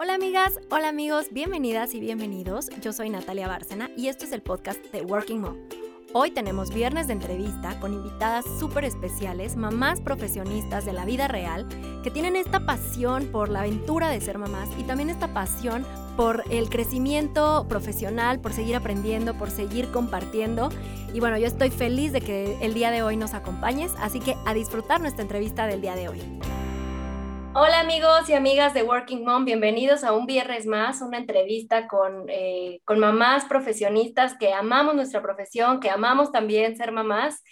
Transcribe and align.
Hola 0.00 0.14
amigas, 0.14 0.60
hola 0.70 0.90
amigos, 0.90 1.26
bienvenidas 1.32 1.92
y 1.92 1.98
bienvenidos. 1.98 2.70
Yo 2.80 2.92
soy 2.92 3.10
Natalia 3.10 3.48
Bárcena 3.48 3.90
y 3.96 4.06
esto 4.06 4.26
es 4.26 4.30
el 4.30 4.42
podcast 4.42 4.80
de 4.92 5.02
Working 5.02 5.40
Mom. 5.40 5.56
Hoy 6.12 6.30
tenemos 6.30 6.72
viernes 6.72 7.08
de 7.08 7.14
entrevista 7.14 7.80
con 7.80 7.92
invitadas 7.92 8.44
súper 8.60 8.84
especiales, 8.84 9.56
mamás 9.56 10.00
profesionistas 10.00 10.84
de 10.84 10.92
la 10.92 11.04
vida 11.04 11.26
real, 11.26 11.66
que 12.04 12.12
tienen 12.12 12.36
esta 12.36 12.64
pasión 12.64 13.26
por 13.32 13.48
la 13.48 13.62
aventura 13.62 14.08
de 14.08 14.20
ser 14.20 14.38
mamás 14.38 14.68
y 14.78 14.84
también 14.84 15.10
esta 15.10 15.34
pasión 15.34 15.84
por 16.16 16.44
el 16.48 16.70
crecimiento 16.70 17.66
profesional, 17.68 18.38
por 18.38 18.52
seguir 18.52 18.76
aprendiendo, 18.76 19.34
por 19.34 19.50
seguir 19.50 19.90
compartiendo. 19.90 20.68
Y 21.12 21.18
bueno, 21.18 21.38
yo 21.38 21.48
estoy 21.48 21.70
feliz 21.70 22.12
de 22.12 22.20
que 22.20 22.56
el 22.60 22.72
día 22.72 22.92
de 22.92 23.02
hoy 23.02 23.16
nos 23.16 23.34
acompañes, 23.34 23.90
así 23.98 24.20
que 24.20 24.36
a 24.46 24.54
disfrutar 24.54 25.00
nuestra 25.00 25.22
entrevista 25.22 25.66
del 25.66 25.80
día 25.80 25.96
de 25.96 26.08
hoy. 26.08 26.22
Hola 27.54 27.80
amigos 27.80 28.28
y 28.28 28.34
amigas 28.34 28.74
de 28.74 28.82
Working 28.82 29.24
Mom, 29.24 29.46
bienvenidos 29.46 30.04
a 30.04 30.12
un 30.12 30.26
viernes 30.26 30.66
más, 30.66 31.00
una 31.00 31.16
entrevista 31.16 31.88
con, 31.88 32.26
eh, 32.28 32.82
con 32.84 32.98
mamás 32.98 33.46
profesionistas 33.46 34.36
que 34.38 34.52
amamos 34.52 34.94
nuestra 34.94 35.22
profesión, 35.22 35.80
que 35.80 35.88
amamos 35.88 36.30
también 36.30 36.76
ser 36.76 36.92
mamás. 36.92 37.42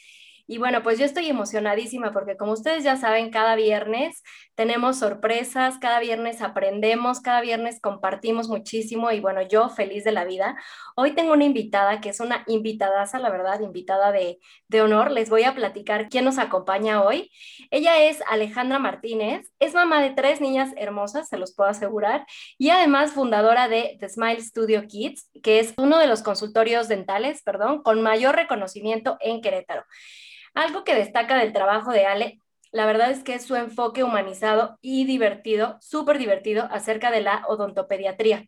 Y 0.47 0.59
bueno, 0.59 0.83
pues 0.83 0.99
yo 0.99 1.07
estoy 1.07 1.29
emocionadísima 1.29 2.13
porque 2.13 2.37
como 2.37 2.53
ustedes 2.53 2.85
ya 2.85 2.97
saben, 2.97 3.31
cada 3.31 3.57
viernes 3.57 4.23
tenemos 4.57 4.99
sorpresas, 4.99 5.77
cada 5.79 6.01
viernes 6.01 6.41
aprendemos, 6.41 7.21
cada 7.21 7.43
viernes 7.43 7.79
compartimos 7.81 8.49
muchísimo 8.49 9.11
y 9.13 9.21
bueno, 9.21 9.43
yo 9.43 9.69
feliz 9.69 10.03
de 10.03 10.13
la 10.13 10.25
vida. 10.25 10.57
Hoy 10.97 11.13
tengo 11.13 11.35
una 11.35 11.45
invitada 11.45 12.01
que 12.01 12.09
es 12.09 12.21
una 12.21 12.43
invitadaza, 12.47 13.19
la 13.19 13.29
verdad, 13.29 13.61
invitada 13.61 14.13
de, 14.13 14.39
de 14.69 14.81
honor. 14.81 15.11
Les 15.11 15.29
voy 15.29 15.45
a 15.45 15.55
platicar 15.55 16.09
quién 16.09 16.25
nos 16.25 16.39
acompaña 16.39 17.05
hoy. 17.05 17.31
Ella 17.71 18.03
es 18.09 18.23
Alejandra 18.31 18.79
Martínez, 18.79 19.53
es 19.59 19.75
mamá 19.75 20.01
de 20.01 20.11
tres 20.11 20.41
niñas 20.41 20.71
hermosas, 20.79 21.29
se 21.29 21.37
los 21.37 21.55
puedo 21.55 21.69
asegurar, 21.69 22.27
y 22.57 22.71
además 22.71 23.13
fundadora 23.13 23.69
de 23.69 23.99
The 24.01 24.09
Smile 24.09 24.41
Studio 24.41 24.87
Kids, 24.87 25.31
que 25.43 25.61
es 25.61 25.75
uno 25.77 25.99
de 25.99 26.07
los 26.07 26.23
consultorios 26.23 26.89
dentales, 26.89 27.43
perdón, 27.43 27.83
con 27.83 28.01
mayor 28.01 28.35
reconocimiento 28.35 29.19
en 29.21 29.43
Querétaro. 29.43 29.85
Algo 30.55 30.85
que 30.85 30.95
destaca 30.95 31.37
del 31.37 31.53
trabajo 31.53 31.93
de 31.93 32.07
Ale, 32.07 32.41
la 32.77 32.85
verdad 32.85 33.11
es 33.11 33.25
que 33.25 33.35
es 33.35 33.45
su 33.47 33.57
enfoque 33.57 34.05
humanizado 34.05 34.79
y 34.83 35.07
divertido, 35.07 35.79
súper 35.81 36.19
divertido 36.19 36.69
acerca 36.71 37.11
de 37.11 37.23
la 37.23 37.43
odontopediatría. 37.49 38.47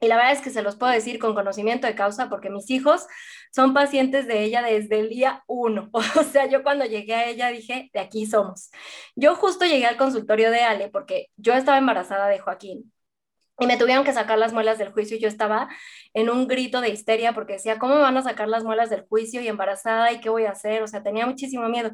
Y 0.00 0.08
la 0.08 0.16
verdad 0.16 0.32
es 0.32 0.40
que 0.40 0.50
se 0.50 0.62
los 0.62 0.76
puedo 0.76 0.92
decir 0.92 1.20
con 1.20 1.34
conocimiento 1.36 1.86
de 1.86 1.94
causa 1.94 2.28
porque 2.28 2.50
mis 2.50 2.68
hijos 2.70 3.06
son 3.52 3.72
pacientes 3.72 4.26
de 4.26 4.42
ella 4.42 4.62
desde 4.62 4.98
el 4.98 5.08
día 5.08 5.44
uno. 5.46 5.88
O 6.18 6.24
sea, 6.24 6.46
yo 6.46 6.64
cuando 6.64 6.84
llegué 6.84 7.14
a 7.14 7.28
ella 7.28 7.48
dije, 7.50 7.90
de 7.92 8.00
aquí 8.00 8.26
somos. 8.26 8.70
Yo 9.14 9.36
justo 9.36 9.64
llegué 9.64 9.86
al 9.86 9.96
consultorio 9.96 10.50
de 10.50 10.62
Ale 10.62 10.88
porque 10.90 11.28
yo 11.36 11.52
estaba 11.54 11.78
embarazada 11.78 12.26
de 12.26 12.40
Joaquín 12.40 12.92
y 13.60 13.66
me 13.66 13.76
tuvieron 13.76 14.04
que 14.04 14.12
sacar 14.14 14.38
las 14.38 14.54
muelas 14.54 14.78
del 14.78 14.90
juicio 14.90 15.16
y 15.16 15.20
yo 15.20 15.28
estaba 15.28 15.68
en 16.14 16.30
un 16.30 16.48
grito 16.48 16.80
de 16.80 16.88
histeria 16.88 17.34
porque 17.34 17.54
decía, 17.54 17.78
¿cómo 17.78 17.94
me 17.94 18.00
van 18.00 18.16
a 18.16 18.22
sacar 18.22 18.48
las 18.48 18.64
muelas 18.64 18.88
del 18.88 19.02
juicio 19.02 19.42
y 19.42 19.48
embarazada 19.48 20.10
y 20.12 20.20
qué 20.20 20.30
voy 20.30 20.44
a 20.46 20.52
hacer? 20.52 20.82
O 20.82 20.86
sea, 20.86 21.02
tenía 21.02 21.26
muchísimo 21.26 21.68
miedo. 21.68 21.90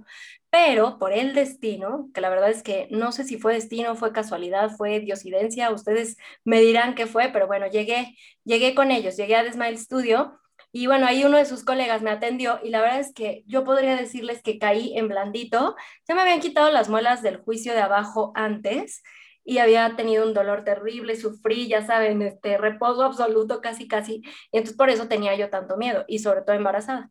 Pero 0.48 0.98
por 0.98 1.12
el 1.12 1.34
destino, 1.34 2.09
que 2.14 2.20
la 2.20 2.31
verdad 2.31 2.50
es 2.50 2.62
que 2.62 2.87
no 2.92 3.11
sé 3.11 3.25
si 3.25 3.37
fue 3.39 3.55
destino, 3.55 3.97
fue 3.97 4.12
casualidad, 4.12 4.70
fue 4.70 5.00
diosidencia, 5.00 5.70
ustedes 5.72 6.17
me 6.44 6.61
dirán 6.61 6.94
qué 6.94 7.06
fue, 7.06 7.31
pero 7.33 7.48
bueno, 7.48 7.67
llegué, 7.67 8.17
llegué 8.44 8.75
con 8.75 8.92
ellos, 8.92 9.17
llegué 9.17 9.34
a 9.34 9.42
The 9.42 9.53
Smile 9.53 9.77
Studio 9.77 10.39
y 10.72 10.87
bueno, 10.87 11.06
ahí 11.06 11.25
uno 11.25 11.39
de 11.39 11.47
sus 11.47 11.64
colegas 11.64 12.03
me 12.03 12.11
atendió 12.11 12.61
y 12.62 12.70
la 12.70 12.81
verdad 12.81 13.00
es 13.00 13.12
que 13.12 13.42
yo 13.47 13.64
podría 13.64 13.97
decirles 13.97 14.42
que 14.42 14.59
caí 14.59 14.97
en 14.97 15.09
blandito. 15.09 15.75
Ya 16.06 16.14
me 16.14 16.20
habían 16.20 16.41
quitado 16.41 16.70
las 16.70 16.89
muelas 16.89 17.22
del 17.22 17.39
juicio 17.39 17.72
de 17.72 17.81
abajo 17.81 18.31
antes 18.34 19.03
y 19.47 19.58
había 19.58 19.97
tenido 19.97 20.27
un 20.27 20.34
dolor 20.34 20.64
terrible, 20.64 21.16
sufrí, 21.16 21.69
ya 21.69 21.86
saben, 21.86 22.20
este 22.22 22.58
reposo 22.58 23.05
absoluto 23.05 23.61
casi 23.62 23.88
casi, 23.88 24.22
y 24.53 24.58
entonces 24.58 24.77
por 24.77 24.91
eso 24.91 25.08
tenía 25.08 25.34
yo 25.36 25.50
tanto 25.50 25.77
miedo 25.77 26.05
y 26.08 26.19
sobre 26.19 26.42
todo 26.42 26.56
embarazada. 26.56 27.11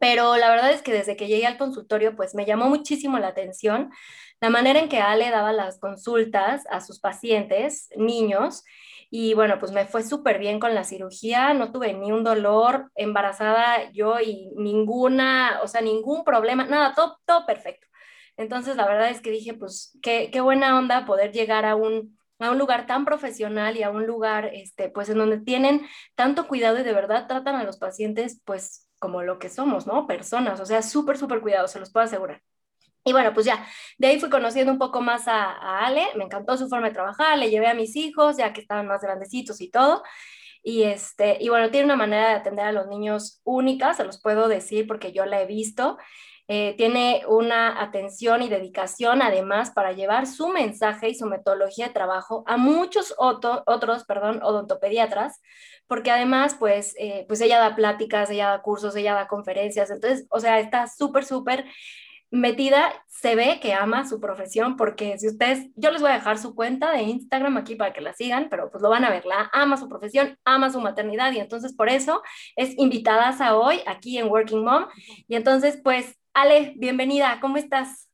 Pero 0.00 0.36
la 0.36 0.50
verdad 0.50 0.72
es 0.72 0.82
que 0.82 0.92
desde 0.92 1.16
que 1.16 1.28
llegué 1.28 1.46
al 1.46 1.58
consultorio, 1.58 2.16
pues 2.16 2.34
me 2.34 2.44
llamó 2.44 2.68
muchísimo 2.68 3.18
la 3.18 3.28
atención 3.28 3.90
la 4.40 4.50
manera 4.50 4.80
en 4.80 4.88
que 4.88 5.00
Ale 5.00 5.30
daba 5.30 5.52
las 5.52 5.78
consultas 5.78 6.64
a 6.70 6.80
sus 6.80 7.00
pacientes, 7.00 7.88
niños, 7.96 8.64
y 9.10 9.34
bueno, 9.34 9.58
pues 9.58 9.72
me 9.72 9.86
fue 9.86 10.02
súper 10.02 10.38
bien 10.38 10.60
con 10.60 10.74
la 10.74 10.84
cirugía, 10.84 11.54
no 11.54 11.72
tuve 11.72 11.94
ni 11.94 12.12
un 12.12 12.24
dolor, 12.24 12.90
embarazada 12.96 13.90
yo 13.92 14.20
y 14.20 14.50
ninguna, 14.56 15.60
o 15.62 15.68
sea, 15.68 15.80
ningún 15.80 16.24
problema, 16.24 16.66
nada, 16.66 16.92
todo, 16.94 17.18
todo 17.24 17.46
perfecto. 17.46 17.86
Entonces, 18.36 18.76
la 18.76 18.86
verdad 18.86 19.10
es 19.10 19.20
que 19.20 19.30
dije, 19.30 19.54
pues, 19.54 19.98
qué, 20.02 20.30
qué 20.32 20.40
buena 20.40 20.78
onda 20.78 21.06
poder 21.06 21.32
llegar 21.32 21.64
a 21.64 21.74
un, 21.74 22.18
a 22.38 22.50
un 22.50 22.58
lugar 22.58 22.86
tan 22.86 23.04
profesional 23.04 23.76
y 23.76 23.82
a 23.82 23.90
un 23.90 24.06
lugar, 24.06 24.50
este, 24.52 24.90
pues, 24.90 25.08
en 25.08 25.18
donde 25.18 25.38
tienen 25.38 25.86
tanto 26.14 26.46
cuidado 26.46 26.78
y 26.78 26.82
de 26.82 26.92
verdad 26.92 27.26
tratan 27.26 27.56
a 27.56 27.64
los 27.64 27.78
pacientes, 27.78 28.42
pues, 28.44 28.88
como 28.98 29.22
lo 29.22 29.38
que 29.38 29.48
somos, 29.48 29.86
¿no? 29.86 30.06
Personas, 30.06 30.60
o 30.60 30.66
sea, 30.66 30.82
súper, 30.82 31.18
súper 31.18 31.40
cuidado, 31.40 31.68
se 31.68 31.80
los 31.80 31.90
puedo 31.92 32.04
asegurar. 32.04 32.42
Y 33.04 33.12
bueno, 33.12 33.32
pues 33.32 33.46
ya, 33.46 33.64
de 33.98 34.08
ahí 34.08 34.18
fui 34.18 34.28
conociendo 34.28 34.72
un 34.72 34.78
poco 34.78 35.00
más 35.00 35.28
a, 35.28 35.52
a, 35.52 35.86
Ale, 35.86 36.06
me 36.16 36.24
encantó 36.24 36.56
su 36.56 36.68
forma 36.68 36.88
de 36.88 36.94
trabajar, 36.94 37.38
le 37.38 37.50
llevé 37.50 37.68
a 37.68 37.74
mis 37.74 37.94
hijos, 37.94 38.36
ya 38.36 38.52
que 38.52 38.60
estaban 38.60 38.88
más 38.88 39.00
grandecitos 39.00 39.60
y 39.60 39.70
todo. 39.70 40.02
Y, 40.62 40.82
este, 40.82 41.38
y 41.40 41.48
bueno, 41.48 41.70
tiene 41.70 41.84
una 41.84 41.94
manera 41.94 42.30
de 42.30 42.34
atender 42.34 42.66
a 42.66 42.72
los 42.72 42.88
niños 42.88 43.40
única, 43.44 43.94
se 43.94 44.02
los 44.02 44.20
puedo 44.20 44.48
decir 44.48 44.88
porque 44.88 45.12
yo 45.12 45.24
la 45.24 45.40
he 45.40 45.46
visto. 45.46 45.98
Eh, 46.48 46.74
tiene 46.76 47.22
una 47.26 47.82
atención 47.82 48.40
y 48.40 48.48
dedicación 48.48 49.20
además 49.20 49.72
para 49.72 49.92
llevar 49.92 50.28
su 50.28 50.46
mensaje 50.48 51.08
y 51.08 51.14
su 51.16 51.26
metodología 51.26 51.88
de 51.88 51.92
trabajo 51.92 52.44
a 52.46 52.56
muchos 52.56 53.14
otros, 53.18 54.04
perdón, 54.04 54.40
odontopediatras, 54.42 55.40
porque 55.88 56.12
además, 56.12 56.54
pues, 56.56 56.94
eh, 56.98 57.24
pues 57.26 57.40
ella 57.40 57.58
da 57.58 57.74
pláticas, 57.74 58.30
ella 58.30 58.48
da 58.50 58.62
cursos, 58.62 58.94
ella 58.94 59.14
da 59.14 59.26
conferencias, 59.26 59.90
entonces, 59.90 60.26
o 60.30 60.38
sea, 60.38 60.60
está 60.60 60.86
súper, 60.86 61.24
súper 61.24 61.64
metida, 62.30 62.92
se 63.08 63.34
ve 63.34 63.60
que 63.60 63.72
ama 63.72 64.06
su 64.06 64.20
profesión, 64.20 64.76
porque 64.76 65.18
si 65.18 65.28
ustedes, 65.28 65.68
yo 65.76 65.90
les 65.90 66.00
voy 66.02 66.10
a 66.10 66.14
dejar 66.14 66.38
su 66.38 66.54
cuenta 66.54 66.92
de 66.92 67.02
Instagram 67.02 67.56
aquí 67.56 67.76
para 67.76 67.92
que 67.92 68.00
la 68.00 68.12
sigan, 68.12 68.48
pero 68.50 68.70
pues 68.70 68.82
lo 68.82 68.90
van 68.90 69.04
a 69.04 69.10
ver, 69.10 69.24
la 69.26 69.48
ama 69.52 69.76
su 69.76 69.88
profesión, 69.88 70.38
ama 70.44 70.70
su 70.70 70.80
maternidad 70.80 71.32
y 71.32 71.38
entonces 71.38 71.72
por 71.74 71.88
eso 71.88 72.22
es 72.56 72.76
invitada 72.78 73.28
a 73.28 73.56
hoy 73.56 73.80
aquí 73.86 74.18
en 74.18 74.28
Working 74.28 74.64
Mom 74.64 74.86
y 75.28 75.36
entonces 75.36 75.80
pues 75.82 76.16
Ale, 76.38 76.74
bienvenida, 76.76 77.38
¿cómo 77.40 77.56
estás? 77.56 78.10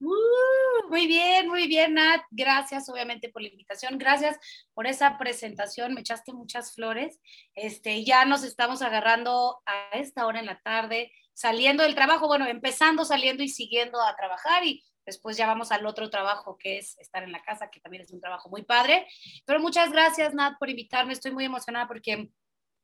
Uh, 0.00 0.88
muy 0.88 1.06
bien, 1.06 1.46
muy 1.46 1.68
bien, 1.68 1.94
Nat. 1.94 2.20
Gracias, 2.32 2.88
obviamente, 2.88 3.28
por 3.28 3.42
la 3.42 3.48
invitación. 3.48 3.96
Gracias 3.96 4.36
por 4.74 4.88
esa 4.88 5.16
presentación. 5.18 5.94
Me 5.94 6.00
echaste 6.00 6.32
muchas 6.32 6.74
flores. 6.74 7.20
Este, 7.54 8.04
ya 8.04 8.24
nos 8.24 8.42
estamos 8.42 8.82
agarrando 8.82 9.62
a 9.66 9.96
esta 9.96 10.26
hora 10.26 10.40
en 10.40 10.46
la 10.46 10.60
tarde, 10.62 11.12
saliendo 11.32 11.84
del 11.84 11.94
trabajo, 11.94 12.26
bueno, 12.26 12.44
empezando, 12.48 13.04
saliendo 13.04 13.44
y 13.44 13.48
siguiendo 13.48 14.02
a 14.02 14.16
trabajar 14.16 14.66
y 14.66 14.82
después 15.06 15.36
ya 15.36 15.46
vamos 15.46 15.70
al 15.70 15.86
otro 15.86 16.10
trabajo 16.10 16.58
que 16.58 16.78
es 16.78 16.98
estar 16.98 17.22
en 17.22 17.30
la 17.30 17.42
casa, 17.42 17.70
que 17.70 17.78
también 17.78 18.02
es 18.02 18.10
un 18.10 18.20
trabajo 18.20 18.48
muy 18.48 18.64
padre. 18.64 19.06
Pero 19.46 19.60
muchas 19.60 19.92
gracias, 19.92 20.34
Nat, 20.34 20.58
por 20.58 20.70
invitarme. 20.70 21.12
Estoy 21.12 21.30
muy 21.30 21.44
emocionada 21.44 21.86
porque 21.86 22.32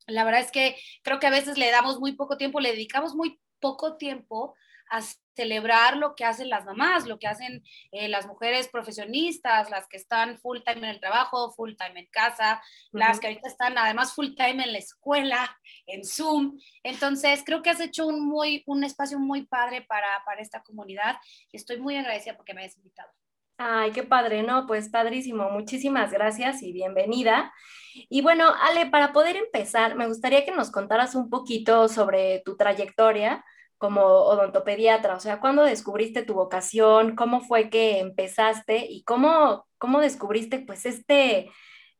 la 0.06 0.22
verdad 0.22 0.42
es 0.42 0.52
que 0.52 0.76
creo 1.02 1.18
que 1.18 1.26
a 1.26 1.30
veces 1.30 1.58
le 1.58 1.72
damos 1.72 1.98
muy 1.98 2.12
poco 2.12 2.36
tiempo, 2.36 2.60
le 2.60 2.70
dedicamos 2.70 3.16
muy 3.16 3.40
poco 3.58 3.96
tiempo 3.96 4.54
a 4.90 5.00
celebrar 5.36 5.98
lo 5.98 6.14
que 6.16 6.24
hacen 6.24 6.48
las 6.48 6.64
mamás, 6.64 7.06
lo 7.06 7.18
que 7.18 7.26
hacen 7.26 7.62
eh, 7.92 8.08
las 8.08 8.26
mujeres 8.26 8.68
profesionistas, 8.68 9.70
las 9.70 9.86
que 9.86 9.98
están 9.98 10.38
full 10.38 10.60
time 10.64 10.78
en 10.78 10.94
el 10.94 11.00
trabajo, 11.00 11.52
full 11.52 11.74
time 11.76 12.00
en 12.00 12.06
casa, 12.06 12.62
las 12.90 13.20
que 13.20 13.28
ahorita 13.28 13.48
están 13.48 13.76
además 13.76 14.14
full 14.14 14.34
time 14.34 14.64
en 14.64 14.72
la 14.72 14.78
escuela, 14.78 15.58
en 15.86 16.04
Zoom. 16.04 16.58
Entonces, 16.82 17.42
creo 17.44 17.62
que 17.62 17.70
has 17.70 17.80
hecho 17.80 18.06
un, 18.06 18.26
muy, 18.26 18.62
un 18.66 18.82
espacio 18.82 19.18
muy 19.18 19.46
padre 19.46 19.82
para, 19.82 20.08
para 20.24 20.40
esta 20.40 20.62
comunidad 20.62 21.16
y 21.52 21.56
estoy 21.58 21.78
muy 21.78 21.96
agradecida 21.96 22.36
porque 22.36 22.54
me 22.54 22.64
has 22.64 22.76
invitado. 22.76 23.10
Ay, 23.58 23.90
qué 23.92 24.02
padre, 24.02 24.42
¿no? 24.42 24.66
Pues 24.66 24.90
padrísimo. 24.90 25.48
Muchísimas 25.48 26.12
gracias 26.12 26.62
y 26.62 26.72
bienvenida. 26.72 27.52
Y 27.94 28.20
bueno, 28.20 28.52
Ale, 28.60 28.86
para 28.86 29.14
poder 29.14 29.36
empezar, 29.36 29.96
me 29.96 30.06
gustaría 30.06 30.44
que 30.44 30.52
nos 30.52 30.70
contaras 30.70 31.14
un 31.14 31.30
poquito 31.30 31.88
sobre 31.88 32.42
tu 32.44 32.56
trayectoria 32.58 33.42
como 33.78 34.02
odontopediatra? 34.02 35.14
O 35.14 35.20
sea, 35.20 35.40
¿cuándo 35.40 35.62
descubriste 35.62 36.22
tu 36.22 36.34
vocación? 36.34 37.16
¿Cómo 37.16 37.40
fue 37.40 37.70
que 37.70 37.98
empezaste? 37.98 38.86
¿Y 38.88 39.04
cómo, 39.04 39.66
cómo 39.78 40.00
descubriste 40.00 40.60
pues 40.60 40.86
este, 40.86 41.50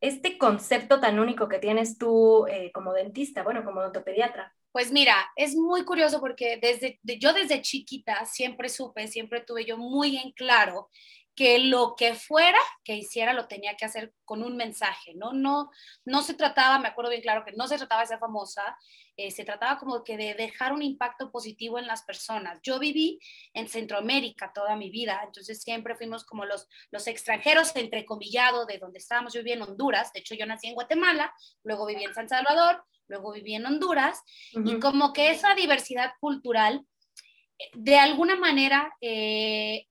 este 0.01 0.37
concepto 0.37 0.99
tan 0.99 1.19
único 1.19 1.47
que 1.47 1.59
tienes 1.59 1.97
tú 1.97 2.47
eh, 2.47 2.71
como 2.73 2.93
dentista, 2.93 3.43
bueno, 3.43 3.63
como 3.63 3.79
odontopediatra? 3.81 4.53
Pues 4.71 4.91
mira, 4.91 5.15
es 5.35 5.55
muy 5.55 5.85
curioso 5.85 6.19
porque 6.19 6.59
desde, 6.61 6.99
yo 7.03 7.33
desde 7.33 7.61
chiquita 7.61 8.25
siempre 8.25 8.69
supe, 8.69 9.07
siempre 9.07 9.41
tuve 9.41 9.65
yo 9.65 9.77
muy 9.77 10.17
en 10.17 10.31
claro 10.33 10.89
que 11.37 11.59
lo 11.59 11.93
que 11.95 12.15
fuera 12.15 12.57
que 12.83 12.95
hiciera 12.95 13.31
lo 13.31 13.47
tenía 13.47 13.77
que 13.77 13.85
hacer 13.85 14.11
con 14.25 14.41
un 14.41 14.57
mensaje, 14.57 15.13
¿no? 15.13 15.33
No, 15.33 15.69
no 16.03 16.23
se 16.23 16.33
trataba, 16.33 16.79
me 16.79 16.87
acuerdo 16.87 17.11
bien 17.11 17.21
claro 17.21 17.45
que 17.45 17.51
no 17.51 17.67
se 17.67 17.77
trataba 17.77 18.01
de 18.01 18.07
ser 18.07 18.17
famosa, 18.17 18.75
eh, 19.15 19.29
se 19.29 19.45
trataba 19.45 19.77
como 19.77 20.03
que 20.03 20.17
de 20.17 20.33
dejar 20.33 20.73
un 20.73 20.81
impacto 20.81 21.31
positivo 21.31 21.77
en 21.77 21.85
las 21.85 22.01
personas. 22.01 22.59
Yo 22.63 22.79
viví 22.79 23.19
en 23.53 23.69
Centroamérica 23.69 24.51
toda 24.51 24.75
mi 24.75 24.89
vida, 24.89 25.21
entonces 25.23 25.61
siempre 25.61 25.95
fuimos 25.95 26.25
como 26.25 26.43
los, 26.43 26.67
los 26.89 27.05
extranjeros, 27.05 27.75
entrecomillado, 27.75 28.65
de 28.65 28.79
donde 28.79 28.97
estábamos. 28.97 29.31
Yo 29.31 29.41
viví 29.41 29.51
en 29.51 29.61
Honduras, 29.61 30.11
de 30.13 30.21
hecho 30.21 30.33
yo 30.33 30.47
nací 30.47 30.65
en 30.67 30.73
Guatemala, 30.73 31.31
luego 31.63 31.85
viví 31.85 32.03
en 32.03 32.15
San 32.15 32.27
Salvador, 32.27 32.83
luego 33.07 33.31
viví 33.31 33.53
en 33.53 33.67
Honduras, 33.67 34.23
y 34.53 34.79
como 34.79 35.13
que 35.13 35.29
esa 35.29 35.53
diversidad 35.53 36.13
cultural, 36.19 36.83
eh, 37.59 37.69
de 37.75 37.99
alguna 37.99 38.35
manera, 38.35 38.91
eh, 39.01 39.85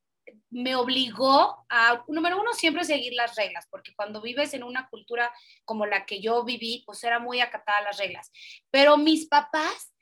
me 0.51 0.77
obligó 0.77 1.65
a, 1.69 2.05
número 2.09 2.41
uno, 2.41 2.53
siempre 2.53 2.85
seguir 2.85 3.15
las 3.15 3.37
reglas, 3.37 3.67
porque 3.71 3.95
cuando 3.95 4.21
vives 4.21 4.55
en 4.55 4.63
una 4.63 4.89
cultura 4.89 5.33
como 5.65 5.87
la 5.87 6.07
que 6.07 6.21
yo 6.21 6.45
viví, 6.45 6.83
pues 6.87 7.03
era 7.05 7.19
muy 7.19 7.41
acatada 7.41 7.83
las 7.83 7.99
reglas. 7.99 8.31
Pero 8.71 8.97
mis 8.97 9.27
papás, 9.29 9.93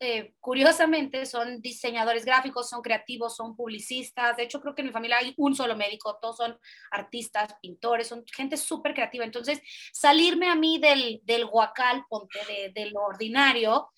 eh, 0.00 0.34
curiosamente, 0.40 1.26
son 1.26 1.60
diseñadores 1.60 2.24
gráficos, 2.24 2.68
son 2.68 2.82
creativos, 2.82 3.36
son 3.36 3.56
publicistas. 3.56 4.36
De 4.36 4.44
hecho, 4.44 4.60
creo 4.60 4.74
que 4.74 4.82
en 4.82 4.88
mi 4.88 4.92
familia 4.92 5.18
hay 5.18 5.34
un 5.36 5.54
solo 5.54 5.76
médico, 5.76 6.18
todos 6.20 6.36
son 6.36 6.58
artistas, 6.90 7.54
pintores, 7.60 8.08
son 8.08 8.24
gente 8.32 8.56
súper 8.56 8.94
creativa. 8.94 9.24
Entonces, 9.24 9.60
salirme 9.92 10.48
a 10.48 10.54
mí 10.54 10.78
del, 10.78 11.20
del 11.24 11.46
guacal, 11.46 12.04
ponte, 12.08 12.38
de, 12.46 12.72
de 12.72 12.90
lo 12.90 13.00
ordinario, 13.00 13.90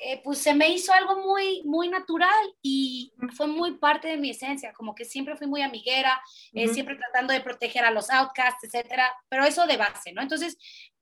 eh, 0.00 0.20
pues 0.22 0.38
se 0.38 0.54
me 0.54 0.68
hizo 0.68 0.92
algo 0.92 1.20
muy, 1.20 1.62
muy 1.64 1.88
natural 1.88 2.54
y 2.62 3.12
fue 3.34 3.46
muy 3.46 3.78
parte 3.78 4.08
de 4.08 4.16
mi 4.16 4.30
esencia, 4.30 4.72
como 4.72 4.94
que 4.94 5.04
siempre 5.04 5.36
fui 5.36 5.46
muy 5.46 5.62
amiguera, 5.62 6.20
eh, 6.52 6.68
siempre 6.68 6.96
tratando 6.96 7.32
de 7.32 7.40
proteger 7.40 7.84
a 7.84 7.90
los 7.90 8.10
outcasts, 8.10 8.64
etcétera, 8.64 9.10
pero 9.28 9.44
eso 9.44 9.66
de 9.66 9.76
base, 9.76 10.12
¿no? 10.12 10.22
Entonces, 10.22 10.58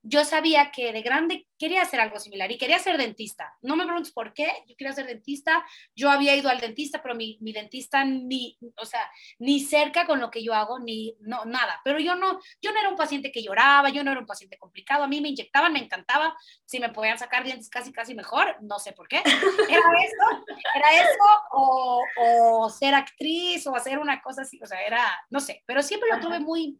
yo 0.06 0.22
sabía 0.24 0.70
que 0.70 0.92
de 0.92 1.00
grande 1.00 1.46
quería 1.58 1.80
hacer 1.80 1.98
algo 1.98 2.20
similar 2.20 2.52
y 2.52 2.58
quería 2.58 2.78
ser 2.78 2.98
dentista. 2.98 3.56
No 3.62 3.74
me 3.74 3.84
preguntes 3.84 4.12
por 4.12 4.34
qué, 4.34 4.52
yo 4.68 4.76
quería 4.76 4.92
ser 4.92 5.06
dentista. 5.06 5.64
Yo 5.96 6.10
había 6.10 6.36
ido 6.36 6.50
al 6.50 6.60
dentista, 6.60 7.02
pero 7.02 7.14
mi, 7.14 7.38
mi, 7.40 7.54
dentista 7.54 8.04
ni, 8.04 8.58
o 8.76 8.84
sea, 8.84 9.10
ni 9.38 9.60
cerca 9.60 10.06
con 10.06 10.20
lo 10.20 10.30
que 10.30 10.44
yo 10.44 10.52
hago, 10.52 10.78
ni, 10.78 11.16
no, 11.20 11.46
nada. 11.46 11.80
Pero 11.84 11.98
yo 12.00 12.16
no, 12.16 12.38
yo 12.60 12.72
no 12.72 12.80
era 12.80 12.90
un 12.90 12.96
paciente 12.96 13.32
que 13.32 13.42
lloraba, 13.42 13.88
yo 13.88 14.04
no 14.04 14.10
era 14.10 14.20
un 14.20 14.26
paciente 14.26 14.58
complicado. 14.58 15.04
A 15.04 15.08
mí 15.08 15.22
me 15.22 15.30
inyectaban, 15.30 15.72
me 15.72 15.78
encantaba. 15.78 16.36
Si 16.66 16.80
me 16.80 16.90
podían 16.90 17.18
sacar 17.18 17.42
dientes 17.42 17.70
casi, 17.70 17.90
casi 17.90 18.14
mejor, 18.14 18.58
no 18.60 18.78
sé 18.78 18.92
por 18.92 19.08
qué. 19.08 19.22
Era 19.24 19.80
eso, 20.04 20.44
era 20.74 21.02
eso, 21.02 21.24
o, 21.52 22.02
o 22.18 22.68
ser 22.68 22.94
actriz, 22.94 23.66
o 23.66 23.74
hacer 23.74 23.98
una 23.98 24.20
cosa 24.20 24.42
así, 24.42 24.60
o 24.62 24.66
sea, 24.66 24.82
era, 24.82 25.02
no 25.30 25.40
sé, 25.40 25.62
pero 25.66 25.82
siempre 25.82 26.10
lo 26.10 26.20
tuve 26.20 26.38
muy, 26.40 26.78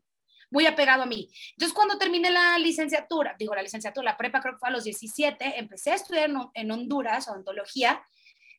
muy 0.54 0.66
apegado 0.66 1.02
a 1.02 1.06
mí. 1.06 1.28
Entonces, 1.50 1.74
cuando 1.74 1.98
terminé 1.98 2.30
la 2.30 2.56
licenciatura, 2.60 3.34
digo 3.36 3.56
la 3.56 3.62
licenciatura, 3.62 4.12
la 4.12 4.16
prepa 4.16 4.40
creo 4.40 4.54
que 4.54 4.60
fue 4.60 4.68
a 4.68 4.72
los 4.72 4.84
17, 4.84 5.58
empecé 5.58 5.90
a 5.90 5.96
estudiar 5.96 6.30
en, 6.54 6.70
Honduras 6.70 7.28
odontología, 7.28 8.00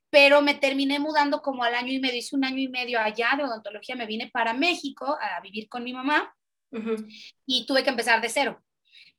pero 0.10 0.42
me 0.42 0.56
terminé 0.56 1.00
mudando 1.00 1.42
como 1.42 1.64
al 1.64 1.74
año 1.74 1.94
y 1.94 2.00
medio, 2.00 2.18
hice 2.18 2.36
un 2.36 2.44
año 2.44 2.60
y 2.60 2.68
medio 2.68 3.00
allá 3.00 3.30
de 3.38 3.46
odontología, 3.46 3.96
me 3.96 4.06
vine 4.06 4.30
para 4.32 4.54
México 4.54 5.18
a 5.20 5.40
vivir 5.40 5.70
con 5.70 5.86
mi 5.86 5.94
mamá 5.94 6.36
y 7.46 7.66
tuve 7.66 7.84
que 7.84 7.92
empezar 7.92 8.22
de 8.22 8.28
cero. 8.28 8.62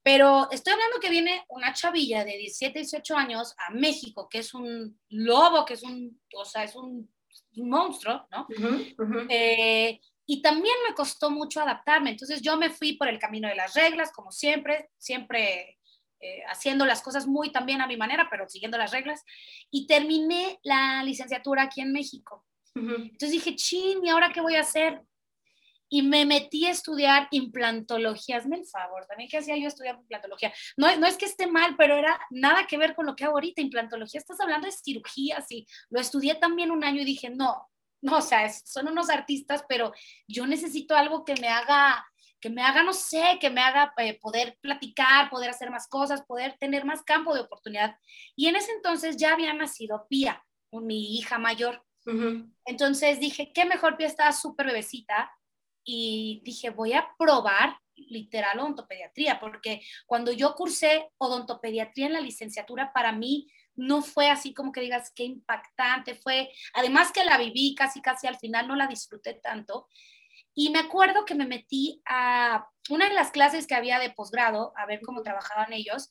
Pero 0.02 0.48
estoy 0.50 0.74
hablando 0.74 1.00
que 1.00 1.08
viene 1.08 1.44
una 1.48 1.72
chavilla 1.72 2.24
de 2.24 2.36
17, 2.36 2.80
18 2.80 3.16
años 3.16 3.54
a 3.56 3.70
México, 3.72 4.28
que 4.28 4.38
es 4.38 4.52
un 4.52 5.00
lobo, 5.08 5.64
que 5.64 5.74
es 5.74 5.82
un, 5.82 6.20
o 6.34 6.44
sea, 6.44 6.64
es 6.64 6.76
un, 6.76 7.10
monstruo, 7.56 8.28
¿no? 8.30 8.46
Eh, 9.30 9.98
y 10.26 10.42
también 10.42 10.74
me 10.88 10.94
costó 10.94 11.30
mucho 11.30 11.60
adaptarme. 11.60 12.10
Entonces 12.10 12.42
yo 12.42 12.56
me 12.56 12.70
fui 12.70 12.94
por 12.94 13.08
el 13.08 13.18
camino 13.18 13.48
de 13.48 13.54
las 13.54 13.74
reglas, 13.74 14.10
como 14.12 14.32
siempre, 14.32 14.90
siempre 14.98 15.78
eh, 16.20 16.42
haciendo 16.48 16.84
las 16.84 17.00
cosas 17.00 17.26
muy 17.26 17.52
también 17.52 17.80
a 17.80 17.86
mi 17.86 17.96
manera, 17.96 18.26
pero 18.28 18.48
siguiendo 18.48 18.76
las 18.76 18.90
reglas. 18.90 19.22
Y 19.70 19.86
terminé 19.86 20.58
la 20.64 21.02
licenciatura 21.04 21.62
aquí 21.62 21.80
en 21.80 21.92
México. 21.92 22.44
Entonces 22.74 23.30
dije, 23.30 23.56
chin, 23.56 24.04
¿y 24.04 24.10
ahora 24.10 24.32
qué 24.34 24.42
voy 24.42 24.56
a 24.56 24.60
hacer? 24.60 25.00
Y 25.88 26.02
me 26.02 26.26
metí 26.26 26.66
a 26.66 26.72
estudiar 26.72 27.26
implantología. 27.30 28.36
Hazme 28.36 28.56
el 28.56 28.66
favor, 28.66 29.06
también 29.06 29.30
qué 29.30 29.38
hacía 29.38 29.56
yo 29.56 29.68
estudiar 29.68 29.96
implantología. 29.96 30.52
No, 30.76 30.94
no 30.96 31.06
es 31.06 31.16
que 31.16 31.24
esté 31.24 31.46
mal, 31.46 31.76
pero 31.78 31.96
era 31.96 32.20
nada 32.28 32.66
que 32.66 32.76
ver 32.76 32.94
con 32.94 33.06
lo 33.06 33.16
que 33.16 33.24
hago 33.24 33.34
ahorita. 33.34 33.62
Implantología, 33.62 34.20
estás 34.20 34.40
hablando 34.40 34.66
de 34.66 34.72
cirugía, 34.72 35.40
sí. 35.40 35.66
Lo 35.88 36.00
estudié 36.00 36.34
también 36.34 36.70
un 36.70 36.84
año 36.84 37.00
y 37.00 37.06
dije, 37.06 37.30
no, 37.30 37.66
no, 38.00 38.18
o 38.18 38.22
sea, 38.22 38.48
son 38.50 38.88
unos 38.88 39.10
artistas, 39.10 39.64
pero 39.68 39.92
yo 40.28 40.46
necesito 40.46 40.94
algo 40.94 41.24
que 41.24 41.34
me 41.36 41.48
haga, 41.48 42.06
que 42.40 42.50
me 42.50 42.62
haga, 42.62 42.82
no 42.82 42.92
sé, 42.92 43.38
que 43.40 43.50
me 43.50 43.60
haga 43.60 43.92
eh, 43.98 44.18
poder 44.20 44.58
platicar, 44.60 45.30
poder 45.30 45.50
hacer 45.50 45.70
más 45.70 45.88
cosas, 45.88 46.22
poder 46.22 46.56
tener 46.58 46.84
más 46.84 47.02
campo 47.02 47.34
de 47.34 47.40
oportunidad. 47.40 47.96
Y 48.34 48.46
en 48.46 48.56
ese 48.56 48.72
entonces 48.72 49.16
ya 49.16 49.32
había 49.32 49.52
nacido 49.52 50.06
Pía, 50.08 50.44
mi 50.72 51.16
hija 51.16 51.38
mayor. 51.38 51.82
Entonces 52.64 53.18
dije, 53.18 53.52
qué 53.52 53.64
mejor 53.64 53.96
Pía 53.96 54.06
estaba 54.06 54.30
súper 54.30 54.66
bebecita 54.66 55.32
y 55.84 56.40
dije, 56.44 56.70
voy 56.70 56.92
a 56.92 57.08
probar 57.18 57.78
literal 57.96 58.58
odontopediatría, 58.60 59.40
porque 59.40 59.80
cuando 60.04 60.30
yo 60.30 60.54
cursé 60.54 61.10
odontopediatría 61.18 62.06
en 62.06 62.12
la 62.12 62.20
licenciatura, 62.20 62.92
para 62.92 63.12
mí 63.12 63.48
no 63.76 64.02
fue 64.02 64.30
así 64.30 64.54
como 64.54 64.72
que 64.72 64.80
digas 64.80 65.12
qué 65.14 65.24
impactante 65.24 66.14
fue. 66.14 66.50
Además 66.74 67.12
que 67.12 67.24
la 67.24 67.38
viví 67.38 67.74
casi, 67.74 68.00
casi 68.00 68.26
al 68.26 68.38
final, 68.38 68.66
no 68.68 68.76
la 68.76 68.86
disfruté 68.86 69.34
tanto. 69.34 69.86
Y 70.54 70.70
me 70.70 70.78
acuerdo 70.78 71.24
que 71.24 71.34
me 71.34 71.46
metí 71.46 72.02
a 72.06 72.66
una 72.88 73.08
de 73.08 73.14
las 73.14 73.30
clases 73.30 73.66
que 73.66 73.74
había 73.74 73.98
de 73.98 74.10
posgrado, 74.10 74.72
a 74.76 74.86
ver 74.86 75.00
cómo 75.04 75.22
trabajaban 75.22 75.72
ellos, 75.72 76.10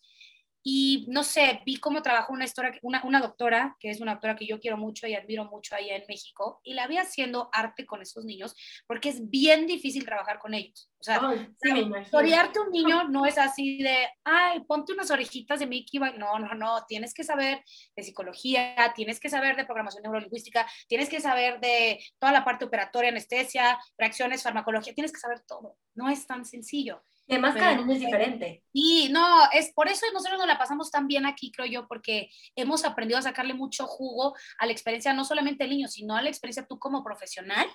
y 0.67 1.05
no 1.09 1.23
sé, 1.23 1.61
vi 1.63 1.77
cómo 1.77 2.01
trabajó 2.01 2.33
una, 2.33 2.45
historia, 2.45 2.71
una, 2.81 3.03
una, 3.05 3.21
doctora, 3.21 3.77
que 3.79 3.91
es 3.91 4.01
una 4.01 4.13
doctora 4.13 4.35
que 4.35 4.47
yo 4.47 4.59
quiero 4.59 4.77
mucho 4.77 5.05
y 5.05 5.13
admiro 5.13 5.45
mucho 5.45 5.75
allá 5.75 5.95
en 5.95 6.05
México, 6.07 6.59
y 6.63 6.73
la 6.73 6.87
vi 6.87 6.97
haciendo 6.97 7.49
arte 7.53 7.85
con 7.85 8.01
esos 8.01 8.25
niños, 8.25 8.55
porque 8.87 9.09
es 9.09 9.29
bien 9.29 9.67
difícil 9.67 10.03
trabajar 10.05 10.39
con 10.39 10.55
ellos. 10.55 10.89
O 10.99 11.03
sea, 11.03 11.21
oh, 11.21 11.33
un 11.33 12.71
niño 12.71 13.03
no 13.09 13.27
es 13.27 13.37
así 13.37 13.77
de, 13.83 14.07
ay, 14.23 14.61
ponte 14.61 14.91
unas 14.91 15.11
orejitas 15.11 15.59
de 15.59 15.67
Mickey. 15.67 15.99
No, 15.99 16.39
no, 16.39 16.55
no, 16.55 16.83
tienes 16.87 17.13
que 17.13 17.23
saber 17.23 17.63
de 17.95 18.01
psicología, 18.03 18.91
tienes 18.95 19.19
que 19.19 19.29
saber 19.29 19.55
de 19.55 19.65
programación 19.65 20.01
neurolingüística, 20.01 20.67
tienes 20.87 21.09
que 21.09 21.21
saber 21.21 21.59
de 21.59 22.03
toda 22.17 22.31
la 22.31 22.43
parte 22.43 22.65
operatoria, 22.65 23.11
anestesia, 23.11 23.77
reacciones, 23.99 24.41
farmacología, 24.41 24.95
tienes 24.95 25.11
que 25.11 25.19
saber 25.19 25.41
todo. 25.41 25.77
No 25.93 26.09
es 26.09 26.25
tan 26.25 26.43
sencillo. 26.43 27.03
Y 27.27 27.33
además 27.33 27.55
cada 27.55 27.75
niño 27.75 27.93
es 27.93 27.99
diferente. 27.99 28.63
Y 28.71 29.09
no, 29.09 29.49
es 29.51 29.71
por 29.73 29.87
eso 29.87 30.05
nosotros 30.13 30.37
nos 30.37 30.47
la 30.47 30.59
pasamos 30.59 30.91
tan 30.91 31.07
bien 31.07 31.25
aquí, 31.25 31.51
creo 31.51 31.65
yo, 31.65 31.87
porque 31.87 32.29
hemos 32.55 32.85
aprendido 32.85 33.17
a 33.17 33.23
sacarle 33.23 33.53
mucho 33.53 33.87
jugo 33.87 34.35
a 34.59 34.65
la 34.65 34.71
experiencia, 34.71 35.13
no 35.13 35.25
solamente 35.25 35.63
del 35.63 35.71
niño, 35.71 35.87
sino 35.87 36.15
a 36.15 36.21
la 36.21 36.29
experiencia 36.29 36.67
tú 36.67 36.77
como 36.77 37.03
profesional, 37.03 37.67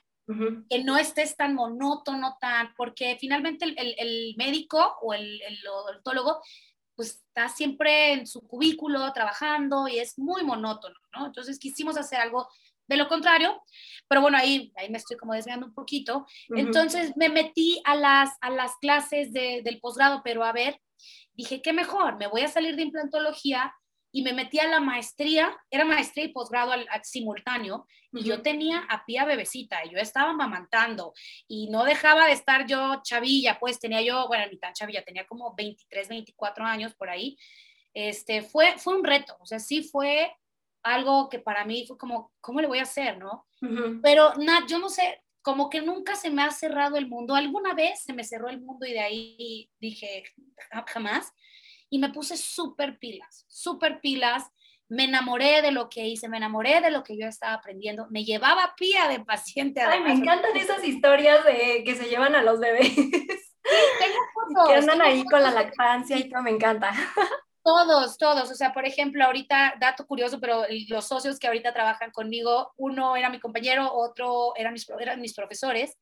que 0.69 0.85
no 0.85 0.97
estés 0.97 1.37
tan 1.37 1.56
monótono, 1.56 2.37
tan, 2.41 2.73
porque 2.76 3.17
finalmente 3.19 3.64
el, 3.64 3.75
el, 3.76 4.35
médico 4.37 4.94
o 5.02 5.12
el, 5.12 5.43
el 5.43 5.67
odontólogo 5.67 6.40
pues 6.95 7.23
está 7.26 7.49
siempre 7.49 8.12
en 8.12 8.26
su 8.26 8.47
cubículo 8.47 9.11
trabajando 9.12 9.88
y 9.88 9.99
es 9.99 10.19
muy 10.19 10.45
monótono, 10.45 10.95
¿no? 11.16 11.26
Entonces 11.26 11.59
quisimos 11.59 11.97
hacer 11.97 12.21
algo 12.21 12.47
de 12.90 12.97
lo 12.97 13.09
contrario, 13.09 13.62
pero 14.09 14.20
bueno, 14.20 14.37
ahí, 14.37 14.73
ahí 14.75 14.90
me 14.90 14.99
estoy 14.99 15.16
como 15.16 15.32
desviando 15.32 15.64
un 15.64 15.73
poquito. 15.73 16.26
Entonces 16.49 17.16
me 17.16 17.28
metí 17.28 17.80
a 17.85 17.94
las, 17.94 18.30
a 18.40 18.50
las 18.50 18.73
clases 18.80 19.32
de, 19.32 19.62
del 19.62 19.78
posgrado, 19.78 20.23
pero 20.25 20.42
a 20.42 20.52
ver, 20.52 20.80
dije, 21.32 21.62
¿qué 21.62 21.73
mejor? 21.73 22.18
Me 22.18 22.26
voy 22.26 22.40
a 22.40 22.49
salir 22.49 22.75
de 22.75 22.82
implantología 22.82 23.73
y 24.11 24.23
me 24.23 24.32
metí 24.32 24.59
a 24.59 24.66
la 24.66 24.80
maestría, 24.80 25.56
era 25.70 25.85
maestría 25.85 26.25
y 26.25 26.32
posgrado 26.32 26.73
al, 26.73 26.88
simultáneo, 27.04 27.87
y 28.12 28.25
yo 28.25 28.42
tenía 28.42 28.78
a 28.88 29.04
pía 29.06 29.25
bebecita, 29.25 29.85
y 29.85 29.90
yo 29.90 29.99
estaba 29.99 30.32
mamantando, 30.32 31.14
y 31.47 31.68
no 31.70 31.85
dejaba 31.85 32.26
de 32.26 32.32
estar 32.32 32.66
yo 32.66 33.00
chavilla, 33.04 33.61
pues 33.61 33.78
tenía 33.78 34.02
yo, 34.02 34.26
bueno, 34.26 34.47
ni 34.50 34.59
tan 34.59 34.73
chavilla, 34.73 35.04
tenía 35.04 35.28
como 35.28 35.54
23, 35.54 36.09
24 36.09 36.64
años 36.64 36.92
por 36.94 37.09
ahí, 37.09 37.38
este, 37.94 38.42
fue, 38.42 38.76
fue 38.78 38.97
un 38.97 39.04
reto, 39.04 39.37
o 39.38 39.47
sea, 39.47 39.61
sí 39.61 39.85
fue 39.85 40.32
algo 40.82 41.28
que 41.28 41.38
para 41.38 41.64
mí 41.64 41.84
fue 41.87 41.99
como, 41.99 42.32
¿cómo 42.40 42.60
le 42.60 42.66
voy 42.66 42.78
a 42.78 42.84
hacer, 42.84 43.18
no? 43.18 43.46
Pero 44.02 44.34
nada, 44.37 44.66
yo 44.66 44.78
no 44.78 44.88
sé, 44.88 45.22
como 45.42 45.70
que 45.70 45.80
nunca 45.80 46.16
se 46.16 46.30
me 46.30 46.42
ha 46.42 46.50
cerrado 46.50 46.96
el 46.96 47.08
mundo. 47.08 47.34
Alguna 47.34 47.75
vez 47.75 48.02
se 48.02 48.12
me 48.12 48.25
cerró 48.25 48.49
el 48.49 48.60
mundo 48.60 48.87
y 48.87 48.92
de 48.92 49.00
ahí 49.00 49.70
dije, 49.78 50.25
jamás. 50.87 51.32
Y 51.88 51.99
me 51.99 52.10
puse 52.10 52.37
súper 52.37 52.99
pilas, 52.99 53.44
súper 53.49 54.00
pilas. 54.00 54.50
Me 54.88 55.04
enamoré 55.04 55.62
de 55.62 55.70
lo 55.70 55.88
que 55.88 56.06
hice, 56.06 56.28
me 56.28 56.37
enamoré 56.37 56.80
de 56.80 56.90
lo 56.90 57.04
que 57.04 57.16
yo 57.16 57.26
estaba 57.26 57.54
aprendiendo. 57.54 58.06
Me 58.10 58.25
llevaba 58.25 58.75
pía 58.76 59.08
de 59.08 59.20
paciente. 59.20 59.80
Ay, 59.80 60.00
me 60.00 60.12
encantan 60.12 60.56
esas 60.56 60.84
historias 60.84 61.44
de 61.44 61.82
que 61.84 61.94
se 61.94 62.08
llevan 62.08 62.34
a 62.34 62.42
los 62.42 62.58
bebés. 62.58 62.94
tengo 62.94 63.10
fotos. 64.34 64.68
Que 64.68 64.75
andan 64.75 65.02
ahí 65.02 65.25
con 65.25 65.42
la 65.42 65.52
lactancia 65.52 66.16
y 66.16 66.28
todo, 66.28 66.42
me 66.42 66.50
encanta. 66.50 66.92
Todos, 67.62 68.17
todos. 68.17 68.50
O 68.50 68.55
sea, 68.55 68.73
por 68.73 68.87
ejemplo, 68.87 69.25
ahorita, 69.25 69.75
dato 69.79 70.07
curioso, 70.07 70.40
pero 70.40 70.64
los 70.88 71.07
socios 71.07 71.38
que 71.38 71.47
ahorita 71.47 71.73
trabajan 71.73 72.11
conmigo, 72.11 72.73
uno 72.76 73.17
era 73.17 73.29
mi 73.29 73.38
compañero, 73.38 73.93
otro 73.93 74.55
eran 74.57 74.73
mis, 74.73 74.88
eran 74.99 75.21
mis 75.21 75.35
profesores, 75.35 75.99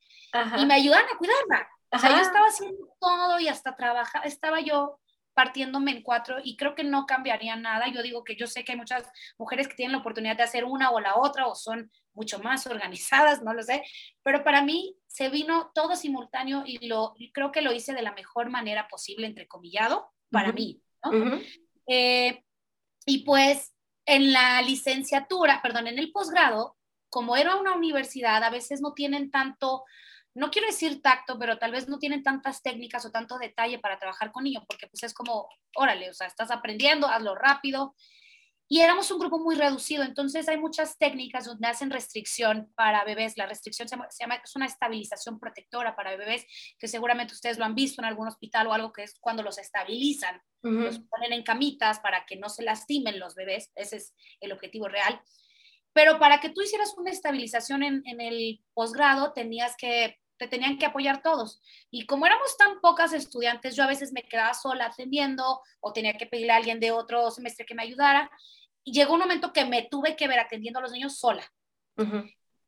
y 0.56 0.66
me 0.66 0.74
ayudan 0.74 1.04
a 1.12 1.18
cuidarla. 1.18 1.68
O 1.90 1.98
sea, 1.98 2.10
yo 2.10 2.20
estaba 2.20 2.46
haciendo 2.46 2.88
todo 3.00 3.40
y 3.40 3.48
hasta 3.48 3.74
trabajaba, 3.74 4.24
estaba 4.24 4.60
yo 4.60 5.00
partiéndome 5.38 5.92
en 5.92 6.02
cuatro 6.02 6.38
y 6.42 6.56
creo 6.56 6.74
que 6.74 6.82
no 6.82 7.06
cambiaría 7.06 7.54
nada. 7.54 7.86
Yo 7.88 8.02
digo 8.02 8.24
que 8.24 8.34
yo 8.34 8.48
sé 8.48 8.64
que 8.64 8.72
hay 8.72 8.78
muchas 8.78 9.08
mujeres 9.38 9.68
que 9.68 9.76
tienen 9.76 9.92
la 9.92 9.98
oportunidad 9.98 10.36
de 10.36 10.42
hacer 10.42 10.64
una 10.64 10.90
o 10.90 10.98
la 10.98 11.16
otra 11.16 11.46
o 11.46 11.54
son 11.54 11.92
mucho 12.12 12.40
más 12.40 12.66
organizadas, 12.66 13.40
no 13.42 13.54
lo 13.54 13.62
sé, 13.62 13.84
pero 14.24 14.42
para 14.42 14.62
mí 14.62 14.96
se 15.06 15.28
vino 15.28 15.70
todo 15.74 15.94
simultáneo 15.94 16.64
y 16.66 16.88
lo 16.88 17.14
creo 17.32 17.52
que 17.52 17.62
lo 17.62 17.72
hice 17.72 17.94
de 17.94 18.02
la 18.02 18.10
mejor 18.12 18.50
manera 18.50 18.88
posible, 18.88 19.28
entrecomillado, 19.28 20.10
para 20.30 20.52
mí. 20.52 20.82
Eh, 21.86 22.42
y 23.06 23.24
pues 23.24 23.72
en 24.06 24.32
la 24.32 24.60
licenciatura, 24.62 25.60
perdón, 25.62 25.86
en 25.86 25.98
el 25.98 26.12
posgrado, 26.12 26.76
como 27.10 27.36
era 27.36 27.56
una 27.56 27.74
universidad, 27.74 28.42
a 28.42 28.50
veces 28.50 28.80
no 28.80 28.92
tienen 28.92 29.30
tanto 29.30 29.84
no 30.38 30.50
quiero 30.50 30.68
decir 30.68 31.02
tacto, 31.02 31.36
pero 31.36 31.58
tal 31.58 31.72
vez 31.72 31.88
no 31.88 31.98
tienen 31.98 32.22
tantas 32.22 32.62
técnicas 32.62 33.04
o 33.04 33.10
tanto 33.10 33.38
detalle 33.38 33.80
para 33.80 33.98
trabajar 33.98 34.30
con 34.30 34.44
niños, 34.44 34.62
porque 34.68 34.86
pues 34.86 35.02
es 35.02 35.12
como, 35.12 35.48
órale, 35.74 36.08
o 36.10 36.14
sea, 36.14 36.28
estás 36.28 36.52
aprendiendo, 36.52 37.08
hazlo 37.08 37.34
rápido. 37.34 37.96
Y 38.70 38.80
éramos 38.80 39.10
un 39.10 39.18
grupo 39.18 39.38
muy 39.38 39.54
reducido, 39.54 40.04
entonces 40.04 40.46
hay 40.46 40.58
muchas 40.58 40.98
técnicas 40.98 41.46
donde 41.46 41.66
hacen 41.66 41.90
restricción 41.90 42.70
para 42.76 43.02
bebés. 43.04 43.38
La 43.38 43.46
restricción 43.46 43.88
se 43.88 43.96
llama, 43.96 44.40
es 44.44 44.56
una 44.56 44.66
estabilización 44.66 45.40
protectora 45.40 45.96
para 45.96 46.16
bebés, 46.16 46.44
que 46.78 46.86
seguramente 46.86 47.32
ustedes 47.32 47.58
lo 47.58 47.64
han 47.64 47.74
visto 47.74 48.02
en 48.02 48.06
algún 48.06 48.28
hospital 48.28 48.66
o 48.66 48.74
algo 48.74 48.92
que 48.92 49.04
es 49.04 49.18
cuando 49.20 49.42
los 49.42 49.56
estabilizan, 49.56 50.42
los 50.60 50.98
ponen 50.98 51.32
en 51.32 51.44
camitas 51.44 52.00
para 52.00 52.26
que 52.26 52.36
no 52.36 52.50
se 52.50 52.62
lastimen 52.62 53.18
los 53.18 53.34
bebés, 53.34 53.70
ese 53.74 53.96
es 53.96 54.14
el 54.40 54.52
objetivo 54.52 54.86
real. 54.88 55.18
Pero 55.94 56.18
para 56.18 56.38
que 56.38 56.50
tú 56.50 56.60
hicieras 56.60 56.94
una 56.98 57.10
estabilización 57.10 57.82
en, 57.82 58.02
en 58.04 58.20
el 58.20 58.62
posgrado, 58.74 59.32
tenías 59.32 59.76
que 59.78 60.18
te 60.38 60.48
tenían 60.48 60.78
que 60.78 60.86
apoyar 60.86 61.22
todos. 61.22 61.60
Y 61.90 62.06
como 62.06 62.26
éramos 62.26 62.56
tan 62.56 62.80
pocas 62.80 63.12
estudiantes, 63.12 63.76
yo 63.76 63.84
a 63.84 63.88
veces 63.88 64.12
me 64.12 64.22
quedaba 64.22 64.54
sola 64.54 64.86
atendiendo 64.86 65.60
o 65.80 65.92
tenía 65.92 66.16
que 66.16 66.26
pedirle 66.26 66.52
a 66.52 66.56
alguien 66.56 66.80
de 66.80 66.92
otro 66.92 67.30
semestre 67.30 67.66
que 67.66 67.74
me 67.74 67.82
ayudara. 67.82 68.30
Y 68.84 68.92
llegó 68.92 69.14
un 69.14 69.20
momento 69.20 69.52
que 69.52 69.64
me 69.64 69.82
tuve 69.82 70.16
que 70.16 70.28
ver 70.28 70.38
atendiendo 70.38 70.78
a 70.78 70.82
los 70.82 70.92
niños 70.92 71.18
sola. 71.18 71.44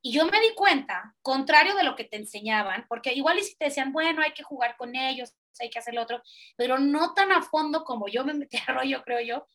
Y 0.03 0.13
yo 0.13 0.27
me 0.27 0.41
di 0.41 0.55
cuenta, 0.55 1.15
contrario 1.23 1.75
de 1.77 1.85
lo 1.85 1.95
que 1.95 2.05
te 2.05 2.17
enseñaban, 2.17 2.87
porque 2.89 3.13
igual 3.13 3.39
y 3.39 3.45
si 3.45 3.57
te 3.57 3.67
decían, 3.67 3.93
bueno, 3.93 4.23
hay 4.23 4.33
que 4.33 4.43
jugar 4.43 4.77
con 4.77 4.97
ellos, 4.97 5.35
hay 5.61 5.71
que 5.71 5.79
hacer 5.79 5.95
lo 5.95 6.03
otro, 6.03 6.23
pero 6.57 6.79
no 6.79 7.13
tan 7.13 7.33
a 7.33 7.43
fondo 7.43 7.85
como 7.85 8.09
yo 8.09 8.25
me 8.25 8.35
metí 8.35 8.59
a 8.67 8.73
rollo, 8.73 9.03
creo 9.03 9.21
yo. 9.21 9.47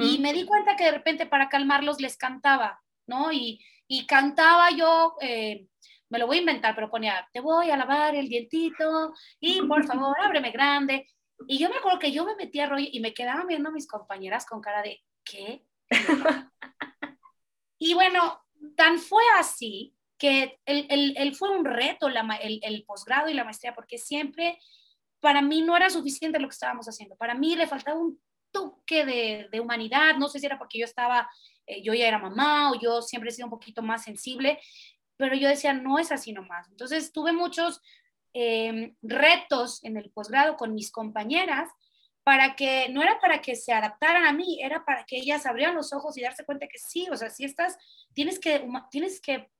Y 0.00 0.18
me 0.18 0.32
di 0.32 0.44
cuenta 0.46 0.76
que 0.76 0.84
de 0.84 0.92
repente 0.92 1.26
para 1.26 1.48
calmarlos 1.48 2.00
les 2.00 2.16
cantaba, 2.16 2.80
¿no? 3.08 3.32
Y, 3.32 3.60
y 3.88 4.06
cantaba 4.06 4.70
yo, 4.70 5.16
eh, 5.20 5.66
me 6.12 6.18
lo 6.18 6.26
voy 6.26 6.36
a 6.36 6.40
inventar, 6.40 6.74
pero 6.74 6.90
ponía, 6.90 7.26
te 7.32 7.40
voy 7.40 7.70
a 7.70 7.76
lavar 7.76 8.14
el 8.14 8.28
dientito 8.28 9.14
y 9.40 9.62
por 9.62 9.86
favor, 9.86 10.14
ábreme 10.22 10.50
grande. 10.50 11.08
Y 11.48 11.58
yo 11.58 11.70
me 11.70 11.76
acuerdo 11.76 11.98
que 11.98 12.12
yo 12.12 12.26
me 12.26 12.36
metía 12.36 12.66
rollo 12.66 12.86
y 12.90 13.00
me 13.00 13.14
quedaban 13.14 13.46
viendo 13.46 13.70
a 13.70 13.72
mis 13.72 13.88
compañeras 13.88 14.44
con 14.44 14.60
cara 14.60 14.82
de, 14.82 15.00
¿qué? 15.24 15.64
y 17.78 17.94
bueno, 17.94 18.42
tan 18.76 18.98
fue 18.98 19.22
así 19.38 19.96
que 20.18 20.60
él, 20.66 21.34
fue 21.34 21.50
un 21.56 21.64
reto 21.64 22.08
el, 22.08 22.60
el 22.62 22.84
posgrado 22.84 23.30
y 23.30 23.34
la 23.34 23.44
maestría, 23.44 23.74
porque 23.74 23.96
siempre 23.96 24.58
para 25.18 25.40
mí 25.40 25.62
no 25.62 25.76
era 25.76 25.88
suficiente 25.88 26.38
lo 26.38 26.46
que 26.46 26.52
estábamos 26.54 26.86
haciendo. 26.86 27.16
Para 27.16 27.34
mí 27.34 27.56
le 27.56 27.66
faltaba 27.66 27.98
un 27.98 28.20
toque 28.52 29.04
de, 29.04 29.48
de 29.50 29.60
humanidad. 29.60 30.16
No 30.16 30.28
sé 30.28 30.38
si 30.38 30.46
era 30.46 30.58
porque 30.58 30.78
yo 30.78 30.84
estaba, 30.84 31.28
eh, 31.66 31.82
yo 31.82 31.94
ya 31.94 32.06
era 32.06 32.18
mamá 32.18 32.70
o 32.70 32.80
yo 32.80 33.02
siempre 33.02 33.30
he 33.30 33.32
sido 33.32 33.46
un 33.46 33.50
poquito 33.50 33.82
más 33.82 34.04
sensible, 34.04 34.60
pero 35.16 35.34
yo 35.36 35.48
decía, 35.48 35.72
no 35.72 35.98
es 35.98 36.12
así 36.12 36.32
nomás. 36.32 36.68
Entonces 36.68 37.12
tuve 37.12 37.32
muchos 37.32 37.80
em, 38.32 38.96
retos 39.02 39.82
en 39.84 39.96
el 39.96 40.10
posgrado 40.10 40.56
con 40.56 40.74
mis 40.74 40.90
compañeras 40.90 41.68
para 42.24 42.54
que, 42.54 42.88
no 42.90 43.02
era 43.02 43.18
para 43.20 43.40
que 43.40 43.56
se 43.56 43.72
adaptaran 43.72 44.24
a 44.24 44.32
mí, 44.32 44.60
era 44.62 44.84
para 44.84 45.04
que 45.04 45.16
ellas 45.16 45.44
abrieran 45.44 45.74
los 45.74 45.92
ojos 45.92 46.16
y 46.16 46.22
darse 46.22 46.44
cuenta 46.44 46.68
que 46.68 46.78
sí, 46.78 47.08
o 47.10 47.16
sea, 47.16 47.30
si 47.30 47.44
estás, 47.44 47.76
tienes 48.14 48.38
que, 48.38 48.64
tienes 48.90 49.20
que 49.20 49.50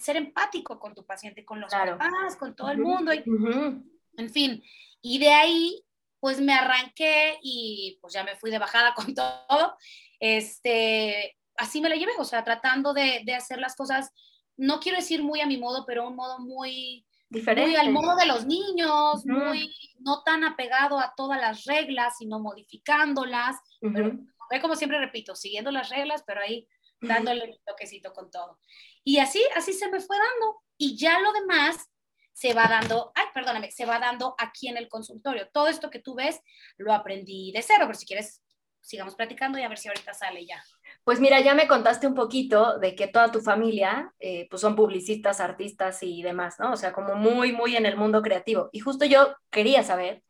ser 0.00 0.16
empático 0.16 0.78
con 0.78 0.94
tu 0.94 1.06
paciente, 1.06 1.44
con 1.44 1.60
los 1.60 1.72
papás, 1.72 2.36
con 2.38 2.54
todo 2.54 2.70
el 2.70 2.78
mundo, 2.78 3.12
en 3.12 4.30
fin. 4.30 4.62
Y 5.00 5.18
de 5.18 5.30
ahí, 5.30 5.84
pues 6.20 6.40
me 6.40 6.52
arranqué 6.52 7.38
y 7.42 7.98
pues 8.02 8.12
ya 8.12 8.24
me 8.24 8.36
fui 8.36 8.50
de 8.50 8.58
bajada 8.58 8.92
con 8.94 9.14
todo. 9.14 9.76
Este, 10.20 11.36
así 11.56 11.80
me 11.80 11.88
la 11.88 11.96
llevé, 11.96 12.12
o 12.18 12.24
sea, 12.24 12.44
tratando 12.44 12.92
de, 12.92 13.22
de 13.24 13.34
hacer 13.34 13.58
las 13.58 13.76
cosas 13.76 14.12
no 14.58 14.80
quiero 14.80 14.98
decir 14.98 15.22
muy 15.22 15.40
a 15.40 15.46
mi 15.46 15.56
modo, 15.56 15.86
pero 15.86 16.06
un 16.06 16.16
modo 16.16 16.38
muy 16.40 17.06
diferente. 17.30 17.70
Muy 17.70 17.76
al 17.76 17.92
modo 17.92 18.16
de 18.16 18.26
los 18.26 18.44
niños, 18.44 19.24
muy 19.24 19.74
no 20.00 20.22
tan 20.22 20.44
apegado 20.44 20.98
a 20.98 21.14
todas 21.16 21.40
las 21.40 21.64
reglas, 21.64 22.18
sino 22.18 22.40
modificándolas. 22.40 23.56
Pero 23.80 24.18
como 24.60 24.76
siempre 24.76 24.98
repito, 24.98 25.34
siguiendo 25.34 25.70
las 25.70 25.88
reglas, 25.88 26.24
pero 26.26 26.40
ahí 26.40 26.68
dándole 27.00 27.44
un 27.44 27.56
toquecito 27.64 28.12
con 28.12 28.30
todo. 28.30 28.58
Y 29.04 29.18
así, 29.18 29.40
así 29.56 29.72
se 29.72 29.88
me 29.88 30.00
fue 30.00 30.16
dando. 30.16 30.62
Y 30.76 30.96
ya 30.98 31.18
lo 31.20 31.32
demás 31.32 31.88
se 32.32 32.54
va 32.54 32.66
dando, 32.66 33.10
ay, 33.14 33.26
perdóname, 33.34 33.70
se 33.70 33.84
va 33.84 33.98
dando 33.98 34.34
aquí 34.38 34.68
en 34.68 34.76
el 34.76 34.88
consultorio. 34.88 35.48
Todo 35.52 35.68
esto 35.68 35.90
que 35.90 35.98
tú 35.98 36.14
ves 36.14 36.40
lo 36.76 36.92
aprendí 36.92 37.52
de 37.52 37.62
cero, 37.62 37.84
pero 37.86 37.98
si 37.98 38.06
quieres, 38.06 38.42
sigamos 38.80 39.14
platicando 39.14 39.58
y 39.58 39.62
a 39.62 39.68
ver 39.68 39.78
si 39.78 39.88
ahorita 39.88 40.14
sale 40.14 40.46
ya. 40.46 40.62
Pues 41.08 41.20
mira, 41.20 41.40
ya 41.40 41.54
me 41.54 41.66
contaste 41.66 42.06
un 42.06 42.12
poquito 42.14 42.78
de 42.80 42.94
que 42.94 43.06
toda 43.08 43.32
tu 43.32 43.40
familia 43.40 44.12
eh, 44.18 44.46
pues 44.50 44.60
son 44.60 44.76
publicistas, 44.76 45.40
artistas 45.40 46.02
y 46.02 46.22
demás, 46.22 46.56
¿no? 46.60 46.74
O 46.74 46.76
sea, 46.76 46.92
como 46.92 47.14
muy, 47.14 47.50
muy 47.52 47.76
en 47.76 47.86
el 47.86 47.96
mundo 47.96 48.20
creativo. 48.20 48.68
Y 48.72 48.80
justo 48.80 49.06
yo 49.06 49.34
quería 49.48 49.82
saber 49.82 50.22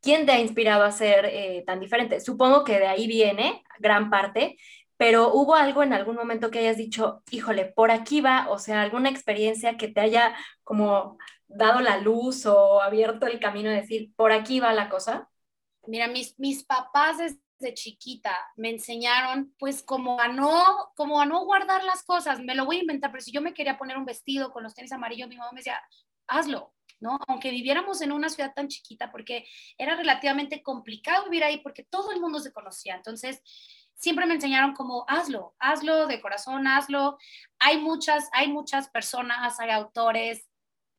quién 0.00 0.24
te 0.24 0.32
ha 0.32 0.40
inspirado 0.40 0.84
a 0.84 0.90
ser 0.90 1.26
eh, 1.26 1.62
tan 1.66 1.80
diferente. 1.80 2.18
Supongo 2.18 2.64
que 2.64 2.78
de 2.78 2.86
ahí 2.86 3.06
viene 3.06 3.62
gran 3.78 4.08
parte, 4.08 4.56
pero 4.96 5.34
hubo 5.34 5.54
algo 5.54 5.82
en 5.82 5.92
algún 5.92 6.16
momento 6.16 6.50
que 6.50 6.60
hayas 6.60 6.78
dicho, 6.78 7.22
híjole, 7.30 7.66
por 7.66 7.90
aquí 7.90 8.22
va, 8.22 8.46
o 8.48 8.58
sea, 8.58 8.80
alguna 8.80 9.10
experiencia 9.10 9.76
que 9.76 9.88
te 9.88 10.00
haya 10.00 10.34
como 10.64 11.18
dado 11.46 11.80
la 11.80 11.98
luz 11.98 12.46
o 12.46 12.80
abierto 12.80 13.26
el 13.26 13.38
camino 13.38 13.68
de 13.68 13.82
decir, 13.82 14.14
por 14.16 14.32
aquí 14.32 14.60
va 14.60 14.72
la 14.72 14.88
cosa. 14.88 15.28
Mira, 15.86 16.08
mis, 16.08 16.38
mis 16.38 16.64
papás 16.64 17.18
de 17.62 17.74
chiquita 17.74 18.36
me 18.56 18.70
enseñaron 18.70 19.54
pues 19.58 19.82
como 19.82 20.20
a 20.20 20.28
no 20.28 20.92
como 20.96 21.20
a 21.20 21.26
no 21.26 21.44
guardar 21.44 21.84
las 21.84 22.02
cosas, 22.02 22.40
me 22.40 22.54
lo 22.54 22.66
voy 22.66 22.76
a 22.76 22.80
inventar, 22.80 23.10
pero 23.10 23.22
si 23.22 23.32
yo 23.32 23.40
me 23.40 23.54
quería 23.54 23.78
poner 23.78 23.96
un 23.96 24.04
vestido 24.04 24.52
con 24.52 24.62
los 24.62 24.74
tenis 24.74 24.92
amarillos, 24.92 25.28
mi 25.28 25.36
mamá 25.36 25.50
me 25.52 25.60
decía, 25.60 25.80
hazlo, 26.26 26.74
¿no? 27.00 27.18
Aunque 27.28 27.50
viviéramos 27.50 28.00
en 28.00 28.12
una 28.12 28.28
ciudad 28.28 28.52
tan 28.54 28.68
chiquita, 28.68 29.10
porque 29.10 29.44
era 29.76 29.96
relativamente 29.96 30.62
complicado 30.62 31.24
vivir 31.24 31.44
ahí, 31.44 31.58
porque 31.58 31.84
todo 31.84 32.12
el 32.12 32.20
mundo 32.20 32.38
se 32.40 32.52
conocía. 32.52 32.94
Entonces, 32.94 33.42
siempre 33.94 34.26
me 34.26 34.34
enseñaron 34.34 34.74
como, 34.74 35.04
hazlo, 35.08 35.54
hazlo 35.58 36.06
de 36.06 36.20
corazón, 36.20 36.66
hazlo. 36.66 37.18
Hay 37.58 37.78
muchas, 37.78 38.28
hay 38.32 38.48
muchas 38.48 38.88
personas, 38.88 39.58
hay 39.60 39.70
autores, 39.70 40.48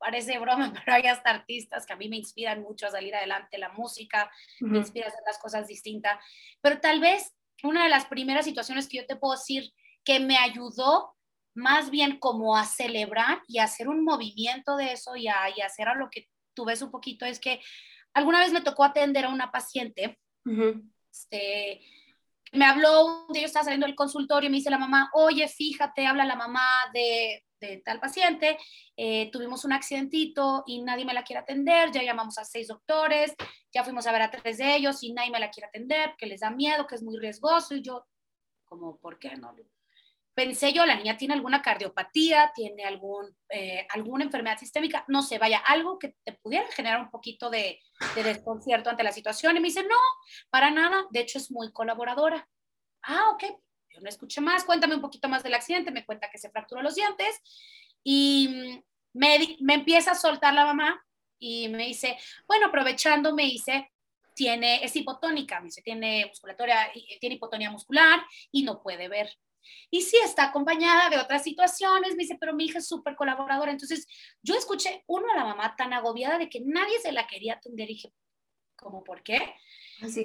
parece 0.04 0.38
broma, 0.38 0.74
pero 0.86 0.96
hay 0.96 1.08
hasta 1.08 1.30
artistas 1.30 1.86
que 1.86 1.94
a 1.94 1.96
mí 1.96 2.10
me 2.10 2.18
inspiran 2.18 2.62
mucho 2.62 2.88
a 2.88 2.92
salir 2.92 3.16
adelante, 3.16 3.58
la 3.58 3.70
música, 3.70 4.30
me 4.60 4.80
inspira 4.80 5.06
a 5.06 5.10
hacer 5.10 5.24
las 5.26 5.40
cosas 5.40 5.68
distintas, 5.68 6.20
pero 6.62 6.80
tal 6.80 7.00
vez 7.00 7.34
una 7.64 7.84
de 7.84 7.90
las 7.90 8.06
primeras 8.06 8.46
situaciones 8.46 8.90
que 8.90 8.98
yo 8.98 9.06
te 9.06 9.16
puedo 9.16 9.34
decir 9.34 9.72
que 10.04 10.20
me 10.20 10.38
ayudó 10.38 11.16
más 11.56 11.90
bien 11.90 12.20
como 12.20 12.58
a 12.58 12.66
celebrar 12.66 13.42
y 13.48 13.60
a 13.60 13.64
hacer 13.64 13.88
un 13.88 14.04
movimiento 14.04 14.76
de 14.76 14.92
eso 14.92 15.16
y 15.16 15.28
a, 15.28 15.50
y 15.56 15.62
hacer 15.62 15.88
a 15.88 15.96
lo 15.96 16.10
que 16.10 16.28
tú 16.54 16.66
ves 16.66 16.82
un 16.82 16.92
poquito 16.92 17.26
es 17.26 17.40
que 17.40 17.62
alguna 18.14 18.40
vez 18.40 18.52
me 18.52 18.62
tocó 18.62 18.84
atender 18.84 19.26
a 19.26 19.30
una 19.30 19.52
paciente, 19.52 20.20
este, 21.12 21.82
me 22.52 22.66
habló, 22.66 23.26
un 23.28 23.34
día 23.34 23.44
yo 23.44 23.48
estaba 23.48 23.64
saliendo 23.64 23.88
del 23.88 23.96
consultorio 23.96 24.48
y 24.48 24.52
me 24.52 24.58
dice 24.58 24.70
la 24.70 24.78
mamá, 24.78 25.10
oye, 25.14 25.48
fíjate, 25.48 26.06
habla 26.06 26.26
la 26.26 26.36
mamá 26.36 26.68
de 26.94 27.44
de 27.68 27.78
tal 27.78 28.00
paciente, 28.00 28.58
eh, 28.98 29.30
tuvimos 29.32 29.66
un 29.66 29.74
accidentito 29.74 30.64
y 30.66 30.82
nadie 30.82 31.06
me 31.06 31.14
la 31.14 31.24
quiere 31.24 31.42
atender, 31.42 31.92
ya 31.92 32.04
llamamos 32.04 32.38
a 32.38 32.46
seis 32.46 32.68
doctores, 32.68 33.36
ya 33.72 33.84
fuimos 33.84 34.06
a 34.08 34.12
ver 34.12 34.22
a 34.22 34.32
tres 34.32 34.58
de 34.58 34.76
ellos 34.76 35.02
y 35.04 35.14
nadie 35.14 35.32
me 35.32 35.40
la 35.40 35.50
quiere 35.50 35.68
atender, 35.68 36.16
que 36.18 36.26
les 36.26 36.42
da 36.42 36.50
miedo, 36.50 36.88
que 36.88 36.96
es 36.96 37.04
muy 37.04 37.18
riesgoso 37.18 37.76
y 37.76 37.82
yo, 37.82 38.06
como, 38.66 38.98
¿por 38.98 39.20
qué 39.20 39.36
no? 39.36 39.56
Pensé 40.36 40.74
yo, 40.74 40.84
la 40.86 40.96
niña 40.96 41.16
tiene 41.16 41.36
alguna 41.36 41.62
cardiopatía, 41.62 42.52
tiene 42.56 42.86
algún, 42.86 43.38
eh, 43.50 43.86
alguna 43.90 44.24
enfermedad 44.24 44.58
sistémica, 44.58 45.06
no 45.08 45.22
sé, 45.22 45.38
vaya, 45.38 45.60
algo 45.60 46.00
que 46.00 46.16
te 46.24 46.34
pudiera 46.34 46.68
generar 46.72 47.02
un 47.02 47.12
poquito 47.12 47.52
de, 47.52 47.80
de 48.16 48.24
desconcierto 48.24 48.90
ante 48.90 49.04
la 49.04 49.12
situación. 49.12 49.56
Y 49.56 49.60
me 49.60 49.68
dice, 49.68 49.84
no, 49.84 49.98
para 50.50 50.72
nada, 50.72 51.06
de 51.12 51.20
hecho 51.20 51.38
es 51.38 51.52
muy 51.52 51.72
colaboradora. 51.72 52.50
Ah, 53.04 53.30
ok, 53.32 53.44
yo 53.94 54.02
no 54.02 54.10
escuché 54.10 54.42
más, 54.42 54.64
cuéntame 54.64 54.96
un 54.96 55.02
poquito 55.02 55.30
más 55.30 55.44
del 55.44 55.54
accidente, 55.54 55.92
me 55.92 56.06
cuenta 56.06 56.30
que 56.30 56.38
se 56.38 56.50
fracturó 56.50 56.82
los 56.82 56.96
dientes 56.96 57.40
y 58.04 58.82
me, 59.14 59.58
me 59.62 59.76
empieza 59.76 60.12
a 60.12 60.16
soltar 60.16 60.54
la 60.54 60.66
mamá 60.66 61.04
y 61.40 61.68
me 61.70 61.86
dice, 61.86 62.18
bueno, 62.48 62.68
aprovechando, 62.68 63.34
me 63.34 63.44
dice, 63.44 63.92
tiene, 64.34 64.84
es 64.84 64.96
hipotónica, 64.96 65.60
me 65.60 65.66
dice, 65.66 65.82
tiene 65.82 66.26
musculatura, 66.28 66.92
tiene 67.20 67.36
hipotonía 67.36 67.70
muscular 67.70 68.24
y 68.52 68.64
no 68.64 68.82
puede 68.82 69.08
ver. 69.08 69.30
Y 69.90 70.02
sí 70.02 70.18
está 70.24 70.46
acompañada 70.46 71.10
de 71.10 71.18
otras 71.18 71.44
situaciones, 71.44 72.16
me 72.16 72.24
dice, 72.24 72.38
pero 72.40 72.54
mi 72.54 72.66
hija 72.66 72.80
es 72.80 72.88
súper 72.88 73.16
colaboradora. 73.16 73.72
Entonces, 73.72 74.08
yo 74.42 74.56
escuché 74.56 75.04
uno 75.08 75.32
a 75.32 75.38
la 75.38 75.46
mamá 75.46 75.76
tan 75.76 75.94
agobiada 75.94 76.38
de 76.38 76.50
que 76.50 76.62
nadie 76.62 77.00
se 77.00 77.12
la 77.12 77.28
quería 77.28 77.54
atender 77.54 77.90
y 77.90 77.94
dije, 77.94 78.14
¿cómo 78.76 79.04
por 79.04 79.24
qué? 79.24 79.56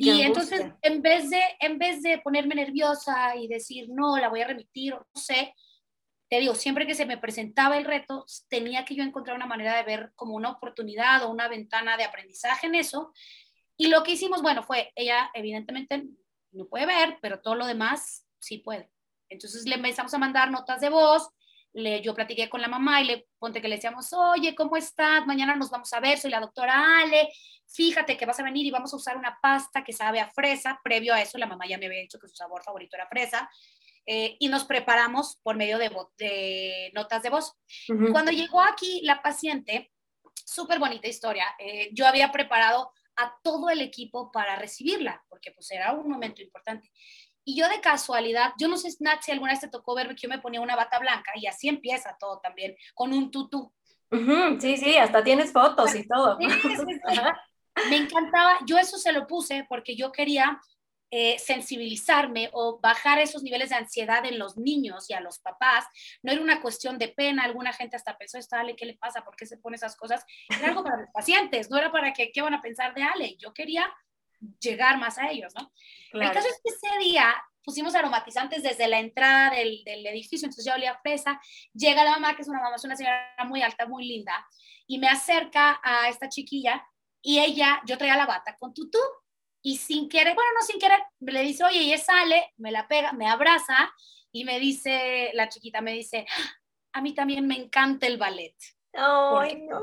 Y 0.00 0.23
entonces, 0.23 0.66
en 0.82 1.02
vez, 1.02 1.30
de, 1.30 1.40
en 1.61 1.78
vez 1.78 2.02
de 2.02 2.18
ponerme 2.18 2.54
nerviosa 2.54 3.37
y 3.37 3.49
decir, 3.49 3.88
no, 3.90 4.16
la 4.18 4.28
voy 4.28 4.40
a 4.40 4.47
remitir 4.47 4.94
o 4.94 4.99
no 4.99 5.20
sé, 5.20 5.54
te 6.28 6.40
digo, 6.40 6.54
siempre 6.54 6.87
que 6.87 6.94
se 6.94 7.06
me 7.06 7.18
presentaba 7.18 7.78
el 7.78 7.85
reto, 7.85 8.26
tenía 8.49 8.85
que 8.85 8.94
yo 8.94 9.02
encontrar 9.02 9.37
una 9.37 9.47
manera 9.47 9.76
de 9.76 9.82
ver 9.82 10.12
como 10.14 10.35
una 10.35 10.50
oportunidad 10.50 11.25
o 11.25 11.30
una 11.30 11.49
ventana 11.49 11.97
de 11.97 12.04
aprendizaje 12.04 12.66
en 12.66 12.75
eso. 12.75 13.12
Y 13.76 13.88
lo 13.88 14.02
que 14.02 14.12
hicimos, 14.12 14.42
bueno, 14.42 14.62
fue, 14.62 14.92
ella 14.94 15.30
evidentemente 15.32 16.04
no 16.52 16.66
puede 16.66 16.87
ver, 16.87 17.18
pero 17.23 17.40
todo 17.40 17.54
lo 17.54 17.66
demás 17.66 18.26
sí 18.38 18.58
puede. 18.58 18.90
Entonces 19.30 19.66
le 19.66 19.76
empezamos 19.76 20.12
a 20.12 20.18
mandar 20.18 20.50
notas 20.50 20.80
de 20.80 20.90
voz, 20.90 21.28
le, 21.73 22.01
yo 22.03 22.15
platiqué 22.15 22.49
con 22.49 22.61
la 22.61 22.69
mamá 22.69 23.01
y 23.01 23.05
le 23.05 23.29
ponte 23.39 23.61
que 23.61 23.69
le 23.69 23.77
decíamos, 23.77 24.13
oye, 24.13 24.55
¿cómo 24.55 24.77
estás? 24.77 25.27
Mañana 25.27 25.55
nos 25.57 25.71
vamos 25.71 25.93
a 25.93 26.01
ver, 26.01 26.19
soy 26.19 26.31
la 26.31 26.41
doctora 26.41 27.01
Ale, 27.01 27.29
fíjate 27.67 28.17
que 28.17 28.27
vas 28.27 28.41
a 28.41 28.43
venir 28.43 28.67
y 28.67 28.71
vamos 28.71 28.93
a 28.93 28.97
usar 28.97 29.17
una 29.17 29.39
pasta 29.41 29.85
que 29.85 29.93
sabe 29.93 30.21
a 30.21 30.31
fresa. 30.31 30.81
Previo 30.83 31.15
a 31.15 31.21
eso, 31.21 31.39
la 31.39 31.47
mamá 31.47 31.67
ya 31.67 31.79
me 31.79 31.87
había 31.87 32.01
dicho 32.01 32.19
que 32.19 32.29
su 32.29 32.37
sabor 32.37 32.63
favorito 32.63 32.97
era 32.97 33.09
fresa. 33.09 33.49
Eh, 34.11 34.37
y 34.41 34.49
nos 34.49 34.65
preparamos 34.65 35.39
por 35.43 35.57
medio 35.57 35.77
de, 35.77 35.91
de 36.17 36.91
notas 36.95 37.23
de 37.23 37.29
voz. 37.29 37.53
Cuando 38.11 38.33
llegó 38.33 38.63
aquí 38.63 39.03
la 39.03 39.21
paciente, 39.21 39.93
súper 40.47 40.79
bonita 40.79 41.09
historia, 41.09 41.45
eh, 41.59 41.91
yo 41.93 42.07
había 42.07 42.33
preparado 42.33 42.91
a 43.17 43.37
todo 43.43 43.69
el 43.69 43.83
equipo 43.83 44.33
para 44.33 44.57
recibirla, 44.57 45.23
porque 45.29 45.51
pues 45.51 45.71
era 45.73 45.93
un 45.93 46.09
momento 46.09 46.41
importante. 46.41 46.91
Y 47.49 47.55
yo 47.55 47.67
de 47.67 47.81
casualidad, 47.81 48.52
yo 48.59 48.69
no 48.69 48.76
sé, 48.76 48.90
Nat, 49.00 49.23
si 49.23 49.33
alguna 49.33 49.52
vez 49.52 49.61
te 49.61 49.69
tocó 49.69 49.95
ver 49.95 50.09
que 50.09 50.21
yo 50.21 50.28
me 50.28 50.38
ponía 50.38 50.61
una 50.61 50.76
bata 50.76 50.99
blanca 50.99 51.33
y 51.35 51.47
así 51.47 51.67
empieza 51.67 52.14
todo 52.21 52.40
también, 52.40 52.76
con 52.93 53.11
un 53.11 53.31
tutú. 53.31 53.73
sí, 54.61 54.76
sí, 54.76 54.99
hasta 54.99 55.25
tienes 55.25 55.50
fotos 55.50 55.95
y 55.95 56.07
todo. 56.07 56.37
me 57.88 57.97
encantaba, 57.97 58.59
yo 58.67 58.76
eso 58.76 58.99
se 58.99 59.12
lo 59.12 59.26
puse 59.26 59.64
porque 59.67 59.97
yo 59.97 60.12
quería 60.12 60.61
eh, 61.11 61.38
sensibilizarme 61.38 62.50
o 62.52 62.81
bajar 62.83 63.19
esos 63.19 63.43
niveles 63.43 63.71
de 63.71 63.76
ansiedad 63.76 64.26
en 64.26 64.38
los 64.38 64.59
niños 64.59 65.09
y 65.09 65.14
a 65.14 65.21
los 65.21 65.38
papás. 65.38 65.87
No 66.23 66.33
era 66.33 66.43
una 66.43 66.61
cuestión 66.61 66.99
de 66.99 67.09
pena, 67.09 67.45
alguna 67.45 67.73
gente 67.73 67.97
hasta 67.97 68.19
pensó, 68.19 68.37
está 68.37 68.61
Ale, 68.61 68.76
¿qué 68.76 68.85
le 68.85 68.99
pasa? 68.99 69.25
¿Por 69.25 69.37
qué 69.37 69.47
se 69.47 69.57
pone 69.57 69.76
esas 69.76 69.97
cosas? 69.97 70.23
Era 70.50 70.69
algo 70.69 70.85
para 70.85 71.00
los 71.00 71.11
pacientes, 71.14 71.71
no 71.71 71.78
era 71.78 71.90
para 71.90 72.12
que, 72.12 72.31
¿qué 72.31 72.43
van 72.43 72.52
a 72.52 72.61
pensar 72.61 72.93
de 72.93 73.05
Ale? 73.05 73.37
Yo 73.38 73.55
quería 73.55 73.90
llegar 74.61 74.99
más 74.99 75.18
a 75.18 75.30
ellos, 75.30 75.52
¿no? 75.54 75.73
El 76.12 76.30
caso 76.33 76.49
es 76.49 76.61
que 76.62 76.71
ese 76.71 76.99
día 76.99 77.35
pusimos 77.62 77.95
aromatizantes 77.95 78.62
desde 78.62 78.88
la 78.88 78.99
entrada 78.99 79.50
del, 79.50 79.83
del, 79.85 80.07
edificio, 80.07 80.47
entonces 80.47 80.64
yo 80.64 80.75
olía 80.75 80.99
fresa, 81.02 81.40
llega 81.75 82.04
la 82.04 82.12
mamá, 82.12 82.35
que 82.35 82.42
es 82.42 82.49
una 82.49 82.61
mamá, 82.61 82.76
es 82.76 82.85
una 82.85 82.97
señora 82.97 83.37
muy 83.47 83.61
alta, 83.61 83.87
muy 83.87 84.07
linda, 84.07 84.47
y 84.87 84.99
me 84.99 85.09
acerca 85.09 85.78
a 85.83 86.09
esta 86.09 86.28
chiquilla 86.30 86.83
y 87.21 87.40
ella, 87.40 87.83
yo 87.85 87.99
traía 87.99 88.16
la 88.16 88.26
bata 88.26 88.57
con 88.59 88.73
tutú, 88.73 88.99
y 89.61 89.76
sin 89.76 90.09
querer, 90.09 90.35
bueno, 90.35 90.50
no 90.59 90.64
sin 90.64 90.78
querer, 90.78 91.00
le 91.21 91.42
dice, 91.42 91.64
oye, 91.64 91.83
y 91.83 91.92
ella 91.92 92.02
sale, 92.02 92.54
me 92.57 92.71
la 92.71 92.88
pega, 92.88 93.12
me 93.12 93.28
abraza, 93.28 93.92
y 94.33 94.45
me 94.45 94.59
dice, 94.59 95.30
la 95.35 95.49
chiquita 95.49 95.80
me 95.80 95.92
dice, 95.92 96.26
a 96.92 97.02
mí 97.02 97.14
también 97.14 97.47
me 97.47 97.57
encanta 97.57 98.07
el 98.07 98.18
ballet. 98.18 98.57
Ay, 98.95 99.57
no. 99.68 99.83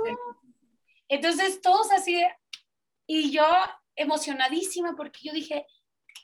Entonces 1.08 1.62
todos 1.62 1.92
así, 1.92 2.20
y 3.06 3.32
yo 3.32 3.46
emocionadísima 3.96 4.96
porque 4.96 5.20
yo 5.24 5.34
dije, 5.34 5.66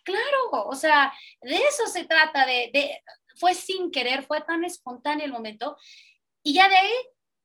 claro, 0.04 0.68
o 0.68 0.76
sea, 0.76 1.14
de 1.42 1.56
eso 1.56 1.88
se 1.88 2.06
trata, 2.06 2.46
de, 2.46 2.70
de, 2.74 3.02
fue 3.36 3.54
sin 3.54 3.92
querer, 3.92 4.24
fue 4.24 4.42
tan 4.42 4.64
espontáneo 4.64 5.26
el 5.26 5.32
momento. 5.32 5.78
Y 6.44 6.54
ya 6.54 6.68
de 6.70 6.78
ahí 6.78 6.94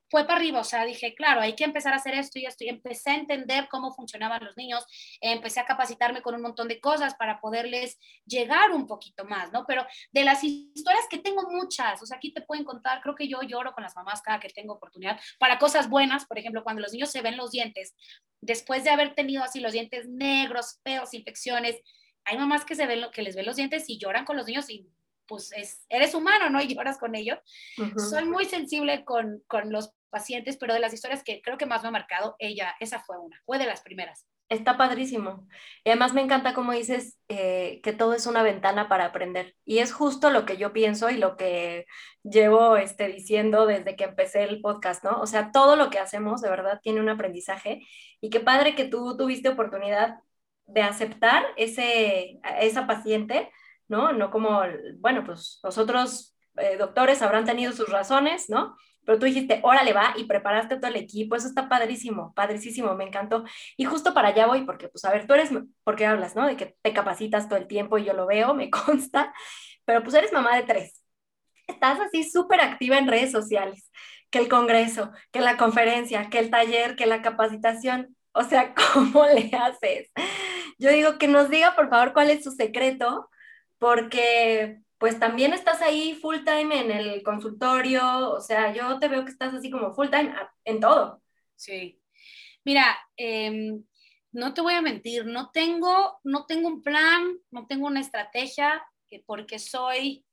fue 0.08 0.24
para 0.24 0.38
arriba, 0.38 0.60
o 0.60 0.64
sea, 0.64 0.84
dije, 0.84 1.14
claro, 1.14 1.40
hay 1.40 1.54
que 1.54 1.64
empezar 1.64 1.92
a 1.92 1.96
hacer 1.96 2.14
esto 2.14 2.38
y 2.38 2.46
esto, 2.46 2.64
y 2.64 2.68
empecé 2.68 3.10
a 3.10 3.16
entender 3.16 3.68
cómo 3.68 3.92
funcionaban 3.92 4.44
los 4.44 4.56
niños, 4.56 4.86
empecé 5.20 5.60
a 5.60 5.66
capacitarme 5.66 6.22
con 6.22 6.34
un 6.34 6.42
montón 6.42 6.68
de 6.68 6.80
cosas 6.80 7.14
para 7.14 7.40
poderles 7.40 7.98
llegar 8.24 8.70
un 8.70 8.86
poquito 8.86 9.24
más, 9.24 9.52
¿no? 9.52 9.64
Pero 9.66 9.86
de 10.12 10.24
las 10.24 10.44
historias 10.44 11.06
que 11.10 11.18
tengo 11.18 11.50
muchas, 11.50 12.00
o 12.02 12.06
sea, 12.06 12.16
aquí 12.18 12.32
te 12.32 12.42
pueden 12.42 12.64
contar, 12.64 13.00
creo 13.02 13.14
que 13.14 13.28
yo 13.28 13.42
lloro 13.42 13.72
con 13.72 13.82
las 13.82 13.96
mamás 13.96 14.22
cada 14.22 14.38
que 14.38 14.48
tengo 14.48 14.74
oportunidad, 14.74 15.18
para 15.38 15.58
cosas 15.58 15.88
buenas, 15.88 16.26
por 16.26 16.38
ejemplo, 16.38 16.62
cuando 16.62 16.82
los 16.82 16.92
niños 16.92 17.10
se 17.10 17.22
ven 17.22 17.36
los 17.36 17.50
dientes, 17.50 17.94
después 18.40 18.84
de 18.84 18.90
haber 18.90 19.14
tenido 19.14 19.42
así 19.42 19.60
los 19.60 19.72
dientes 19.72 20.08
negros, 20.08 20.80
feos, 20.84 21.14
infecciones, 21.14 21.80
hay 22.24 22.38
mamás 22.38 22.64
que 22.64 22.74
se 22.74 22.86
ven 22.86 23.06
que 23.12 23.22
les 23.22 23.36
ven 23.36 23.46
los 23.46 23.56
dientes 23.56 23.88
y 23.88 23.98
lloran 23.98 24.24
con 24.24 24.36
los 24.36 24.46
niños 24.46 24.68
y 24.68 24.88
pues 25.26 25.52
es, 25.52 25.84
eres 25.88 26.14
humano, 26.14 26.50
¿no? 26.50 26.60
Y 26.62 26.74
lloras 26.74 26.98
con 26.98 27.14
ellos. 27.14 27.38
Soy 28.10 28.24
muy 28.24 28.44
sensible 28.44 29.04
con, 29.04 29.42
con 29.46 29.72
los 29.72 29.92
pacientes, 30.16 30.56
pero 30.56 30.72
de 30.72 30.80
las 30.80 30.94
historias 30.94 31.22
que 31.22 31.42
creo 31.42 31.58
que 31.58 31.66
más 31.66 31.82
me 31.82 31.88
ha 31.88 31.90
marcado, 31.90 32.36
ella, 32.38 32.74
esa 32.80 33.00
fue 33.00 33.18
una, 33.18 33.38
fue 33.44 33.58
de 33.58 33.66
las 33.66 33.82
primeras. 33.82 34.26
Está 34.48 34.78
padrísimo. 34.78 35.46
Y 35.84 35.90
además 35.90 36.14
me 36.14 36.22
encanta 36.22 36.54
como 36.54 36.72
dices 36.72 37.18
eh, 37.28 37.80
que 37.82 37.92
todo 37.92 38.14
es 38.14 38.26
una 38.26 38.42
ventana 38.42 38.88
para 38.88 39.04
aprender. 39.04 39.54
Y 39.66 39.80
es 39.80 39.92
justo 39.92 40.30
lo 40.30 40.46
que 40.46 40.56
yo 40.56 40.72
pienso 40.72 41.10
y 41.10 41.18
lo 41.18 41.36
que 41.36 41.84
llevo 42.22 42.78
este, 42.78 43.08
diciendo 43.08 43.66
desde 43.66 43.94
que 43.94 44.04
empecé 44.04 44.44
el 44.44 44.62
podcast, 44.62 45.04
¿no? 45.04 45.20
O 45.20 45.26
sea, 45.26 45.50
todo 45.52 45.76
lo 45.76 45.90
que 45.90 45.98
hacemos 45.98 46.40
de 46.40 46.48
verdad 46.48 46.80
tiene 46.82 47.00
un 47.00 47.10
aprendizaje. 47.10 47.82
Y 48.22 48.30
qué 48.30 48.40
padre 48.40 48.74
que 48.74 48.86
tú 48.86 49.18
tuviste 49.18 49.50
oportunidad 49.50 50.20
de 50.66 50.82
aceptar 50.82 51.44
ese, 51.56 52.40
esa 52.60 52.86
paciente, 52.86 53.50
¿no? 53.88 54.12
No 54.12 54.30
como, 54.30 54.62
bueno, 55.00 55.24
pues 55.24 55.60
nosotros 55.62 56.34
eh, 56.56 56.76
doctores 56.78 57.20
habrán 57.20 57.44
tenido 57.44 57.72
sus 57.72 57.88
razones, 57.90 58.48
¿no? 58.48 58.76
Pero 59.06 59.18
tú 59.20 59.26
dijiste, 59.26 59.60
órale, 59.62 59.92
va, 59.92 60.14
y 60.16 60.24
preparaste 60.24 60.76
todo 60.76 60.88
el 60.88 60.96
equipo, 60.96 61.36
eso 61.36 61.46
está 61.46 61.68
padrísimo, 61.68 62.34
padrísimo, 62.34 62.94
me 62.94 63.04
encantó. 63.04 63.44
Y 63.76 63.84
justo 63.84 64.12
para 64.12 64.28
allá 64.28 64.46
voy, 64.46 64.64
porque, 64.64 64.88
pues, 64.88 65.04
a 65.04 65.12
ver, 65.12 65.26
tú 65.26 65.34
eres, 65.34 65.50
porque 65.84 66.06
hablas, 66.06 66.34
¿no? 66.34 66.46
De 66.46 66.56
que 66.56 66.76
te 66.82 66.92
capacitas 66.92 67.48
todo 67.48 67.58
el 67.58 67.68
tiempo 67.68 67.98
y 67.98 68.04
yo 68.04 68.12
lo 68.14 68.26
veo, 68.26 68.52
me 68.54 68.68
consta, 68.70 69.32
pero 69.84 70.02
pues 70.02 70.14
eres 70.14 70.32
mamá 70.32 70.56
de 70.56 70.64
tres. 70.64 71.02
Estás 71.68 72.00
así 72.00 72.24
súper 72.24 72.60
activa 72.60 72.98
en 72.98 73.08
redes 73.08 73.30
sociales, 73.32 73.90
que 74.30 74.38
el 74.40 74.48
congreso, 74.48 75.12
que 75.32 75.40
la 75.40 75.56
conferencia, 75.56 76.28
que 76.28 76.40
el 76.40 76.50
taller, 76.50 76.96
que 76.96 77.06
la 77.06 77.22
capacitación. 77.22 78.16
O 78.32 78.42
sea, 78.42 78.74
¿cómo 78.92 79.24
le 79.26 79.50
haces? 79.56 80.10
Yo 80.78 80.90
digo 80.90 81.18
que 81.18 81.28
nos 81.28 81.48
diga, 81.48 81.74
por 81.76 81.88
favor, 81.88 82.12
cuál 82.12 82.30
es 82.30 82.44
su 82.44 82.50
secreto, 82.50 83.30
porque 83.78 84.80
pues 84.98 85.18
también 85.18 85.52
estás 85.52 85.82
ahí 85.82 86.14
full 86.14 86.38
time 86.44 86.80
en 86.80 86.90
el 86.90 87.22
consultorio, 87.22 88.30
o 88.30 88.40
sea, 88.40 88.72
yo 88.72 88.98
te 88.98 89.08
veo 89.08 89.24
que 89.24 89.30
estás 89.30 89.52
así 89.52 89.70
como 89.70 89.94
full 89.94 90.08
time 90.08 90.34
en 90.64 90.80
todo. 90.80 91.22
Sí. 91.54 92.00
Mira, 92.64 92.98
em, 93.16 93.84
no 94.32 94.54
te 94.54 94.60
voy 94.60 94.74
a 94.74 94.82
mentir, 94.82 95.26
no 95.26 95.50
tengo, 95.50 96.18
no 96.24 96.46
tengo 96.46 96.68
un 96.68 96.82
plan, 96.82 97.38
no 97.50 97.66
tengo 97.66 97.86
una 97.86 98.00
estrategia, 98.00 98.82
porque 99.24 99.58
soy 99.58 100.24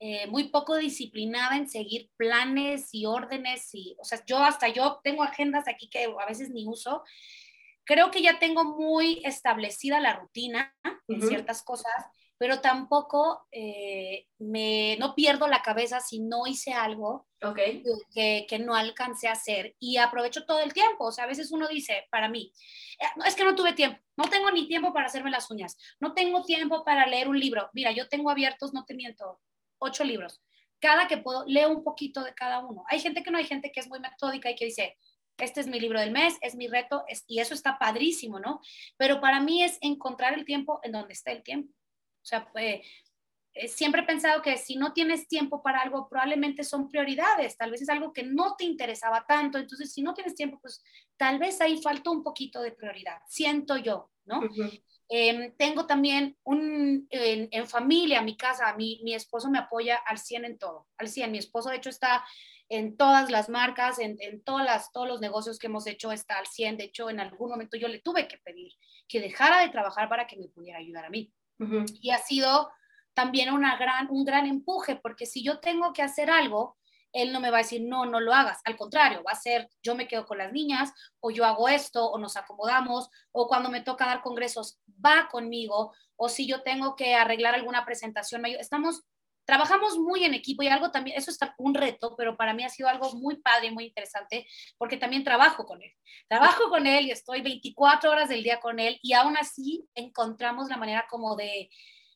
eh, 0.00 0.26
muy 0.26 0.48
poco 0.48 0.76
disciplinada 0.76 1.56
en 1.56 1.68
seguir 1.68 2.10
planes 2.16 2.88
y 2.92 3.06
órdenes, 3.06 3.70
y, 3.74 3.96
o 4.00 4.04
sea, 4.04 4.22
yo 4.26 4.38
hasta 4.38 4.68
yo 4.68 5.00
tengo 5.04 5.22
agendas 5.22 5.68
aquí 5.68 5.88
que 5.88 6.04
a 6.04 6.26
veces 6.26 6.50
ni 6.50 6.66
uso. 6.66 7.04
Creo 7.84 8.10
que 8.10 8.22
ya 8.22 8.38
tengo 8.38 8.64
muy 8.64 9.22
establecida 9.24 10.00
la 10.00 10.14
rutina 10.14 10.74
en 11.08 11.22
ciertas 11.22 11.62
cosas 11.62 11.92
pero 12.42 12.60
tampoco 12.60 13.46
eh, 13.52 14.26
me, 14.40 14.96
no 14.98 15.14
pierdo 15.14 15.46
la 15.46 15.62
cabeza 15.62 16.00
si 16.00 16.18
no 16.18 16.48
hice 16.48 16.72
algo 16.72 17.28
que, 17.54 18.46
que, 18.48 18.58
no 18.58 18.74
alcancé 18.74 19.28
a 19.28 19.34
hacer 19.34 19.76
y 19.78 19.98
aprovecho 19.98 20.44
todo 20.44 20.58
el 20.58 20.72
tiempo. 20.72 21.04
O 21.04 21.12
sea, 21.12 21.22
a 21.22 21.28
veces 21.28 21.52
uno 21.52 21.68
dice, 21.68 22.08
para 22.10 22.28
mí, 22.28 22.52
eh, 22.98 23.06
es 23.26 23.36
que 23.36 23.44
no 23.44 23.54
tuve 23.54 23.74
tiempo, 23.74 24.00
no 24.16 24.28
tengo 24.28 24.50
ni 24.50 24.66
tiempo 24.66 24.92
para 24.92 25.06
hacerme 25.06 25.30
las 25.30 25.52
uñas, 25.52 25.78
no 26.00 26.14
tengo 26.14 26.42
tiempo 26.42 26.84
para 26.84 27.06
leer 27.06 27.28
un 27.28 27.38
libro. 27.38 27.70
Mira, 27.74 27.92
yo 27.92 28.08
tengo 28.08 28.28
abiertos, 28.28 28.74
no 28.74 28.84
te 28.84 28.94
miento, 28.94 29.40
ocho 29.78 30.02
libros. 30.02 30.42
Cada 30.80 31.06
que 31.06 31.18
puedo, 31.18 31.44
leo 31.46 31.70
un 31.70 31.84
poquito 31.84 32.24
de 32.24 32.34
cada 32.34 32.58
uno. 32.58 32.82
Hay 32.88 32.98
gente 32.98 33.22
que 33.22 33.30
no, 33.30 33.38
hay 33.38 33.46
gente 33.46 33.70
que 33.70 33.78
es 33.78 33.88
muy 33.88 34.00
metódica 34.00 34.50
y 34.50 34.56
que 34.56 34.64
dice, 34.64 34.98
este 35.38 35.60
es 35.60 35.68
mi 35.68 35.78
libro 35.78 36.00
del 36.00 36.10
mes, 36.10 36.38
es 36.40 36.56
mi 36.56 36.66
reto, 36.66 37.04
y 37.28 37.38
eso 37.38 37.54
está 37.54 37.78
padrísimo, 37.78 38.40
¿no? 38.40 38.60
Pero 38.96 39.20
para 39.20 39.38
mí 39.38 39.62
es 39.62 39.78
encontrar 39.80 40.34
el 40.34 40.44
tiempo 40.44 40.80
en 40.82 40.90
donde 40.90 41.12
está 41.12 41.30
el 41.30 41.44
tiempo. 41.44 41.72
O 42.22 42.24
sea, 42.24 42.50
pues, 42.52 42.80
siempre 43.68 44.02
he 44.02 44.06
pensado 44.06 44.40
que 44.40 44.56
si 44.56 44.76
no 44.76 44.92
tienes 44.92 45.28
tiempo 45.28 45.62
para 45.62 45.80
algo, 45.80 46.08
probablemente 46.08 46.64
son 46.64 46.88
prioridades, 46.88 47.56
tal 47.56 47.70
vez 47.70 47.82
es 47.82 47.88
algo 47.88 48.12
que 48.12 48.22
no 48.22 48.56
te 48.56 48.64
interesaba 48.64 49.26
tanto, 49.26 49.58
entonces 49.58 49.92
si 49.92 50.02
no 50.02 50.14
tienes 50.14 50.34
tiempo, 50.34 50.58
pues 50.60 50.82
tal 51.16 51.38
vez 51.38 51.60
ahí 51.60 51.80
faltó 51.82 52.12
un 52.12 52.22
poquito 52.22 52.62
de 52.62 52.72
prioridad, 52.72 53.18
siento 53.26 53.76
yo, 53.76 54.10
¿no? 54.24 54.40
Em, 55.14 55.54
tengo 55.58 55.86
también 55.86 56.38
un, 56.42 57.06
en, 57.10 57.48
en, 57.50 57.66
familia, 57.66 58.22
mi 58.22 58.34
casa, 58.34 58.74
mi, 58.74 59.02
mi 59.04 59.12
esposo 59.12 59.50
me 59.50 59.58
apoya 59.58 59.96
al 59.96 60.16
100 60.16 60.46
en 60.46 60.58
todo, 60.58 60.86
al 60.96 61.08
100. 61.08 61.30
Mi 61.30 61.36
esposo, 61.36 61.68
de 61.68 61.76
hecho, 61.76 61.90
está 61.90 62.24
en 62.70 62.96
todas 62.96 63.30
las 63.30 63.50
marcas, 63.50 63.98
en, 63.98 64.16
en 64.20 64.42
todas 64.42 64.64
las, 64.64 64.90
todos 64.90 65.06
los 65.06 65.20
negocios 65.20 65.58
que 65.58 65.66
hemos 65.66 65.86
hecho 65.86 66.12
está 66.12 66.38
al 66.38 66.46
100. 66.46 66.78
De 66.78 66.84
hecho, 66.84 67.10
en 67.10 67.20
algún 67.20 67.50
momento 67.50 67.76
yo 67.76 67.88
le 67.88 68.00
tuve 68.00 68.26
que 68.26 68.38
pedir 68.38 68.72
que 69.06 69.20
dejara 69.20 69.60
de 69.60 69.68
trabajar 69.68 70.08
para 70.08 70.26
que 70.26 70.38
me 70.38 70.48
pudiera 70.48 70.78
ayudar 70.78 71.04
a 71.04 71.10
mí. 71.10 71.30
Y 72.00 72.10
ha 72.10 72.18
sido 72.18 72.70
también 73.14 73.52
una 73.52 73.76
gran, 73.76 74.08
un 74.10 74.24
gran 74.24 74.46
empuje, 74.46 74.96
porque 74.96 75.26
si 75.26 75.42
yo 75.42 75.60
tengo 75.60 75.92
que 75.92 76.02
hacer 76.02 76.30
algo, 76.30 76.76
él 77.12 77.32
no 77.32 77.40
me 77.40 77.50
va 77.50 77.58
a 77.58 77.62
decir, 77.62 77.82
no, 77.82 78.06
no 78.06 78.20
lo 78.20 78.32
hagas. 78.32 78.60
Al 78.64 78.76
contrario, 78.76 79.22
va 79.22 79.32
a 79.32 79.40
ser, 79.40 79.68
yo 79.82 79.94
me 79.94 80.08
quedo 80.08 80.24
con 80.24 80.38
las 80.38 80.52
niñas, 80.52 80.92
o 81.20 81.30
yo 81.30 81.44
hago 81.44 81.68
esto, 81.68 82.10
o 82.10 82.18
nos 82.18 82.36
acomodamos, 82.36 83.10
o 83.32 83.46
cuando 83.48 83.68
me 83.68 83.82
toca 83.82 84.06
dar 84.06 84.22
congresos, 84.22 84.78
va 85.04 85.28
conmigo, 85.30 85.92
o 86.16 86.28
si 86.28 86.46
yo 86.46 86.62
tengo 86.62 86.96
que 86.96 87.14
arreglar 87.14 87.54
alguna 87.54 87.84
presentación, 87.84 88.44
estamos, 88.46 89.02
trabajamos 89.44 89.98
muy 89.98 90.24
en 90.24 90.34
equipo 90.34 90.62
y 90.62 90.68
algo 90.68 90.90
también, 90.90 91.16
eso 91.16 91.30
es 91.30 91.38
un 91.58 91.74
reto, 91.74 92.14
pero 92.16 92.36
para 92.36 92.54
mí 92.54 92.64
ha 92.64 92.68
sido 92.68 92.88
algo 92.88 93.12
muy 93.14 93.36
padre 93.36 93.68
y 93.68 93.70
muy 93.70 93.84
interesante, 93.86 94.46
porque 94.78 94.96
también 94.96 95.24
trabajo 95.24 95.64
con 95.64 95.82
él. 95.82 95.92
Trabajo 96.28 96.68
con 96.68 96.86
él 96.86 97.06
y 97.06 97.10
estoy 97.10 97.42
24 97.42 98.10
horas 98.10 98.28
del 98.28 98.42
día 98.42 98.60
con 98.60 98.78
él, 98.78 98.98
y 99.02 99.12
aún 99.14 99.36
así 99.36 99.86
encontramos 99.94 100.68
la 100.68 100.76
manera 100.76 101.06
como 101.10 101.36
de, 101.36 101.70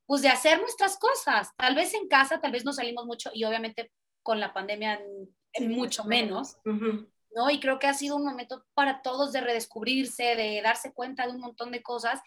pues 0.06 0.22
de 0.22 0.28
hacer 0.28 0.60
nuestras 0.60 0.98
cosas. 0.98 1.50
Tal 1.56 1.74
vez 1.74 1.94
en 1.94 2.08
casa, 2.08 2.40
tal 2.40 2.52
vez 2.52 2.64
no 2.64 2.72
salimos 2.72 3.06
mucho 3.06 3.30
y 3.34 3.44
obviamente 3.44 3.90
con 4.22 4.40
la 4.40 4.52
pandemia 4.52 5.00
en, 5.52 5.70
mucho 5.70 6.04
menos, 6.04 6.56
¿no? 6.64 7.50
Y 7.50 7.60
creo 7.60 7.78
que 7.78 7.86
ha 7.86 7.94
sido 7.94 8.16
un 8.16 8.24
momento 8.24 8.64
para 8.74 9.00
todos 9.00 9.32
de 9.32 9.40
redescubrirse, 9.40 10.36
de 10.36 10.60
darse 10.62 10.92
cuenta 10.92 11.26
de 11.26 11.32
un 11.32 11.40
montón 11.40 11.70
de 11.70 11.82
cosas. 11.82 12.20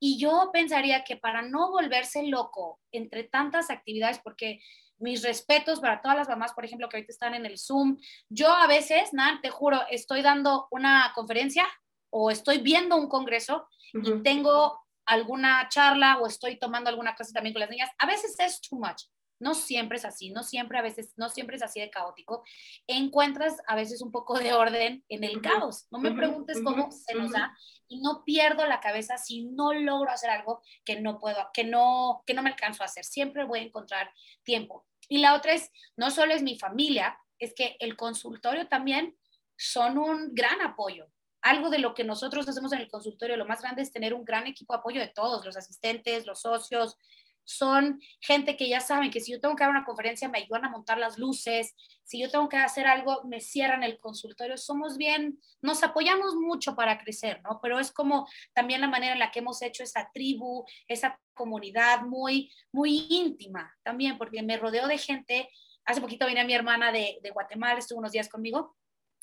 Y 0.00 0.18
yo 0.18 0.50
pensaría 0.52 1.04
que 1.04 1.16
para 1.16 1.42
no 1.42 1.70
volverse 1.70 2.24
loco 2.24 2.80
entre 2.90 3.24
tantas 3.24 3.70
actividades, 3.70 4.18
porque 4.18 4.60
mis 4.98 5.22
respetos 5.22 5.80
para 5.80 6.00
todas 6.00 6.16
las 6.16 6.28
mamás, 6.28 6.52
por 6.52 6.64
ejemplo, 6.64 6.88
que 6.88 6.96
ahorita 6.96 7.12
están 7.12 7.34
en 7.34 7.46
el 7.46 7.58
Zoom, 7.58 7.98
yo 8.28 8.48
a 8.48 8.66
veces, 8.66 9.12
Nan, 9.12 9.40
te 9.40 9.50
juro, 9.50 9.80
estoy 9.90 10.22
dando 10.22 10.68
una 10.70 11.12
conferencia 11.14 11.66
o 12.10 12.30
estoy 12.30 12.58
viendo 12.58 12.96
un 12.96 13.08
congreso 13.08 13.68
y 13.92 14.22
tengo 14.22 14.80
alguna 15.06 15.68
charla 15.68 16.18
o 16.18 16.26
estoy 16.26 16.58
tomando 16.58 16.88
alguna 16.90 17.14
clase 17.14 17.32
también 17.32 17.52
con 17.54 17.60
las 17.60 17.70
niñas. 17.70 17.90
A 17.98 18.06
veces 18.06 18.38
es 18.38 18.60
too 18.60 18.78
much. 18.78 19.02
No 19.40 19.54
siempre 19.54 19.98
es 19.98 20.04
así, 20.04 20.30
no 20.30 20.44
siempre 20.44 20.78
a 20.78 20.82
veces, 20.82 21.12
no 21.16 21.28
siempre 21.28 21.56
es 21.56 21.62
así 21.62 21.80
de 21.80 21.90
caótico. 21.90 22.44
Encuentras 22.86 23.56
a 23.66 23.74
veces 23.74 24.02
un 24.02 24.12
poco 24.12 24.38
de 24.38 24.52
orden 24.52 25.04
en 25.08 25.24
el 25.24 25.40
caos. 25.40 25.86
No 25.90 25.98
me 25.98 26.12
preguntes 26.12 26.60
cómo 26.62 26.92
se 26.92 27.14
nos 27.14 27.32
da 27.32 27.56
y 27.88 28.00
no 28.00 28.22
pierdo 28.24 28.66
la 28.66 28.80
cabeza 28.80 29.18
si 29.18 29.46
no 29.46 29.72
logro 29.72 30.10
hacer 30.10 30.30
algo 30.30 30.62
que 30.84 31.00
no 31.00 31.18
puedo, 31.18 31.48
que 31.52 31.64
no, 31.64 32.22
que 32.26 32.34
no 32.34 32.42
me 32.42 32.50
alcanzo 32.50 32.82
a 32.82 32.86
hacer. 32.86 33.04
Siempre 33.04 33.44
voy 33.44 33.58
a 33.58 33.62
encontrar 33.62 34.12
tiempo. 34.44 34.86
Y 35.08 35.18
la 35.18 35.34
otra 35.34 35.54
es, 35.54 35.70
no 35.96 36.10
solo 36.10 36.32
es 36.32 36.42
mi 36.42 36.56
familia, 36.56 37.18
es 37.40 37.52
que 37.54 37.76
el 37.80 37.96
consultorio 37.96 38.68
también 38.68 39.16
son 39.56 39.98
un 39.98 40.34
gran 40.34 40.60
apoyo. 40.60 41.06
Algo 41.42 41.70
de 41.70 41.78
lo 41.78 41.94
que 41.94 42.04
nosotros 42.04 42.48
hacemos 42.48 42.72
en 42.72 42.80
el 42.80 42.90
consultorio, 42.90 43.36
lo 43.36 43.46
más 43.46 43.60
grande 43.62 43.82
es 43.82 43.92
tener 43.92 44.14
un 44.14 44.24
gran 44.24 44.46
equipo 44.46 44.74
de 44.74 44.78
apoyo 44.78 45.00
de 45.00 45.08
todos, 45.08 45.44
los 45.44 45.56
asistentes, 45.56 46.26
los 46.26 46.42
socios, 46.42 46.96
son 47.44 48.00
gente 48.20 48.56
que 48.56 48.68
ya 48.68 48.80
saben 48.80 49.10
que 49.10 49.20
si 49.20 49.32
yo 49.32 49.40
tengo 49.40 49.56
que 49.56 49.64
dar 49.64 49.70
una 49.70 49.84
conferencia 49.84 50.28
me 50.28 50.38
ayudan 50.38 50.64
a 50.64 50.70
montar 50.70 50.98
las 50.98 51.18
luces, 51.18 51.74
si 52.04 52.20
yo 52.20 52.30
tengo 52.30 52.48
que 52.48 52.56
hacer 52.56 52.86
algo 52.86 53.22
me 53.24 53.40
cierran 53.40 53.82
el 53.82 53.98
consultorio, 53.98 54.56
somos 54.56 54.96
bien, 54.96 55.38
nos 55.60 55.82
apoyamos 55.82 56.34
mucho 56.34 56.74
para 56.74 56.98
crecer, 56.98 57.40
¿no? 57.42 57.60
Pero 57.62 57.78
es 57.78 57.92
como 57.92 58.28
también 58.52 58.80
la 58.80 58.88
manera 58.88 59.12
en 59.12 59.18
la 59.18 59.30
que 59.30 59.40
hemos 59.40 59.62
hecho 59.62 59.82
esa 59.82 60.10
tribu, 60.12 60.64
esa 60.88 61.18
comunidad 61.34 62.02
muy, 62.02 62.52
muy 62.72 63.06
íntima 63.10 63.74
también, 63.82 64.18
porque 64.18 64.42
me 64.42 64.56
rodeo 64.56 64.86
de 64.86 64.98
gente, 64.98 65.48
hace 65.84 66.00
poquito 66.00 66.26
vine 66.26 66.40
a 66.40 66.44
mi 66.44 66.54
hermana 66.54 66.92
de, 66.92 67.18
de 67.22 67.30
Guatemala, 67.30 67.78
estuvo 67.78 67.98
unos 67.98 68.12
días 68.12 68.28
conmigo, 68.28 68.76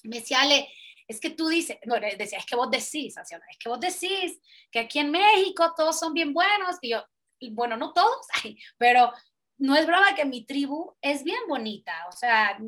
me 0.03 0.19
decía, 0.19 0.41
Ale, 0.41 0.69
es 1.07 1.21
que 1.21 1.29
tú 1.29 1.47
dices, 1.47 1.77
no, 1.85 1.95
decía, 1.95 2.37
es 2.37 2.45
que 2.45 2.55
vos 2.55 2.69
decís, 2.69 3.15
es 3.17 3.57
que 3.59 3.69
vos 3.69 3.79
decís 3.79 4.39
que 4.71 4.79
aquí 4.79 4.99
en 4.99 5.11
México 5.11 5.73
todos 5.75 5.97
son 5.97 6.13
bien 6.13 6.33
buenos, 6.33 6.77
y 6.81 6.91
yo, 6.91 7.03
bueno, 7.51 7.77
no 7.77 7.93
todos, 7.93 8.27
pero 8.77 9.11
no 9.57 9.75
es 9.75 9.87
broma 9.87 10.15
que 10.15 10.25
mi 10.25 10.45
tribu 10.45 10.95
es 11.01 11.23
bien 11.23 11.41
bonita, 11.47 12.05
o 12.09 12.11
sea, 12.11 12.59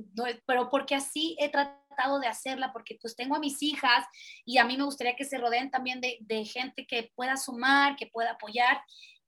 pero 0.45 0.69
porque 0.69 0.95
así 0.95 1.36
he 1.39 1.49
tratado 1.49 2.19
de 2.19 2.27
hacerla, 2.27 2.73
porque 2.73 2.97
pues 2.99 3.15
tengo 3.15 3.36
a 3.36 3.39
mis 3.39 3.62
hijas 3.62 4.05
y 4.43 4.58
a 4.58 4.65
mí 4.65 4.75
me 4.75 4.86
gustaría 4.86 5.15
que 5.15 5.25
se 5.25 5.38
rodeen 5.38 5.69
también 5.69 6.01
de, 6.01 6.45
gente 6.45 6.88
que 6.88 7.12
pueda 7.15 7.38
sumar, 7.38 7.95
que 7.95 8.08
pueda 8.08 8.32
apoyar, 8.32 8.82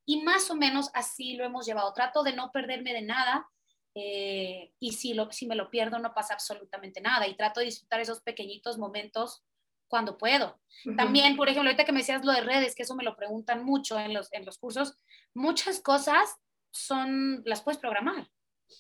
y 0.06 0.23
más 0.23 0.49
o 0.49 0.56
menos 0.56 0.89
así 0.93 1.36
lo 1.36 1.45
hemos 1.45 1.65
llevado. 1.65 1.93
Trato 1.93 2.23
de 2.23 2.34
no 2.34 2.51
perderme 2.51 2.93
de 2.93 3.04
nada, 3.04 3.47
eh, 3.93 4.71
y 4.80 4.93
si, 4.93 5.13
lo, 5.13 5.32
si 5.32 5.45
me 5.45 5.56
lo 5.56 5.69
pierdo 5.69 5.99
no 5.99 6.13
pasa 6.13 6.34
absolutamente 6.34 7.01
nada, 7.01 7.27
y 7.27 7.36
trato 7.36 7.60
de 7.60 7.67
disfrutar 7.67 7.99
esos 7.99 8.21
pequeñitos 8.21 8.80
momentos 8.80 9.43
cuando 9.91 10.17
puedo. 10.17 10.60
También, 10.95 11.36
por 11.36 11.49
ejemplo, 11.49 11.69
ahorita 11.69 11.84
que 11.84 11.91
me 11.91 11.99
decías 11.99 12.25
lo 12.25 12.32
de 12.32 12.41
redes, 12.41 12.73
que 12.73 12.84
eso 12.84 12.95
me 12.95 13.04
lo 13.04 13.15
preguntan 13.15 13.63
mucho 13.63 13.99
en 13.99 14.13
los, 14.13 14.32
en 14.32 14.45
los 14.45 14.58
cursos, 14.58 14.95
muchas 15.36 15.82
cosas 15.82 16.38
son, 16.71 17.43
las 17.45 17.62
puedes 17.62 17.77
programar. 17.77 18.27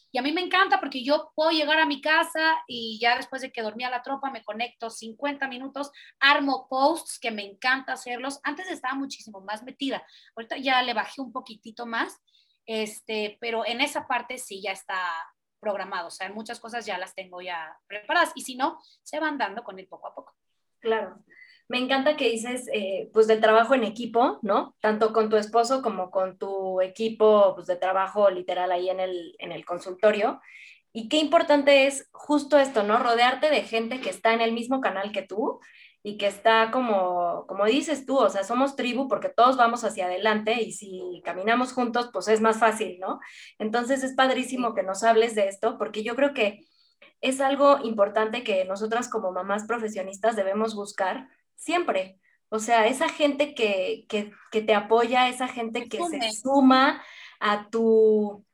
Y 0.09 0.17
a 0.17 0.21
mí 0.21 0.31
me 0.31 0.39
encanta 0.39 0.79
porque 0.79 1.03
yo 1.03 1.33
puedo 1.35 1.51
llegar 1.51 1.77
a 1.79 1.85
mi 1.85 1.99
casa 1.99 2.63
y 2.65 2.97
ya 3.01 3.17
después 3.17 3.41
de 3.41 3.51
que 3.51 3.61
dormía 3.61 3.89
la 3.89 4.03
tropa 4.03 4.31
me 4.31 4.41
conecto 4.41 4.89
50 4.89 5.49
minutos, 5.49 5.91
armo 6.17 6.67
posts 6.69 7.19
que 7.19 7.29
me 7.29 7.43
encanta 7.43 7.91
hacerlos. 7.93 8.39
Antes 8.43 8.71
estaba 8.71 8.95
muchísimo 8.95 9.41
más 9.41 9.63
metida. 9.63 10.01
Ahorita 10.37 10.55
ya 10.57 10.81
le 10.81 10.93
bajé 10.93 11.19
un 11.19 11.33
poquitito 11.33 11.85
más, 11.85 12.21
este, 12.65 13.37
pero 13.41 13.65
en 13.65 13.81
esa 13.81 14.07
parte 14.07 14.37
sí 14.37 14.61
ya 14.61 14.71
está 14.71 14.97
programado. 15.59 16.07
O 16.07 16.11
sea, 16.11 16.29
muchas 16.29 16.61
cosas 16.61 16.85
ya 16.85 16.97
las 16.97 17.13
tengo 17.13 17.41
ya 17.41 17.77
preparadas 17.85 18.31
y 18.33 18.41
si 18.43 18.55
no, 18.55 18.79
se 19.03 19.19
van 19.19 19.37
dando 19.37 19.61
con 19.63 19.77
el 19.77 19.87
poco 19.87 20.07
a 20.07 20.15
poco. 20.15 20.35
Claro. 20.81 21.23
Me 21.69 21.77
encanta 21.77 22.17
que 22.17 22.29
dices, 22.29 22.67
eh, 22.73 23.09
pues, 23.13 23.27
del 23.27 23.39
trabajo 23.39 23.73
en 23.75 23.85
equipo, 23.85 24.39
¿no? 24.41 24.75
Tanto 24.81 25.13
con 25.13 25.29
tu 25.29 25.37
esposo 25.37 25.81
como 25.81 26.11
con 26.11 26.37
tu 26.37 26.81
equipo 26.81 27.53
pues, 27.55 27.67
de 27.67 27.77
trabajo 27.77 28.29
literal 28.29 28.71
ahí 28.73 28.89
en 28.89 28.99
el, 28.99 29.35
en 29.39 29.53
el 29.53 29.63
consultorio. 29.63 30.41
Y 30.91 31.07
qué 31.07 31.17
importante 31.17 31.87
es 31.87 32.09
justo 32.11 32.57
esto, 32.57 32.83
¿no? 32.83 32.97
Rodearte 32.99 33.49
de 33.49 33.63
gente 33.63 34.01
que 34.01 34.09
está 34.09 34.33
en 34.33 34.41
el 34.41 34.51
mismo 34.51 34.81
canal 34.81 35.13
que 35.13 35.21
tú 35.21 35.61
y 36.03 36.17
que 36.17 36.27
está 36.27 36.71
como, 36.71 37.45
como 37.47 37.65
dices 37.65 38.05
tú, 38.05 38.17
o 38.17 38.29
sea, 38.29 38.43
somos 38.43 38.75
tribu 38.75 39.07
porque 39.07 39.29
todos 39.29 39.55
vamos 39.55 39.83
hacia 39.83 40.07
adelante 40.07 40.61
y 40.61 40.73
si 40.73 41.21
caminamos 41.23 41.73
juntos, 41.73 42.09
pues 42.11 42.27
es 42.27 42.41
más 42.41 42.59
fácil, 42.59 42.97
¿no? 42.99 43.19
Entonces 43.59 44.03
es 44.03 44.13
padrísimo 44.15 44.73
que 44.73 44.83
nos 44.83 45.03
hables 45.03 45.35
de 45.35 45.47
esto 45.47 45.77
porque 45.77 46.03
yo 46.03 46.15
creo 46.15 46.33
que 46.33 46.65
es 47.21 47.39
algo 47.39 47.79
importante 47.83 48.43
que 48.43 48.65
nosotras 48.65 49.07
como 49.07 49.31
mamás 49.31 49.65
profesionistas 49.65 50.35
debemos 50.35 50.75
buscar 50.75 51.29
siempre. 51.55 52.19
O 52.49 52.59
sea, 52.59 52.87
esa 52.87 53.07
gente 53.07 53.55
que, 53.55 54.05
te 54.51 54.75
apoya, 54.75 55.29
esa 55.29 55.47
gente 55.47 55.87
que 55.87 55.99
se 56.03 56.31
suma 56.31 57.01
a 57.39 57.69
tu, 57.69 58.45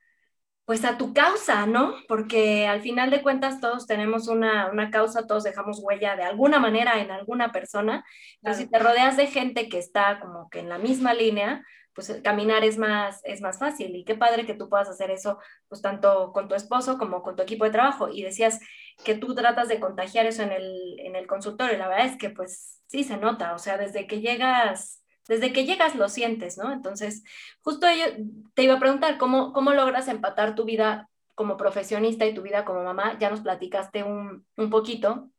pues 0.65 0.85
a 0.85 0.97
tu 0.97 1.13
causa, 1.13 1.65
¿no? 1.65 1.95
Porque 2.07 2.67
al 2.67 2.81
final 2.81 3.09
de 3.09 3.23
cuentas 3.23 3.59
todos 3.59 3.87
tenemos 3.87 4.27
una, 4.27 4.69
causa, 4.91 5.25
todos 5.25 5.43
dejamos 5.45 5.79
huella 5.81 6.15
de 6.15 6.23
alguna 6.23 6.59
manera 6.59 7.01
en 7.01 7.09
alguna 7.09 7.51
persona. 7.51 8.05
Entonces, 8.35 8.65
si 8.65 8.69
te 8.69 8.77
rodeas 8.77 9.17
de 9.17 9.27
gente 9.27 9.69
que 9.69 9.79
está 9.79 10.19
como 10.19 10.49
que 10.49 10.59
en 10.59 10.69
la 10.69 10.77
misma 10.77 11.13
línea, 11.13 11.65
pues 11.97 12.21
caminar 12.23 12.63
es 12.63 12.77
más, 12.77 13.21
es 13.23 13.41
más 13.41 13.57
fácil. 13.57 13.95
Y 13.95 14.05
qué 14.05 14.13
padre 14.13 14.45
que 14.45 14.53
tú 14.53 14.69
puedas 14.69 14.87
hacer 14.87 15.09
eso, 15.09 15.39
pues 15.67 15.81
tanto 15.81 16.31
con 16.31 16.47
tu 16.47 16.53
esposo 16.53 16.99
como 16.99 17.23
con 17.23 17.35
tu 17.35 17.41
equipo 17.41 17.65
de 17.65 17.71
trabajo. 17.71 18.07
Y 18.07 18.21
decías 18.21 18.59
que 19.03 19.15
tú 19.15 19.33
tratas 19.33 19.67
de 19.67 19.79
contagiar 19.79 20.27
eso 20.27 20.43
en 20.43 20.51
el, 20.51 20.99
en 20.99 21.15
el 21.15 21.25
consultorio. 21.25 21.75
La 21.75 21.87
verdad 21.87 22.05
es 22.05 22.15
que 22.15 22.29
pues 22.29 22.83
sí 22.85 23.03
se 23.03 23.17
nota, 23.17 23.55
o 23.55 23.57
sea, 23.57 23.79
desde 23.79 24.05
que 24.05 24.21
llegas, 24.21 25.03
desde 25.27 25.51
que 25.51 25.65
llegas 25.65 25.95
lo 25.95 26.07
sientes, 26.07 26.59
¿no? 26.59 26.71
Entonces, 26.71 27.23
justo 27.63 27.87
yo 27.89 28.05
te 28.53 28.61
iba 28.61 28.75
a 28.75 28.79
preguntar, 28.79 29.17
¿cómo, 29.17 29.51
cómo 29.51 29.73
logras 29.73 30.07
empatar 30.07 30.53
tu 30.53 30.65
vida 30.65 31.09
como 31.33 31.57
profesionista 31.57 32.27
y 32.27 32.35
tu 32.35 32.43
vida 32.43 32.63
como 32.63 32.83
mamá? 32.83 33.17
Ya 33.19 33.31
nos 33.31 33.41
platicaste 33.41 34.03
un, 34.03 34.45
un 34.55 34.69
poquito, 34.69 35.31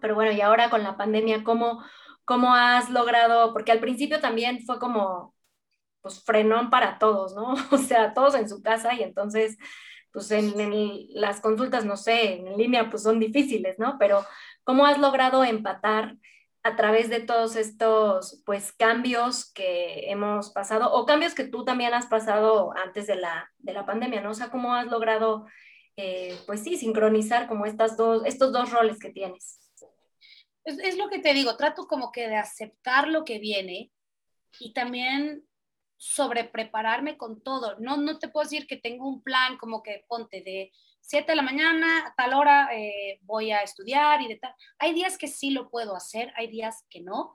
pero 0.00 0.14
bueno, 0.14 0.30
y 0.30 0.40
ahora 0.40 0.70
con 0.70 0.84
la 0.84 0.96
pandemia, 0.96 1.42
¿cómo, 1.42 1.82
¿cómo 2.24 2.54
has 2.54 2.88
logrado? 2.88 3.52
Porque 3.52 3.72
al 3.72 3.80
principio 3.80 4.20
también 4.20 4.64
fue 4.64 4.78
como 4.78 5.33
pues 6.04 6.22
frenón 6.22 6.68
para 6.68 6.98
todos, 6.98 7.34
¿no? 7.34 7.54
O 7.72 7.78
sea, 7.78 8.12
todos 8.12 8.34
en 8.34 8.46
su 8.46 8.62
casa 8.62 8.92
y 8.92 9.02
entonces, 9.02 9.56
pues 10.12 10.30
en, 10.30 10.52
las 11.14 11.40
consultas, 11.40 11.86
no 11.86 11.96
sé, 11.96 12.34
en 12.34 12.58
línea, 12.58 12.90
pues 12.90 13.02
son 13.02 13.18
difíciles, 13.18 13.78
¿no? 13.78 13.96
Pero 13.98 14.22
¿cómo 14.64 14.84
has 14.84 14.98
logrado 14.98 15.44
empatar 15.44 16.16
a 16.62 16.76
través 16.76 17.08
de 17.08 17.20
todos 17.20 17.56
estos, 17.56 18.42
pues, 18.44 18.72
cambios 18.72 19.50
que 19.54 20.10
hemos 20.10 20.50
pasado 20.50 20.92
o 20.92 21.06
cambios 21.06 21.34
que 21.34 21.44
tú 21.44 21.64
también 21.64 21.94
has 21.94 22.06
pasado 22.06 22.74
antes 22.76 23.06
de 23.06 23.16
la, 23.16 23.50
de 23.56 23.72
la 23.72 23.86
pandemia, 23.86 24.20
¿no? 24.20 24.32
O 24.32 24.34
sea, 24.34 24.50
¿cómo 24.50 24.74
has 24.74 24.86
logrado, 24.88 25.46
eh, 25.96 26.38
pues 26.46 26.62
sí, 26.62 26.76
sincronizar 26.76 27.48
como 27.48 27.64
estas 27.64 27.96
dos, 27.96 28.24
estos 28.26 28.52
dos 28.52 28.70
roles 28.72 28.98
que 28.98 29.10
tienes? 29.10 29.58
Es, 30.64 30.78
es 30.80 30.98
lo 30.98 31.08
que 31.08 31.18
te 31.18 31.32
digo, 31.32 31.56
trato 31.56 31.86
como 31.86 32.12
que 32.12 32.28
de 32.28 32.36
aceptar 32.36 33.08
lo 33.08 33.24
que 33.24 33.38
viene 33.38 33.90
y 34.58 34.74
también 34.74 35.44
sobre 36.06 36.44
prepararme 36.44 37.16
con 37.16 37.42
todo. 37.42 37.76
No, 37.78 37.96
no 37.96 38.18
te 38.18 38.28
puedo 38.28 38.44
decir 38.44 38.66
que 38.66 38.76
tengo 38.76 39.08
un 39.08 39.22
plan 39.22 39.56
como 39.56 39.82
que 39.82 40.04
ponte 40.06 40.42
de 40.42 40.70
7 41.00 41.32
de 41.32 41.36
la 41.36 41.42
mañana, 41.42 42.06
a 42.06 42.14
tal 42.14 42.34
hora 42.34 42.68
eh, 42.74 43.20
voy 43.22 43.52
a 43.52 43.62
estudiar 43.62 44.20
y 44.20 44.28
de 44.28 44.36
tal. 44.36 44.54
Hay 44.78 44.92
días 44.92 45.16
que 45.16 45.28
sí 45.28 45.50
lo 45.50 45.70
puedo 45.70 45.96
hacer, 45.96 46.30
hay 46.36 46.48
días 46.48 46.84
que 46.90 47.00
no. 47.00 47.34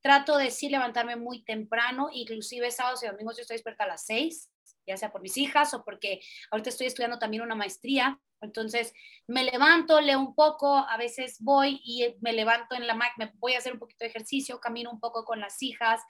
Trato 0.00 0.38
de 0.38 0.50
sí 0.50 0.70
levantarme 0.70 1.16
muy 1.16 1.44
temprano, 1.44 2.08
inclusive 2.10 2.70
sábados 2.70 3.02
y 3.02 3.06
domingos 3.06 3.36
yo 3.36 3.42
estoy 3.42 3.56
despierta 3.56 3.84
a 3.84 3.88
las 3.88 4.06
6, 4.06 4.50
ya 4.86 4.96
sea 4.96 5.12
por 5.12 5.20
mis 5.20 5.36
hijas 5.36 5.74
o 5.74 5.84
porque 5.84 6.20
ahorita 6.50 6.70
estoy 6.70 6.86
estudiando 6.86 7.18
también 7.18 7.42
una 7.42 7.54
maestría. 7.54 8.18
Entonces 8.40 8.94
me 9.26 9.44
levanto, 9.44 10.00
leo 10.00 10.20
un 10.20 10.34
poco, 10.34 10.74
a 10.74 10.96
veces 10.96 11.36
voy 11.40 11.82
y 11.84 12.16
me 12.22 12.32
levanto 12.32 12.74
en 12.76 12.86
la 12.86 12.94
máquina, 12.94 13.30
voy 13.36 13.54
a 13.54 13.58
hacer 13.58 13.74
un 13.74 13.78
poquito 13.78 14.06
de 14.06 14.08
ejercicio, 14.08 14.58
camino 14.58 14.90
un 14.90 15.00
poco 15.00 15.26
con 15.26 15.38
las 15.38 15.62
hijas. 15.62 16.00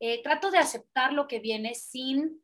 Eh, 0.00 0.22
trato 0.22 0.50
de 0.50 0.58
aceptar 0.58 1.12
lo 1.12 1.26
que 1.28 1.38
viene 1.38 1.74
sin 1.74 2.42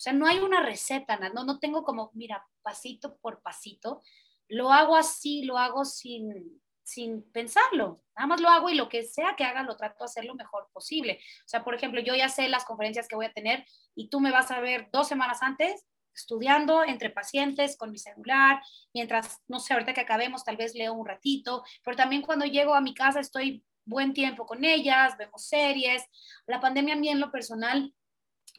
o 0.00 0.02
sea, 0.02 0.14
no 0.14 0.26
hay 0.26 0.38
una 0.38 0.62
receta, 0.62 1.18
no, 1.34 1.44
no 1.44 1.58
tengo 1.58 1.84
como, 1.84 2.10
mira, 2.14 2.48
pasito 2.62 3.18
por 3.18 3.42
pasito. 3.42 4.00
Lo 4.48 4.72
hago 4.72 4.96
así, 4.96 5.42
lo 5.42 5.58
hago 5.58 5.84
sin, 5.84 6.58
sin 6.82 7.22
pensarlo. 7.32 8.02
Nada 8.16 8.26
más 8.26 8.40
lo 8.40 8.48
hago 8.48 8.70
y 8.70 8.76
lo 8.76 8.88
que 8.88 9.02
sea 9.02 9.36
que 9.36 9.44
haga 9.44 9.62
lo 9.62 9.76
trato 9.76 9.98
de 9.98 10.04
hacer 10.06 10.24
lo 10.24 10.34
mejor 10.34 10.70
posible. 10.72 11.20
O 11.44 11.48
sea, 11.48 11.62
por 11.64 11.74
ejemplo, 11.74 12.00
yo 12.00 12.14
ya 12.14 12.30
sé 12.30 12.48
las 12.48 12.64
conferencias 12.64 13.08
que 13.08 13.14
voy 13.14 13.26
a 13.26 13.32
tener 13.34 13.66
y 13.94 14.08
tú 14.08 14.20
me 14.20 14.30
vas 14.30 14.50
a 14.50 14.60
ver 14.60 14.88
dos 14.90 15.06
semanas 15.06 15.42
antes 15.42 15.84
estudiando 16.14 16.82
entre 16.82 17.10
pacientes 17.10 17.76
con 17.76 17.90
mi 17.90 17.98
celular, 17.98 18.62
mientras, 18.94 19.42
no 19.48 19.60
sé, 19.60 19.74
ahorita 19.74 19.92
que 19.92 20.00
acabemos, 20.00 20.44
tal 20.44 20.56
vez 20.56 20.74
leo 20.74 20.94
un 20.94 21.06
ratito, 21.06 21.62
pero 21.84 21.96
también 21.96 22.22
cuando 22.22 22.46
llego 22.46 22.74
a 22.74 22.80
mi 22.80 22.94
casa 22.94 23.20
estoy 23.20 23.62
buen 23.90 24.14
tiempo 24.14 24.46
con 24.46 24.64
ellas, 24.64 25.18
vemos 25.18 25.46
series. 25.46 26.02
La 26.46 26.60
pandemia 26.60 26.94
a 26.94 26.98
mí 26.98 27.10
en 27.10 27.20
lo 27.20 27.30
personal 27.30 27.92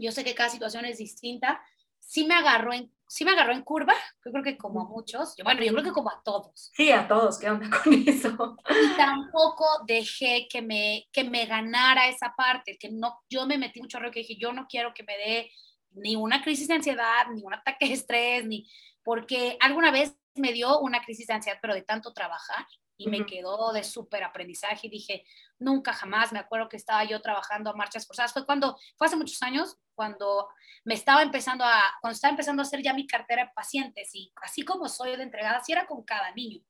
yo 0.02 0.12
sé 0.12 0.24
que 0.24 0.36
cada 0.36 0.50
situación 0.50 0.86
es 0.86 0.98
distinta, 0.98 1.62
sí 2.00 2.26
me 2.26 2.34
agarró 2.34 2.74
en, 2.74 2.92
sí 3.08 3.24
me 3.24 3.32
agarró 3.32 3.54
en 3.54 3.62
curva, 3.62 3.94
yo 4.26 4.32
creo 4.32 4.44
que 4.44 4.58
como 4.58 4.82
a 4.82 4.86
muchos, 4.86 5.36
bueno, 5.44 5.64
yo 5.64 5.72
creo 5.74 5.84
que 5.84 5.92
como 5.92 6.10
a 6.10 6.22
todos. 6.24 6.72
Sí, 6.74 6.92
a 6.92 7.08
todos, 7.08 7.38
¿qué 7.40 7.50
onda 7.50 7.70
con 7.84 7.94
eso? 8.08 8.58
Y 8.70 8.98
tampoco 8.98 9.66
dejé 9.86 10.48
que 10.50 10.62
me, 10.62 11.08
que 11.12 11.24
me 11.24 11.46
ganara 11.46 12.08
esa 12.08 12.34
parte, 12.36 12.78
que 12.78 12.90
no, 12.90 13.22
yo 13.30 13.46
me 13.46 13.58
metí 13.58 13.80
mucho 13.80 14.00
rollo 14.00 14.12
que 14.12 14.22
dije, 14.22 14.38
yo 14.38 14.52
no 14.54 14.68
quiero 14.68 14.94
que 14.94 15.04
me 15.04 15.18
dé 15.18 15.52
ni 15.92 16.16
una 16.16 16.42
crisis 16.42 16.68
de 16.68 16.76
ansiedad, 16.76 17.28
ni 17.34 17.44
un 17.44 17.54
ataque 17.54 17.88
de 17.88 17.94
estrés, 17.94 18.46
ni 18.46 18.68
porque 19.04 19.58
alguna 19.60 19.92
vez 19.92 20.16
me 20.36 20.54
dio 20.54 20.80
una 20.80 21.04
crisis 21.04 21.28
de 21.28 21.34
ansiedad, 21.34 21.60
pero 21.62 21.74
de 21.74 21.82
tanto 21.82 22.14
trabajar, 22.14 22.66
y 23.02 23.08
me 23.10 23.26
quedó 23.26 23.74
de 23.74 23.84
súper 23.84 24.24
aprendizaje 24.24 24.88
y 24.88 24.90
dije, 24.90 25.26
nunca 25.58 25.92
jamás, 25.92 26.32
me 26.32 26.40
acuerdo 26.40 26.70
que 26.70 26.78
estaba 26.78 27.04
yo 27.04 27.20
trabajando 27.20 27.72
a 27.72 27.76
marchas 27.76 28.06
forzadas, 28.06 28.32
fue 28.32 28.46
cuando, 28.46 28.78
fue 28.96 29.08
hace 29.08 29.16
muchos 29.16 29.42
años, 29.42 29.78
cuando 29.96 30.48
me 30.84 30.94
estaba 30.94 31.24
empezando 31.24 31.64
a, 31.64 31.82
cuando 32.00 32.14
estaba 32.14 32.32
empezando 32.32 32.62
a 32.62 32.66
hacer 32.66 32.84
ya 32.84 32.94
mi 32.94 33.08
cartera 33.08 33.46
de 33.46 33.52
pacientes 33.56 34.14
y 34.14 34.32
así 34.44 34.64
como 34.64 34.88
soy 34.88 35.16
de 35.16 35.24
entregada, 35.24 35.58
así 35.58 35.72
era 35.72 35.88
con 35.88 36.04
cada 36.04 36.32
niño. 36.34 36.62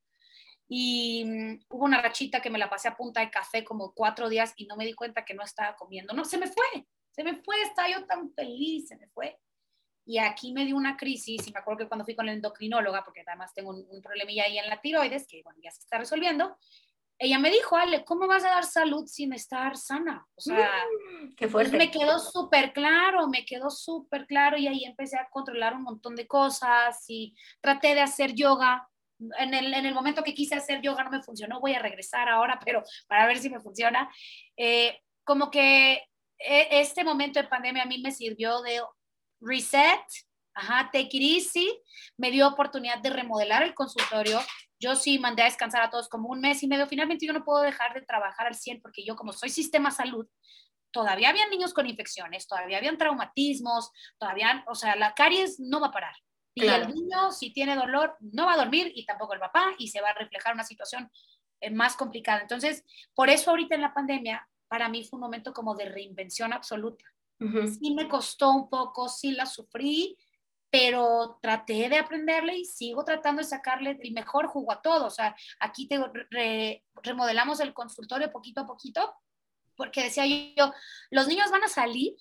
Y 0.69 1.25
mm, 1.25 1.65
hubo 1.69 1.83
una 1.83 2.01
rachita 2.01 2.41
que 2.41 2.49
me 2.49 2.59
la 2.59 2.69
pasé 2.69 2.87
a 2.87 2.95
punta 2.95 3.19
de 3.19 3.29
café 3.29 3.65
como 3.65 3.93
cuatro 3.93 4.29
días 4.29 4.53
y 4.55 4.67
no 4.67 4.77
me 4.77 4.85
di 4.85 4.93
cuenta 4.93 5.25
que 5.25 5.33
no 5.33 5.43
estaba 5.43 5.75
comiendo, 5.75 6.13
no, 6.13 6.23
se 6.23 6.37
me 6.37 6.47
fue, 6.47 6.87
se 7.11 7.25
me 7.25 7.41
fue, 7.43 7.61
estaba 7.61 7.89
yo 7.89 8.05
tan 8.05 8.33
feliz, 8.33 8.87
se 8.87 8.95
me 8.95 9.07
fue. 9.09 9.37
Y 10.05 10.17
aquí 10.17 10.53
me 10.53 10.65
dio 10.65 10.75
una 10.75 10.97
crisis, 10.97 11.47
y 11.47 11.51
me 11.51 11.59
acuerdo 11.59 11.79
que 11.79 11.87
cuando 11.87 12.05
fui 12.05 12.15
con 12.15 12.25
la 12.25 12.33
endocrinóloga, 12.33 13.03
porque 13.03 13.23
además 13.25 13.53
tengo 13.53 13.69
un, 13.69 13.85
un 13.89 14.01
problemilla 14.01 14.45
ahí 14.45 14.57
en 14.57 14.67
la 14.67 14.81
tiroides, 14.81 15.27
que 15.27 15.41
bueno, 15.43 15.59
ya 15.61 15.71
se 15.71 15.81
está 15.81 15.97
resolviendo, 15.97 16.57
ella 17.23 17.37
me 17.37 17.51
dijo, 17.51 17.77
Ale, 17.77 18.03
¿cómo 18.03 18.25
vas 18.25 18.43
a 18.43 18.49
dar 18.49 18.63
salud 18.63 19.05
sin 19.05 19.31
estar 19.31 19.77
sana? 19.77 20.25
O 20.33 20.41
sea, 20.41 20.71
mm, 21.21 21.35
qué 21.35 21.47
fuerte. 21.47 21.77
me 21.77 21.91
quedó 21.91 22.17
súper 22.17 22.73
claro, 22.73 23.27
me 23.27 23.45
quedó 23.45 23.69
súper 23.69 24.25
claro 24.25 24.57
y 24.57 24.65
ahí 24.67 24.85
empecé 24.85 25.17
a 25.17 25.29
controlar 25.29 25.75
un 25.75 25.83
montón 25.83 26.15
de 26.15 26.25
cosas 26.25 27.05
y 27.07 27.35
traté 27.61 27.93
de 27.93 28.01
hacer 28.01 28.33
yoga. 28.33 28.89
En 29.37 29.53
el, 29.53 29.71
en 29.71 29.85
el 29.85 29.93
momento 29.93 30.23
que 30.23 30.33
quise 30.33 30.55
hacer 30.55 30.81
yoga 30.81 31.03
no 31.03 31.11
me 31.11 31.21
funcionó, 31.21 31.59
voy 31.59 31.75
a 31.75 31.79
regresar 31.79 32.27
ahora, 32.27 32.59
pero 32.65 32.81
para 33.07 33.27
ver 33.27 33.37
si 33.37 33.51
me 33.51 33.59
funciona. 33.59 34.09
Eh, 34.57 34.99
como 35.23 35.51
que 35.51 36.03
e, 36.39 36.67
este 36.71 37.03
momento 37.03 37.39
de 37.39 37.47
pandemia 37.47 37.83
a 37.83 37.85
mí 37.85 38.01
me 38.01 38.11
sirvió 38.11 38.63
de 38.63 38.81
reset, 39.41 39.99
ajá, 40.53 40.89
take 40.91 41.09
it 41.11 41.37
easy, 41.37 41.81
me 42.17 42.31
dio 42.31 42.47
oportunidad 42.47 42.99
de 42.99 43.09
remodelar 43.09 43.63
el 43.63 43.73
consultorio. 43.73 44.39
Yo 44.79 44.95
sí 44.95 45.19
mandé 45.19 45.43
a 45.43 45.45
descansar 45.45 45.83
a 45.83 45.89
todos 45.89 46.09
como 46.09 46.29
un 46.29 46.41
mes 46.41 46.63
y 46.63 46.67
medio. 46.67 46.87
Finalmente 46.87 47.25
yo 47.25 47.33
no 47.33 47.43
puedo 47.43 47.61
dejar 47.61 47.93
de 47.93 48.01
trabajar 48.01 48.47
al 48.47 48.55
100 48.55 48.81
porque 48.81 49.03
yo 49.03 49.15
como 49.15 49.33
soy 49.33 49.49
sistema 49.49 49.91
salud, 49.91 50.27
todavía 50.91 51.29
había 51.29 51.47
niños 51.47 51.73
con 51.73 51.87
infecciones, 51.87 52.47
todavía 52.47 52.77
habían 52.77 52.97
traumatismos, 52.97 53.91
todavía, 54.17 54.63
o 54.67 54.75
sea, 54.75 54.95
la 54.95 55.13
caries 55.13 55.59
no 55.59 55.79
va 55.79 55.87
a 55.87 55.91
parar. 55.91 56.15
Y 56.53 56.65
el 56.65 56.93
niño, 56.93 57.31
si 57.31 57.53
tiene 57.53 57.75
dolor, 57.75 58.17
no 58.19 58.45
va 58.45 58.53
a 58.53 58.57
dormir 58.57 58.91
y 58.93 59.05
tampoco 59.05 59.33
el 59.33 59.39
papá 59.39 59.73
y 59.77 59.87
se 59.87 60.01
va 60.01 60.09
a 60.09 60.13
reflejar 60.13 60.53
una 60.53 60.65
situación 60.65 61.09
eh, 61.61 61.69
más 61.69 61.95
complicada. 61.95 62.41
Entonces, 62.41 62.83
por 63.15 63.29
eso 63.29 63.51
ahorita 63.51 63.75
en 63.75 63.81
la 63.81 63.93
pandemia, 63.93 64.47
para 64.67 64.89
mí 64.89 65.05
fue 65.05 65.17
un 65.17 65.21
momento 65.21 65.53
como 65.53 65.75
de 65.75 65.85
reinvención 65.85 66.51
absoluta. 66.51 67.05
Sí 67.79 67.93
me 67.95 68.07
costó 68.07 68.51
un 68.51 68.69
poco, 68.69 69.09
sí 69.09 69.31
la 69.31 69.45
sufrí, 69.45 70.17
pero 70.69 71.39
traté 71.41 71.89
de 71.89 71.97
aprenderle 71.97 72.55
y 72.57 72.65
sigo 72.65 73.03
tratando 73.03 73.41
de 73.41 73.47
sacarle 73.47 73.99
el 74.01 74.13
mejor 74.13 74.47
jugo 74.47 74.71
a 74.71 74.81
todo. 74.81 75.07
O 75.07 75.09
sea, 75.09 75.35
aquí 75.59 75.87
te 75.87 75.99
remodelamos 77.03 77.59
el 77.59 77.73
consultorio 77.73 78.31
poquito 78.31 78.61
a 78.61 78.67
poquito, 78.67 79.13
porque 79.75 80.03
decía 80.03 80.25
yo, 80.27 80.71
los 81.09 81.27
niños 81.27 81.49
van 81.51 81.63
a 81.63 81.67
salir 81.67 82.15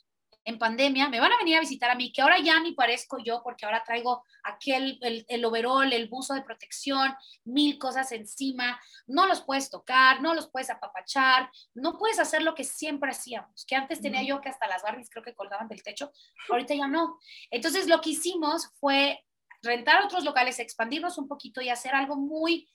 en 0.51 0.59
pandemia, 0.59 1.09
me 1.09 1.21
van 1.21 1.33
a 1.33 1.39
venir 1.39 1.57
a 1.57 1.61
visitar 1.61 1.91
a 1.91 1.95
mí, 1.95 2.13
que 2.13 2.21
ahora 2.21 2.39
ya 2.39 2.61
ni 2.61 2.73
parezco 2.73 3.19
yo, 3.19 3.43
porque 3.43 3.65
ahora 3.65 3.83
traigo 3.85 4.25
aquel, 4.43 4.99
el, 5.01 5.25
el 5.29 5.45
overall, 5.45 5.93
el 5.93 6.09
buzo 6.09 6.35
de 6.35 6.43
protección, 6.43 7.15
mil 7.45 7.79
cosas 7.79 8.13
encima, 8.13 8.79
no 9.07 9.27
los 9.27 9.41
puedes 9.43 9.71
tocar, 9.71 10.21
no 10.21 10.35
los 10.35 10.51
puedes 10.51 10.71
apapachar, 10.71 11.51
no 11.75 11.97
puedes 11.97 12.19
hacer 12.19 12.43
lo 12.43 12.55
que 12.55 12.65
siempre 12.65 13.11
hacíamos, 13.11 13.65
que 13.65 13.77
antes 13.77 14.01
tenía 14.01 14.23
yo 14.23 14.41
que 14.41 14.51
hasta 14.51 14.69
las 14.69 14.83
Barbies 14.83 15.09
creo 15.11 15.25
que 15.25 15.35
colgaban 15.35 15.69
del 15.69 15.83
techo, 15.83 16.13
ahorita 16.51 16.75
ya 16.75 16.87
no. 16.87 17.19
Entonces 17.51 17.87
lo 17.87 18.01
que 18.01 18.11
hicimos 18.11 18.71
fue 18.79 19.25
rentar 19.63 20.05
otros 20.05 20.25
locales, 20.25 20.59
expandirnos 20.59 21.19
un 21.19 21.29
poquito 21.29 21.61
y 21.61 21.69
hacer 21.69 21.95
algo 21.95 22.17
muy, 22.17 22.69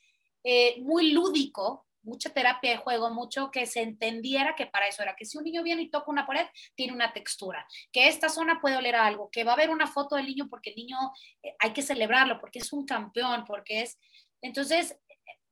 eh, 0.43 0.81
muy 0.81 1.11
lúdico, 1.11 1.85
mucha 2.05 2.29
terapia 2.29 2.71
de 2.71 2.77
juego, 2.77 3.09
mucho 3.09 3.51
que 3.51 3.65
se 3.65 3.81
entendiera 3.81 4.55
que 4.55 4.65
para 4.65 4.87
eso 4.87 5.03
era, 5.03 5.15
que 5.15 5.25
si 5.25 5.37
un 5.37 5.43
niño 5.43 5.63
viene 5.63 5.83
y 5.83 5.89
toca 5.89 6.11
una 6.11 6.25
pared, 6.25 6.45
tiene 6.75 6.93
una 6.93 7.13
textura, 7.13 7.67
que 7.91 8.07
esta 8.07 8.29
zona 8.29 8.59
puede 8.61 8.77
oler 8.77 8.95
a 8.95 9.05
algo, 9.05 9.29
que 9.31 9.43
va 9.43 9.51
a 9.51 9.55
haber 9.55 9.69
una 9.69 9.87
foto 9.87 10.15
del 10.15 10.27
niño 10.27 10.47
porque 10.49 10.69
el 10.69 10.77
niño 10.77 10.97
eh, 11.43 11.55
hay 11.59 11.73
que 11.73 11.81
celebrarlo, 11.81 12.39
porque 12.39 12.59
es 12.59 12.71
un 12.71 12.85
campeón, 12.85 13.43
porque 13.45 13.81
es... 13.81 13.99
Entonces, 14.41 14.97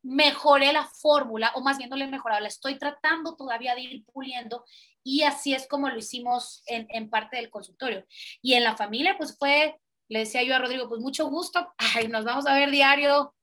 mejoré 0.03 0.73
la 0.73 0.85
fórmula, 0.85 1.51
o 1.55 1.61
más 1.61 1.77
bien 1.77 1.89
no 1.89 1.95
le 1.95 2.05
he 2.05 2.09
mejorado, 2.09 2.41
la 2.41 2.49
estoy 2.49 2.77
tratando 2.77 3.35
todavía 3.35 3.73
de 3.73 3.81
ir 3.81 4.05
puliendo 4.05 4.65
y 5.03 5.23
así 5.23 5.53
es 5.53 5.67
como 5.67 5.89
lo 5.89 5.97
hicimos 5.97 6.61
en, 6.67 6.87
en 6.89 7.09
parte 7.09 7.37
del 7.37 7.49
consultorio. 7.49 8.05
Y 8.41 8.53
en 8.53 8.63
la 8.63 8.75
familia, 8.75 9.17
pues 9.17 9.37
fue, 9.37 9.79
le 10.09 10.19
decía 10.19 10.43
yo 10.43 10.55
a 10.55 10.59
Rodrigo, 10.59 10.89
pues 10.89 11.01
mucho 11.01 11.27
gusto, 11.29 11.73
ay, 11.95 12.07
nos 12.09 12.25
vamos 12.25 12.45
a 12.45 12.53
ver 12.53 12.69
diario 12.69 13.33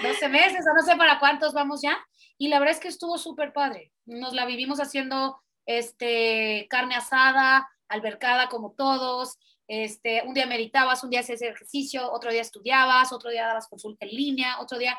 12 0.00 0.28
meses, 0.28 0.64
o 0.66 0.74
no 0.74 0.82
sé 0.82 0.96
para 0.96 1.18
cuántos 1.18 1.52
vamos 1.52 1.82
ya, 1.82 1.96
y 2.38 2.48
la 2.48 2.58
verdad 2.58 2.74
es 2.74 2.80
que 2.80 2.88
estuvo 2.88 3.18
súper 3.18 3.52
padre. 3.52 3.92
Nos 4.06 4.32
la 4.32 4.46
vivimos 4.46 4.80
haciendo 4.80 5.40
este, 5.66 6.66
carne 6.68 6.94
asada, 6.94 7.68
albercada 7.88 8.48
como 8.48 8.72
todos. 8.72 9.38
Este, 9.68 10.22
un 10.26 10.34
día 10.34 10.46
meditabas, 10.46 11.04
un 11.04 11.10
día 11.10 11.20
hacías 11.20 11.42
ejercicio, 11.42 12.10
otro 12.10 12.30
día 12.30 12.40
estudiabas, 12.40 13.12
otro 13.12 13.30
día 13.30 13.46
dabas 13.46 13.68
consulta 13.68 14.06
en 14.06 14.12
línea, 14.12 14.60
otro 14.60 14.78
día... 14.78 14.98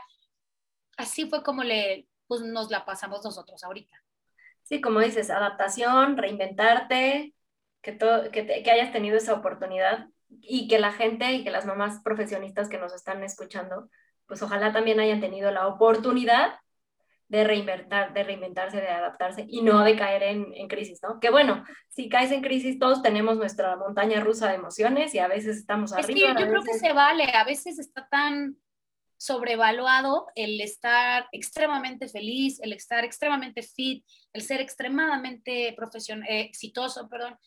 Así 0.95 1.27
fue 1.27 1.43
como 1.43 1.63
le, 1.63 2.07
pues, 2.27 2.41
nos 2.41 2.69
la 2.69 2.85
pasamos 2.85 3.23
nosotros 3.23 3.63
ahorita. 3.63 4.03
Sí, 4.61 4.79
como 4.79 4.99
dices, 4.99 5.29
adaptación, 5.29 6.17
reinventarte, 6.17 7.33
que, 7.81 7.97
que, 8.31 8.63
que 8.63 8.71
hayas 8.71 8.93
tenido 8.93 9.17
esa 9.17 9.33
oportunidad 9.33 10.07
y 10.29 10.67
que 10.67 10.79
la 10.79 10.91
gente 10.91 11.31
y 11.33 11.43
que 11.43 11.51
las 11.51 11.65
mamás 11.65 12.01
profesionistas 12.03 12.69
que 12.69 12.77
nos 12.77 12.93
están 12.93 13.23
escuchando, 13.23 13.89
pues 14.27 14.41
ojalá 14.41 14.71
también 14.71 14.99
hayan 14.99 15.21
tenido 15.21 15.51
la 15.51 15.67
oportunidad 15.67 16.53
de 17.27 17.43
reinventar, 17.43 18.13
de 18.13 18.23
reinventarse, 18.23 18.79
de 18.79 18.87
adaptarse 18.87 19.45
y 19.47 19.61
no 19.61 19.83
de 19.83 19.95
caer 19.95 20.23
en, 20.23 20.53
en, 20.53 20.67
crisis, 20.67 20.99
¿no? 21.01 21.19
Que 21.19 21.31
bueno, 21.31 21.63
si 21.89 22.07
caes 22.07 22.31
en 22.31 22.41
crisis, 22.41 22.77
todos 22.77 23.01
tenemos 23.01 23.37
nuestra 23.37 23.75
montaña 23.75 24.19
rusa 24.19 24.49
de 24.49 24.55
emociones 24.55 25.15
y 25.15 25.19
a 25.19 25.27
veces 25.27 25.57
estamos 25.57 25.91
es 25.93 25.97
arriba. 25.97 26.35
Que 26.35 26.43
yo 26.43 26.49
creo 26.49 26.61
que 26.61 26.73
se 26.73 26.93
vale, 26.93 27.23
a 27.33 27.43
veces 27.43 27.79
está 27.79 28.07
tan 28.07 28.57
sobrevaluado 29.17 30.27
el 30.35 30.59
estar 30.59 31.27
extremadamente 31.31 32.09
feliz, 32.09 32.59
el 32.61 32.73
estar 32.73 33.05
extremadamente 33.05 33.61
fit, 33.63 34.05
el 34.33 34.41
ser 34.41 34.59
extremadamente 34.59 35.73
profesional, 35.77 36.27
eh, 36.29 36.41
exitoso, 36.41 37.07
perdón. 37.07 37.37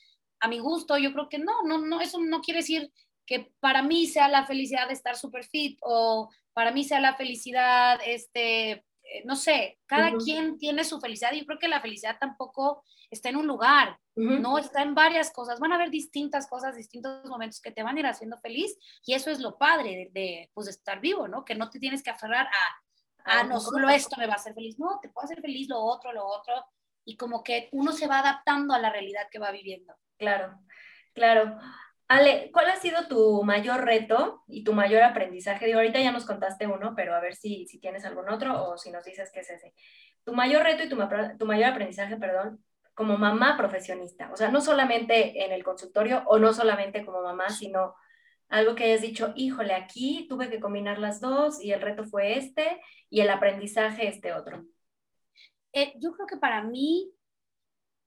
A 0.41 0.49
mi 0.49 0.59
gusto, 0.59 0.97
yo 0.97 1.13
creo 1.13 1.29
que 1.29 1.39
no, 1.39 1.63
no, 1.65 1.79
no, 1.79 2.01
eso 2.01 2.19
no 2.19 2.41
quiere 2.41 2.61
decir 2.61 2.91
que 3.27 3.53
para 3.61 3.83
mí 3.83 4.07
sea 4.07 4.29
la 4.29 4.47
felicidad 4.47 4.87
de 4.87 4.95
estar 4.95 5.17
super 5.17 5.45
fit 5.45 5.79
o 5.83 6.31
para 6.53 6.71
mí 6.71 6.85
sea 6.85 7.01
la 7.01 7.17
felicidad 7.17 7.99
este, 8.05 8.87
eh, 9.09 9.23
no 9.25 9.37
sé, 9.37 9.79
cada 9.87 10.17
quien 10.17 10.59
tiene 10.59 10.85
su 10.85 11.01
felicidad 11.01 11.33
y 11.33 11.41
yo 11.41 11.47
creo 11.47 11.59
que 11.59 11.69
la 11.69 11.81
felicidad 11.81 12.17
tampoco 12.19 12.83
está 13.09 13.29
en 13.29 13.37
un 13.37 13.47
lugar, 13.47 13.99
no 14.17 14.59
está 14.59 14.83
en 14.83 14.95
varias 14.95 15.31
cosas, 15.31 15.61
van 15.61 15.73
a 15.73 15.77
haber 15.77 15.91
distintas 15.91 16.49
cosas, 16.49 16.75
distintos 16.75 17.25
momentos 17.27 17.61
que 17.61 17.71
te 17.71 17.83
van 17.85 17.97
a 17.97 18.01
ir 18.01 18.07
haciendo 18.07 18.39
feliz 18.39 18.77
y 19.05 19.15
eso 19.15 19.31
es 19.31 19.39
lo 19.39 19.59
padre 19.59 20.11
de, 20.13 20.51
pues, 20.55 20.67
estar 20.69 21.01
vivo, 21.01 21.29
¿no? 21.29 21.45
Que 21.45 21.55
no 21.55 21.71
te 21.71 21.79
tienes 21.79 22.03
que 22.03 22.11
aferrar 22.11 22.49
a, 22.49 23.39
a 23.39 23.45
no 23.45 23.61
solo 23.61 23.89
esto 23.91 24.17
me 24.17 24.27
va 24.27 24.33
a 24.33 24.37
hacer 24.37 24.55
feliz, 24.55 24.77
no, 24.79 24.99
te 25.01 25.09
puede 25.11 25.27
hacer 25.27 25.41
feliz 25.41 25.69
lo 25.69 25.79
otro, 25.79 26.13
lo 26.13 26.27
otro 26.27 26.55
y 27.05 27.17
como 27.17 27.45
que 27.45 27.69
uno 27.73 27.93
se 27.93 28.09
va 28.09 28.19
adaptando 28.19 28.75
a 28.75 28.81
la 28.81 28.91
realidad 28.91 29.29
que 29.31 29.39
va 29.39 29.53
viviendo. 29.53 29.95
Claro, 30.19 30.59
claro. 31.15 31.57
Ale, 32.09 32.51
¿cuál 32.53 32.71
ha 32.71 32.77
sido 32.77 33.09
tu 33.09 33.43
mayor 33.43 33.85
reto 33.85 34.45
y 34.47 34.63
tu 34.63 34.73
mayor 34.73 35.03
aprendizaje? 35.03 35.67
Digo, 35.67 35.79
ahorita 35.79 36.01
ya 36.01 36.13
nos 36.13 36.25
contaste 36.25 36.67
uno, 36.67 36.95
pero 36.95 37.15
a 37.15 37.21
ver 37.21 37.35
si, 37.35 37.67
si 37.67 37.81
tienes 37.81 38.05
algún 38.05 38.29
otro 38.29 38.69
o 38.69 38.79
si 38.79 38.91
nos 38.91 39.05
dices 39.05 39.31
qué 39.33 39.41
es 39.41 39.51
ese. 39.51 39.75
Tu 40.25 40.33
mayor 40.33 40.63
reto 40.63 40.85
y 40.85 40.89
tu, 40.89 40.97
tu 41.39 41.47
mayor 41.47 41.71
aprendizaje, 41.71 42.17
perdón, 42.17 42.65
como 42.95 43.19
mamá 43.19 43.57
profesionista. 43.57 44.31
O 44.33 44.37
sea, 44.37 44.51
no 44.51 44.61
solamente 44.61 45.45
en 45.45 45.53
el 45.53 45.65
consultorio 45.65 46.23
o 46.27 46.39
no 46.39 46.53
solamente 46.53 47.05
como 47.05 47.23
mamá, 47.23 47.51
sino 47.51 47.95
algo 48.49 48.77
que 48.77 48.85
hayas 48.85 49.03
dicho, 49.03 49.33
híjole, 49.35 49.75
aquí 49.75 50.27
tuve 50.29 50.49
que 50.49 50.61
combinar 50.61 50.99
las 50.99 51.21
dos 51.21 51.61
y 51.63 51.73
el 51.73 51.81
reto 51.81 52.05
fue 52.05 52.39
este 52.39 52.81
y 53.11 53.21
el 53.21 53.31
aprendizaje 53.31 54.09
este 54.09 54.33
otro. 54.33 54.65
Eh, 55.73 55.95
yo 55.99 56.13
creo 56.13 56.27
que 56.27 56.37
para 56.37 56.63
mí, 56.63 57.13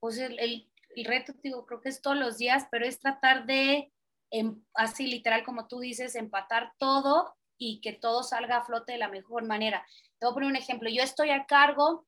pues 0.00 0.18
el, 0.18 0.38
el, 0.38 0.69
reto, 1.04 1.32
digo, 1.42 1.66
creo 1.66 1.80
que 1.80 1.88
es 1.88 2.02
todos 2.02 2.16
los 2.16 2.38
días, 2.38 2.66
pero 2.70 2.86
es 2.86 3.00
tratar 3.00 3.46
de, 3.46 3.92
em, 4.30 4.62
así 4.74 5.06
literal 5.06 5.44
como 5.44 5.68
tú 5.68 5.80
dices, 5.80 6.14
empatar 6.14 6.72
todo 6.78 7.34
y 7.58 7.80
que 7.80 7.92
todo 7.92 8.22
salga 8.22 8.58
a 8.58 8.64
flote 8.64 8.92
de 8.92 8.98
la 8.98 9.08
mejor 9.08 9.46
manera. 9.46 9.84
Te 10.18 10.26
voy 10.26 10.32
a 10.32 10.34
poner 10.34 10.48
un 10.50 10.56
ejemplo. 10.56 10.88
Yo 10.88 11.02
estoy 11.02 11.30
a 11.30 11.46
cargo 11.46 12.06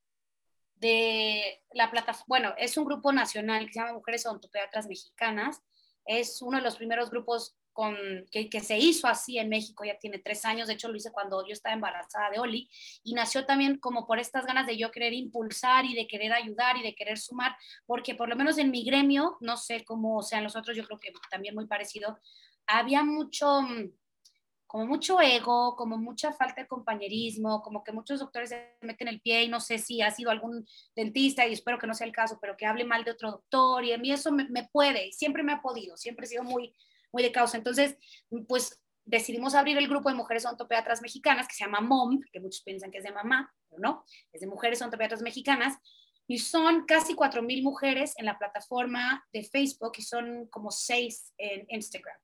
de 0.77 1.63
la 1.73 1.91
plataforma, 1.91 2.25
bueno, 2.27 2.55
es 2.59 2.77
un 2.77 2.85
grupo 2.85 3.13
nacional 3.13 3.67
que 3.67 3.73
se 3.73 3.81
llama 3.81 3.93
Mujeres 3.93 4.27
Odontopediatras 4.27 4.89
Mexicanas. 4.89 5.63
Es 6.05 6.43
uno 6.43 6.59
de 6.59 6.65
los 6.65 6.77
primeros 6.77 7.11
grupos 7.11 7.57
con, 7.73 7.97
que, 8.31 8.61
se 8.61 8.79
hizo 8.79 9.07
así 9.09 9.39
en 9.39 9.49
México, 9.49 9.85
ya 9.85 9.99
tiene 9.99 10.19
tres 10.19 10.45
años, 10.45 10.69
de 10.69 10.75
hecho 10.75 10.89
lo 10.89 10.97
hice 10.97 11.11
cuando 11.11 11.47
yo 11.47 11.53
estaba 11.53 11.75
embarazada 11.75 12.31
de 12.31 12.39
Oli, 12.39 12.69
y 13.03 13.15
nació 13.15 13.47
también 13.47 13.79
como 13.79 14.07
por 14.07 14.19
estas 14.19 14.47
ganas 14.47 14.67
de 14.67 14.77
yo 14.77 14.91
querer 14.91 15.13
impulsar 15.13 15.85
y 15.85 15.95
de 15.95 16.07
querer 16.07 16.33
ayudar 16.33 16.77
y 16.77 16.83
de 16.83 16.95
querer 16.95 17.19
sumar, 17.19 17.57
porque 17.87 18.15
por 18.15 18.29
lo 18.29 18.37
menos 18.37 18.59
en 18.59 18.71
mi 18.71 18.85
gremio, 18.85 19.37
no 19.41 19.57
sé 19.57 19.85
cómo 19.85 20.23
sean 20.23 20.45
los 20.45 20.57
otros, 20.57 20.77
yo 20.77 20.85
creo 20.85 21.01
que 21.01 21.13
también 21.31 21.55
muy 21.55 21.67
parecido, 21.67 22.19
había 22.67 23.03
mucho, 23.03 23.61
como 24.67 24.87
mucho 24.87 25.21
ego, 25.21 25.75
como 25.77 25.97
mucha 25.97 26.33
falta 26.33 26.63
de 26.63 26.69
compañerismo, 26.69 27.63
como 27.63 27.83
que 27.83 27.93
muchos 27.93 28.21
doctores 28.21 28.51
se 28.51 28.77
meten 28.83 29.09
el 29.09 29.21
pie 29.21 29.45
y 29.45 29.49
no 29.49 29.61
sé 29.61 29.79
si 29.79 30.01
ha 30.03 30.11
sido 30.11 30.31
algún 30.31 30.67
dentista 30.95 31.47
y 31.47 31.53
espero 31.53 31.79
que 31.79 31.87
no 31.87 31.95
sea 31.95 32.07
el 32.07 32.13
caso, 32.13 32.39
pero 32.41 32.57
que 32.57 32.67
hable 32.67 32.85
mal 32.85 33.05
de 33.05 33.11
otro 33.11 33.33
doctor 33.33 33.85
y 33.85 33.93
a 33.93 33.99
mí 33.99 34.13
eso 34.13 34.31
me, 34.31 34.49
me 34.49 34.69
puede, 34.69 35.13
siempre 35.13 35.43
me 35.43 35.53
ha 35.53 35.63
podido, 35.63 35.97
siempre 35.97 36.27
he 36.27 36.29
sido 36.29 36.45
muy, 36.45 36.75
muy 37.13 37.23
de 37.23 37.33
causa. 37.33 37.57
Entonces, 37.57 37.97
pues 38.49 38.81
decidimos 39.05 39.55
abrir 39.55 39.77
el 39.79 39.89
grupo 39.89 40.09
de 40.09 40.15
mujeres 40.15 40.47
ontopediatras 40.47 41.03
mexicanas 41.03 41.49
que 41.49 41.55
se 41.55 41.65
llama 41.65 41.81
MOM, 41.81 42.21
que 42.33 42.41
muchos 42.41 42.63
piensan 42.63 42.91
que 42.91 42.99
es 42.99 43.05
de 43.05 43.13
mamá, 43.13 43.53
pero 43.69 43.81
no, 43.81 44.05
es 44.33 44.41
de 44.41 44.47
mujeres 44.47 44.81
ontopediatras 44.83 45.23
mexicanas. 45.23 45.77
Y 46.29 46.39
son 46.39 46.87
casi 46.87 47.15
4.000 47.15 47.63
mujeres 47.63 48.15
en 48.17 48.27
la 48.27 48.39
plataforma 48.39 49.25
de 49.33 49.43
Facebook 49.43 49.93
y 49.99 50.03
son 50.03 50.47
como 50.49 50.71
seis 50.71 51.33
en 51.37 51.67
Instagram. 51.69 52.17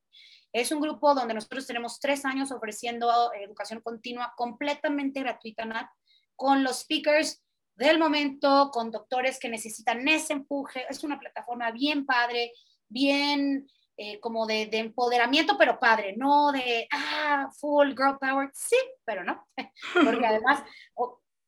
Es 0.53 0.73
un 0.73 0.81
grupo 0.81 1.15
donde 1.15 1.35
nosotros 1.35 1.67
tenemos 1.67 2.01
tres 2.01 2.25
años 2.25 2.53
ofreciendo 2.53 3.11
educación 3.35 3.81
continua 3.81 4.33
completamente 4.37 5.21
gratuita, 5.21 5.65
Nat, 5.65 5.89
con 6.37 6.63
los 6.63 6.81
speakers 6.81 7.43
del 7.75 7.99
momento, 7.99 8.71
con 8.73 8.91
doctores 8.91 9.39
que 9.39 9.49
necesitan 9.49 10.07
ese 10.09 10.33
empuje. 10.33 10.87
Es 10.89 11.05
una 11.05 11.19
plataforma 11.19 11.71
bien 11.71 12.07
padre, 12.07 12.53
bien 12.89 13.69
eh, 14.01 14.21
como 14.21 14.47
de, 14.47 14.69
empoderamiento, 14.73 15.59
pero 15.59 15.81
padre, 15.81 16.15
no 16.17 16.53
de, 16.53 16.87
ah, 16.93 17.51
full 17.59 17.89
girl 17.89 18.17
power, 18.21 18.49
sí, 18.55 18.77
pero 19.05 19.25
no, 19.25 19.45
porque 20.05 20.25
además 20.25 20.63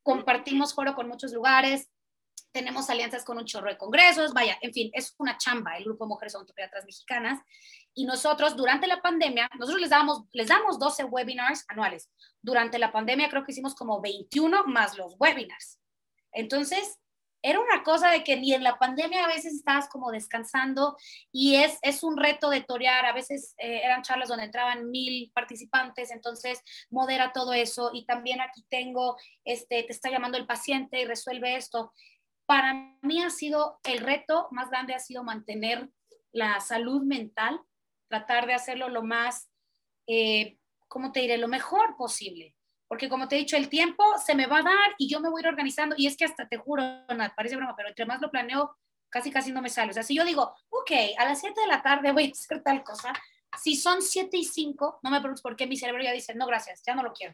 compartimos 0.03 0.73
foro 0.73 0.93
con 0.93 1.07
muchos 1.07 1.31
lugares, 1.31 1.89
tenemos 2.51 2.89
alianzas 2.89 3.23
con 3.23 3.37
un 3.37 3.45
chorro 3.45 3.69
de 3.69 3.77
congresos, 3.77 4.33
vaya, 4.33 4.57
en 4.59 4.73
fin, 4.73 4.91
es 4.93 5.15
una 5.17 5.37
chamba 5.37 5.77
el 5.77 5.85
Grupo 5.85 6.05
Mujeres 6.05 6.35
Ontopediatras 6.35 6.83
Mexicanas. 6.83 7.39
Y 7.93 8.05
nosotros, 8.05 8.57
durante 8.57 8.87
la 8.87 9.01
pandemia, 9.01 9.49
nosotros 9.57 9.79
les 9.79 9.89
damos, 9.89 10.23
les 10.33 10.49
damos 10.49 10.77
12 10.77 11.05
webinars 11.05 11.63
anuales. 11.69 12.09
Durante 12.41 12.79
la 12.79 12.91
pandemia 12.91 13.29
creo 13.29 13.45
que 13.45 13.53
hicimos 13.53 13.75
como 13.75 14.01
21 14.01 14.65
más 14.65 14.97
los 14.97 15.15
webinars. 15.17 15.79
Entonces, 16.33 16.99
era 17.41 17.59
una 17.59 17.83
cosa 17.83 18.09
de 18.09 18.23
que 18.23 18.37
ni 18.37 18.53
en 18.53 18.63
la 18.63 18.77
pandemia 18.77 19.25
a 19.25 19.27
veces 19.27 19.53
estabas 19.53 19.89
como 19.89 20.11
descansando 20.11 20.97
y 21.31 21.55
es, 21.55 21.79
es 21.81 22.03
un 22.03 22.17
reto 22.17 22.49
de 22.49 22.61
torear, 22.61 23.05
a 23.05 23.13
veces 23.13 23.55
eh, 23.57 23.81
eran 23.83 24.03
charlas 24.03 24.29
donde 24.29 24.45
entraban 24.45 24.89
mil 24.91 25.31
participantes, 25.33 26.11
entonces 26.11 26.61
modera 26.89 27.31
todo 27.33 27.53
eso 27.53 27.91
y 27.93 28.05
también 28.05 28.41
aquí 28.41 28.65
tengo, 28.69 29.17
este, 29.43 29.83
te 29.83 29.91
está 29.91 30.09
llamando 30.09 30.37
el 30.37 30.45
paciente 30.45 31.01
y 31.01 31.05
resuelve 31.05 31.55
esto 31.55 31.91
para 32.51 32.97
mí 33.01 33.23
ha 33.23 33.29
sido, 33.29 33.79
el 33.85 33.99
reto 33.99 34.49
más 34.51 34.69
grande 34.69 34.93
ha 34.93 34.99
sido 34.99 35.23
mantener 35.23 35.89
la 36.33 36.59
salud 36.59 37.01
mental, 37.01 37.61
tratar 38.09 38.45
de 38.45 38.53
hacerlo 38.53 38.89
lo 38.89 39.03
más, 39.03 39.49
eh, 40.05 40.57
¿cómo 40.89 41.13
te 41.13 41.21
diré?, 41.21 41.37
lo 41.37 41.47
mejor 41.47 41.95
posible. 41.95 42.57
Porque 42.91 43.07
como 43.07 43.29
te 43.29 43.37
he 43.37 43.39
dicho, 43.39 43.55
el 43.55 43.69
tiempo 43.69 44.03
se 44.17 44.35
me 44.35 44.47
va 44.47 44.57
a 44.57 44.63
dar 44.63 44.95
y 44.97 45.07
yo 45.07 45.21
me 45.21 45.29
voy 45.29 45.39
a 45.39 45.43
ir 45.43 45.47
organizando. 45.47 45.95
Y 45.97 46.07
es 46.07 46.17
que 46.17 46.25
hasta 46.25 46.49
te 46.49 46.57
juro, 46.57 46.83
parece 47.37 47.55
broma, 47.55 47.73
pero 47.73 47.87
entre 47.87 48.05
más 48.05 48.19
lo 48.19 48.29
planeo, 48.29 48.75
casi 49.07 49.31
casi 49.31 49.53
no 49.53 49.61
me 49.61 49.69
sale. 49.69 49.91
O 49.91 49.93
sea, 49.93 50.03
si 50.03 50.13
yo 50.13 50.25
digo, 50.25 50.53
ok, 50.67 50.91
a 51.17 51.23
las 51.23 51.39
7 51.39 51.61
de 51.61 51.67
la 51.67 51.81
tarde 51.81 52.11
voy 52.11 52.25
a 52.25 52.31
hacer 52.31 52.61
tal 52.61 52.83
cosa, 52.83 53.13
si 53.57 53.77
son 53.77 54.01
7 54.01 54.35
y 54.35 54.43
5, 54.43 54.99
no 55.03 55.09
me 55.09 55.21
preguntes 55.21 55.41
por 55.41 55.55
qué 55.55 55.67
mi 55.67 55.77
cerebro 55.77 56.03
ya 56.03 56.11
dice, 56.11 56.35
no, 56.35 56.45
gracias, 56.47 56.83
ya 56.85 56.93
no 56.93 57.01
lo 57.01 57.13
quiero. 57.13 57.33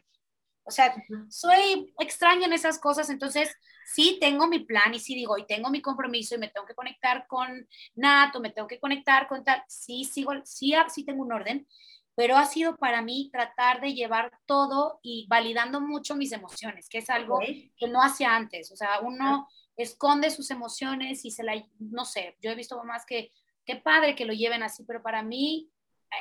O 0.62 0.70
sea, 0.70 0.94
soy 1.28 1.92
extraña 1.98 2.46
en 2.46 2.52
esas 2.52 2.78
cosas, 2.78 3.10
entonces 3.10 3.52
sí 3.84 4.18
tengo 4.20 4.46
mi 4.46 4.60
plan 4.60 4.94
y 4.94 5.00
sí 5.00 5.16
digo, 5.16 5.38
y 5.38 5.44
tengo 5.44 5.70
mi 5.70 5.82
compromiso 5.82 6.36
y 6.36 6.38
me 6.38 6.50
tengo 6.50 6.68
que 6.68 6.74
conectar 6.76 7.26
con 7.26 7.66
Nato, 7.96 8.38
me 8.38 8.50
tengo 8.50 8.68
que 8.68 8.78
conectar 8.78 9.26
con 9.26 9.42
tal, 9.42 9.60
sí 9.66 10.04
sigo, 10.04 10.34
sí, 10.44 10.72
sí 10.94 11.04
tengo 11.04 11.24
un 11.24 11.32
orden, 11.32 11.66
pero 12.18 12.36
ha 12.36 12.46
sido 12.46 12.76
para 12.76 13.00
mí 13.00 13.30
tratar 13.32 13.80
de 13.80 13.94
llevar 13.94 14.32
todo 14.44 14.98
y 15.04 15.28
validando 15.28 15.80
mucho 15.80 16.16
mis 16.16 16.32
emociones, 16.32 16.88
que 16.88 16.98
es 16.98 17.10
algo 17.10 17.38
que 17.38 17.86
no 17.86 18.02
hacía 18.02 18.34
antes, 18.34 18.72
o 18.72 18.76
sea, 18.76 18.98
uno 19.02 19.46
esconde 19.76 20.30
sus 20.30 20.50
emociones 20.50 21.24
y 21.24 21.30
se 21.30 21.44
la, 21.44 21.54
no 21.78 22.04
sé, 22.04 22.36
yo 22.40 22.50
he 22.50 22.56
visto 22.56 22.76
mamás 22.76 23.06
que, 23.06 23.30
qué 23.64 23.76
padre 23.76 24.16
que 24.16 24.24
lo 24.24 24.32
lleven 24.32 24.64
así, 24.64 24.82
pero 24.82 25.00
para 25.00 25.22
mí 25.22 25.70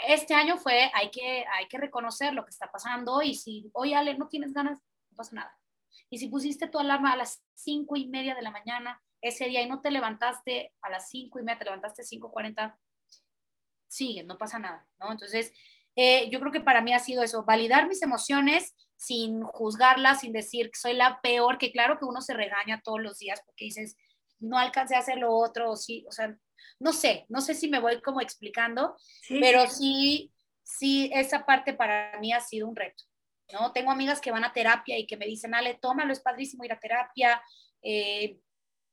este 0.08 0.36
año 0.36 0.58
fue, 0.58 0.92
hay 0.94 1.10
que, 1.10 1.44
hay 1.52 1.68
que 1.68 1.80
reconocer 1.80 2.32
lo 2.36 2.46
que 2.46 2.52
está 2.52 2.72
pasando 2.72 3.24
y 3.24 3.34
si 3.34 3.68
hoy 3.74 3.96
Ale 3.96 4.16
no 4.20 4.28
tienes 4.28 4.54
ganas, 4.54 4.78
no 5.10 5.16
pasa 5.16 5.34
nada. 5.34 5.60
Y 6.12 6.20
si 6.20 6.28
pusiste 6.28 6.68
tu 6.68 6.78
alarma 6.78 7.14
a 7.14 7.18
las 7.18 7.44
cinco 7.56 7.96
y 7.96 8.06
media 8.06 8.36
de 8.36 8.44
la 8.44 8.52
mañana 8.52 9.02
ese 9.20 9.46
día 9.46 9.64
y 9.64 9.68
no 9.68 9.82
te 9.82 9.90
levantaste 9.90 10.76
a 10.84 10.92
las 10.92 11.10
cinco 11.10 11.40
y 11.40 11.42
media, 11.42 11.58
te 11.58 11.66
levantaste 11.66 12.04
5.40, 12.04 12.78
sigue, 13.88 14.24
no 14.24 14.38
pasa 14.38 14.60
nada, 14.60 14.88
¿no? 15.00 15.12
Entonces, 15.12 15.52
eh, 15.98 16.30
yo 16.30 16.40
creo 16.40 16.52
que 16.52 16.62
para 16.62 16.82
mí 16.82 16.94
ha 16.94 17.00
sido 17.00 17.24
eso, 17.24 17.44
validar 17.44 17.88
mis 17.88 18.04
emociones 18.04 18.76
sin 18.96 19.42
juzgarlas, 19.42 20.22
sin 20.22 20.32
decir 20.32 20.70
que 20.70 20.80
soy 20.80 20.94
la 20.94 21.20
peor, 21.22 21.58
que 21.58 21.72
claro 21.72 21.98
que 21.98 22.06
uno 22.06 22.22
se 22.22 22.36
regaña 22.36 22.82
todos 22.84 23.02
los 23.02 23.18
días 23.18 23.42
porque 23.46 23.66
dices, 23.66 23.98
no 24.40 24.60
alcancé 24.60 24.96
a 24.96 25.00
hacer 25.00 25.18
lo 25.18 25.34
otro, 25.34 25.72
o 25.72 25.76
sí, 25.76 26.06
o 26.08 26.12
sea, 26.12 26.38
no 26.80 26.94
sé, 26.94 27.26
no 27.30 27.42
sé 27.42 27.56
si 27.56 27.68
me 27.68 27.80
voy 27.80 28.00
como 28.02 28.22
explicando, 28.22 28.96
pero 29.28 29.68
sí, 29.68 30.32
sí, 30.64 31.10
esa 31.14 31.46
parte 31.48 31.74
para 31.74 32.20
mí 32.20 32.32
ha 32.32 32.42
sido 32.42 32.68
un 32.68 32.76
reto. 32.76 33.04
¿no? 33.54 33.72
Tengo 33.72 33.90
amigas 33.90 34.22
que 34.22 34.32
van 34.32 34.44
a 34.44 34.54
terapia 34.54 35.00
y 35.00 35.08
que 35.08 35.18
me 35.18 35.26
dicen, 35.26 35.56
Ale, 35.56 35.80
tómalo, 35.82 36.14
es 36.14 36.20
padrísimo 36.20 36.64
ir 36.64 36.74
a 36.74 36.80
terapia. 36.80 37.42
Eh, 37.82 38.38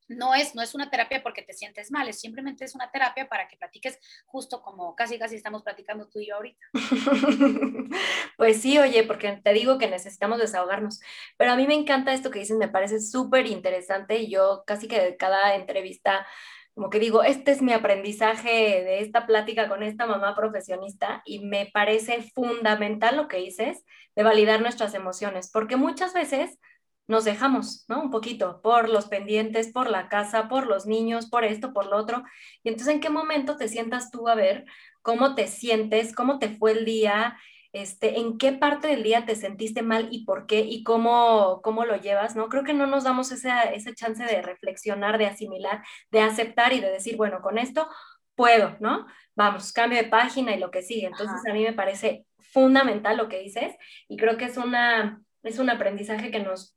no 0.08 0.34
es, 0.34 0.54
no 0.54 0.62
es 0.62 0.74
una 0.74 0.90
terapia 0.90 1.22
porque 1.22 1.42
te 1.42 1.52
sientes 1.52 1.90
mal, 1.90 2.08
es 2.08 2.20
simplemente 2.20 2.64
es 2.64 2.74
una 2.74 2.90
terapia 2.90 3.28
para 3.28 3.48
que 3.48 3.56
platiques 3.56 3.98
justo 4.26 4.62
como 4.62 4.94
casi 4.94 5.18
casi 5.18 5.36
estamos 5.36 5.62
platicando 5.62 6.08
tú 6.08 6.20
y 6.20 6.28
yo 6.28 6.36
ahorita. 6.36 6.66
Pues 8.36 8.60
sí, 8.60 8.78
oye, 8.78 9.04
porque 9.04 9.40
te 9.42 9.52
digo 9.52 9.78
que 9.78 9.88
necesitamos 9.88 10.38
desahogarnos, 10.38 11.00
pero 11.36 11.52
a 11.52 11.56
mí 11.56 11.66
me 11.66 11.74
encanta 11.74 12.12
esto 12.12 12.30
que 12.30 12.40
dices, 12.40 12.56
me 12.56 12.68
parece 12.68 13.00
súper 13.00 13.46
interesante 13.46 14.18
y 14.18 14.28
yo 14.28 14.64
casi 14.66 14.88
que 14.88 15.00
de 15.00 15.16
cada 15.16 15.54
entrevista 15.54 16.26
como 16.74 16.90
que 16.90 16.98
digo, 16.98 17.22
este 17.22 17.52
es 17.52 17.62
mi 17.62 17.72
aprendizaje 17.72 18.48
de 18.48 18.98
esta 18.98 19.26
plática 19.26 19.68
con 19.68 19.84
esta 19.84 20.06
mamá 20.06 20.34
profesionista 20.34 21.22
y 21.24 21.38
me 21.46 21.70
parece 21.72 22.22
fundamental 22.34 23.16
lo 23.16 23.28
que 23.28 23.36
dices 23.36 23.84
de 24.16 24.24
validar 24.24 24.60
nuestras 24.60 24.92
emociones, 24.94 25.50
porque 25.52 25.76
muchas 25.76 26.12
veces 26.12 26.58
nos 27.06 27.24
dejamos, 27.24 27.84
¿no? 27.88 28.02
Un 28.02 28.10
poquito 28.10 28.60
por 28.62 28.88
los 28.88 29.06
pendientes, 29.06 29.72
por 29.72 29.90
la 29.90 30.08
casa, 30.08 30.48
por 30.48 30.66
los 30.66 30.86
niños, 30.86 31.26
por 31.26 31.44
esto, 31.44 31.72
por 31.72 31.86
lo 31.86 31.96
otro. 31.96 32.24
Y 32.62 32.70
entonces, 32.70 32.94
¿en 32.94 33.00
qué 33.00 33.10
momento 33.10 33.56
te 33.56 33.68
sientas 33.68 34.10
tú 34.10 34.28
a 34.28 34.34
ver 34.34 34.64
cómo 35.02 35.34
te 35.34 35.46
sientes, 35.46 36.14
cómo 36.14 36.38
te 36.38 36.48
fue 36.48 36.72
el 36.72 36.84
día? 36.84 37.36
este, 37.74 38.20
en 38.20 38.38
qué 38.38 38.52
parte 38.52 38.86
del 38.86 39.02
día 39.02 39.26
te 39.26 39.34
sentiste 39.34 39.82
mal 39.82 40.08
y 40.12 40.24
por 40.24 40.46
qué 40.46 40.60
y 40.60 40.84
cómo, 40.84 41.60
cómo 41.62 41.84
lo 41.84 41.96
llevas, 41.96 42.36
¿no? 42.36 42.48
Creo 42.48 42.62
que 42.62 42.72
no 42.72 42.86
nos 42.86 43.02
damos 43.02 43.32
esa, 43.32 43.64
esa 43.64 43.92
chance 43.92 44.24
de 44.24 44.42
reflexionar, 44.42 45.18
de 45.18 45.26
asimilar, 45.26 45.82
de 46.12 46.20
aceptar 46.20 46.72
y 46.72 46.80
de 46.80 46.90
decir, 46.90 47.16
bueno, 47.16 47.42
con 47.42 47.58
esto 47.58 47.88
puedo, 48.36 48.76
¿no? 48.78 49.06
Vamos, 49.34 49.72
cambio 49.72 49.98
de 49.98 50.08
página 50.08 50.54
y 50.54 50.60
lo 50.60 50.70
que 50.70 50.82
sigue. 50.82 51.08
Entonces 51.08 51.40
a 51.50 51.52
mí 51.52 51.64
me 51.64 51.72
parece 51.72 52.26
fundamental 52.38 53.16
lo 53.16 53.28
que 53.28 53.40
dices 53.40 53.74
y 54.06 54.16
creo 54.16 54.36
que 54.36 54.44
es, 54.44 54.56
una, 54.56 55.20
es 55.42 55.58
un 55.58 55.68
aprendizaje 55.68 56.30
que 56.30 56.38
nos 56.38 56.73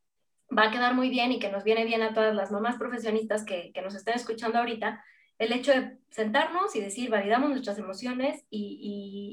va 0.55 0.63
a 0.63 0.71
quedar 0.71 0.93
muy 0.93 1.09
bien 1.09 1.31
y 1.31 1.39
que 1.39 1.51
nos 1.51 1.63
viene 1.63 1.85
bien 1.85 2.01
a 2.01 2.13
todas 2.13 2.35
las 2.35 2.51
mamás 2.51 2.77
profesionistas 2.77 3.43
que, 3.43 3.71
que 3.73 3.81
nos 3.81 3.95
estén 3.95 4.15
escuchando 4.15 4.59
ahorita, 4.59 5.03
el 5.37 5.53
hecho 5.53 5.71
de 5.71 5.97
sentarnos 6.09 6.75
y 6.75 6.81
decir, 6.81 7.09
validamos 7.09 7.49
nuestras 7.49 7.77
emociones 7.77 8.43
y, 8.49 8.79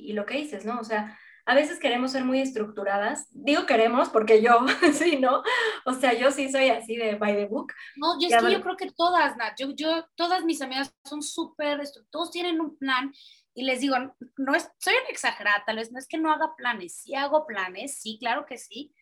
y, 0.06 0.10
y 0.10 0.12
lo 0.12 0.26
que 0.26 0.36
dices, 0.36 0.64
¿no? 0.64 0.78
O 0.78 0.84
sea, 0.84 1.18
a 1.46 1.54
veces 1.54 1.78
queremos 1.78 2.12
ser 2.12 2.24
muy 2.24 2.40
estructuradas. 2.40 3.28
Digo 3.30 3.66
queremos 3.66 4.08
porque 4.08 4.42
yo, 4.42 4.64
sí, 4.92 5.18
¿no? 5.18 5.42
O 5.84 5.92
sea, 5.92 6.14
yo 6.14 6.30
sí 6.30 6.50
soy 6.50 6.68
así 6.68 6.96
de 6.96 7.16
by 7.16 7.34
the 7.36 7.46
book. 7.46 7.72
No, 7.96 8.18
yo, 8.20 8.28
es 8.28 8.42
que 8.42 8.52
yo 8.52 8.60
creo 8.62 8.76
que 8.76 8.90
todas, 8.90 9.36
Nat, 9.36 9.54
yo, 9.58 9.70
yo, 9.74 10.06
todas 10.14 10.44
mis 10.44 10.60
amigas 10.62 10.94
son 11.04 11.22
súper, 11.22 11.80
todos 12.10 12.30
tienen 12.30 12.60
un 12.60 12.76
plan 12.76 13.12
y 13.54 13.64
les 13.64 13.80
digo, 13.80 13.96
no 14.36 14.54
es, 14.54 14.70
soy 14.78 14.94
una 14.94 15.10
exagerada, 15.10 15.62
tal 15.64 15.76
vez 15.76 15.92
no 15.92 15.98
es 15.98 16.08
que 16.08 16.18
no 16.18 16.32
haga 16.32 16.56
planes, 16.56 16.96
sí 16.96 17.14
hago 17.14 17.46
planes, 17.46 18.00
sí, 18.00 18.18
claro 18.18 18.46
que 18.46 18.58
sí, 18.58 18.92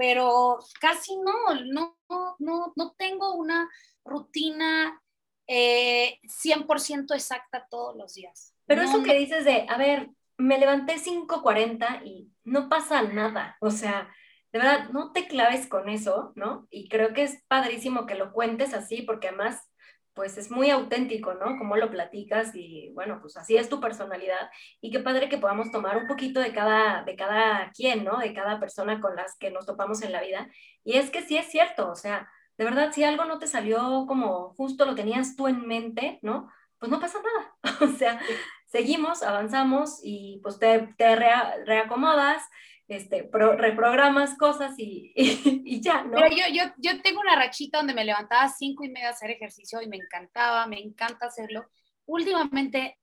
pero 0.00 0.58
casi 0.80 1.14
no, 1.18 1.34
no, 1.70 1.98
no, 2.38 2.72
no 2.74 2.94
tengo 2.96 3.34
una 3.34 3.68
rutina 4.02 4.98
eh, 5.46 6.18
100% 6.22 7.14
exacta 7.14 7.66
todos 7.70 7.94
los 7.98 8.14
días. 8.14 8.54
Pero 8.64 8.80
eso 8.80 9.02
que 9.02 9.12
dices 9.12 9.44
de, 9.44 9.66
a 9.68 9.76
ver, 9.76 10.08
me 10.38 10.56
levanté 10.56 10.94
5.40 10.94 12.00
y 12.06 12.32
no 12.44 12.70
pasa 12.70 13.02
nada. 13.02 13.58
O 13.60 13.70
sea, 13.70 14.10
de 14.52 14.60
verdad, 14.60 14.88
no 14.88 15.12
te 15.12 15.28
claves 15.28 15.66
con 15.66 15.90
eso, 15.90 16.32
¿no? 16.34 16.66
Y 16.70 16.88
creo 16.88 17.12
que 17.12 17.24
es 17.24 17.44
padrísimo 17.46 18.06
que 18.06 18.14
lo 18.14 18.32
cuentes 18.32 18.72
así, 18.72 19.02
porque 19.02 19.28
además, 19.28 19.69
pues 20.14 20.36
es 20.38 20.50
muy 20.50 20.70
auténtico, 20.70 21.34
¿no? 21.34 21.56
Cómo 21.58 21.76
lo 21.76 21.90
platicas 21.90 22.54
y 22.54 22.90
bueno, 22.94 23.18
pues 23.20 23.36
así 23.36 23.56
es 23.56 23.68
tu 23.68 23.80
personalidad. 23.80 24.50
Y 24.80 24.90
qué 24.90 25.00
padre 25.00 25.28
que 25.28 25.38
podamos 25.38 25.70
tomar 25.70 25.96
un 25.96 26.06
poquito 26.06 26.40
de 26.40 26.52
cada, 26.52 27.04
de 27.04 27.16
cada 27.16 27.70
quien, 27.72 28.04
¿no? 28.04 28.18
De 28.18 28.34
cada 28.34 28.58
persona 28.60 29.00
con 29.00 29.16
las 29.16 29.36
que 29.38 29.50
nos 29.50 29.66
topamos 29.66 30.02
en 30.02 30.12
la 30.12 30.22
vida. 30.22 30.48
Y 30.84 30.94
es 30.98 31.10
que 31.10 31.22
sí 31.22 31.36
es 31.36 31.46
cierto, 31.46 31.90
o 31.90 31.94
sea, 31.94 32.28
de 32.58 32.64
verdad, 32.64 32.92
si 32.92 33.04
algo 33.04 33.24
no 33.24 33.38
te 33.38 33.46
salió 33.46 34.04
como 34.06 34.52
justo 34.54 34.84
lo 34.84 34.94
tenías 34.94 35.34
tú 35.36 35.48
en 35.48 35.66
mente, 35.66 36.18
¿no? 36.22 36.50
Pues 36.78 36.90
no 36.90 37.00
pasa 37.00 37.18
nada. 37.22 37.56
o 37.80 37.96
sea, 37.96 38.20
seguimos, 38.66 39.22
avanzamos 39.22 40.00
y 40.02 40.40
pues 40.42 40.58
te, 40.58 40.94
te 40.98 41.16
reacomodas, 41.16 42.42
este, 42.90 43.30
reprogramas 43.32 44.36
cosas 44.36 44.74
y, 44.78 45.12
y, 45.14 45.80
ya, 45.80 46.02
¿no? 46.02 46.12
Pero 46.12 46.28
yo, 46.28 46.44
yo, 46.52 46.64
yo 46.78 47.00
tengo 47.02 47.20
una 47.20 47.36
rachita 47.36 47.78
donde 47.78 47.94
me 47.94 48.04
levantaba 48.04 48.44
a 48.44 48.48
cinco 48.48 48.84
y 48.84 48.88
media 48.88 49.08
a 49.08 49.12
hacer 49.12 49.30
ejercicio 49.30 49.80
y 49.80 49.88
me 49.88 49.96
encantaba, 49.96 50.66
me 50.66 50.80
encanta 50.80 51.26
hacerlo. 51.26 51.68
Últimamente, 52.06 52.98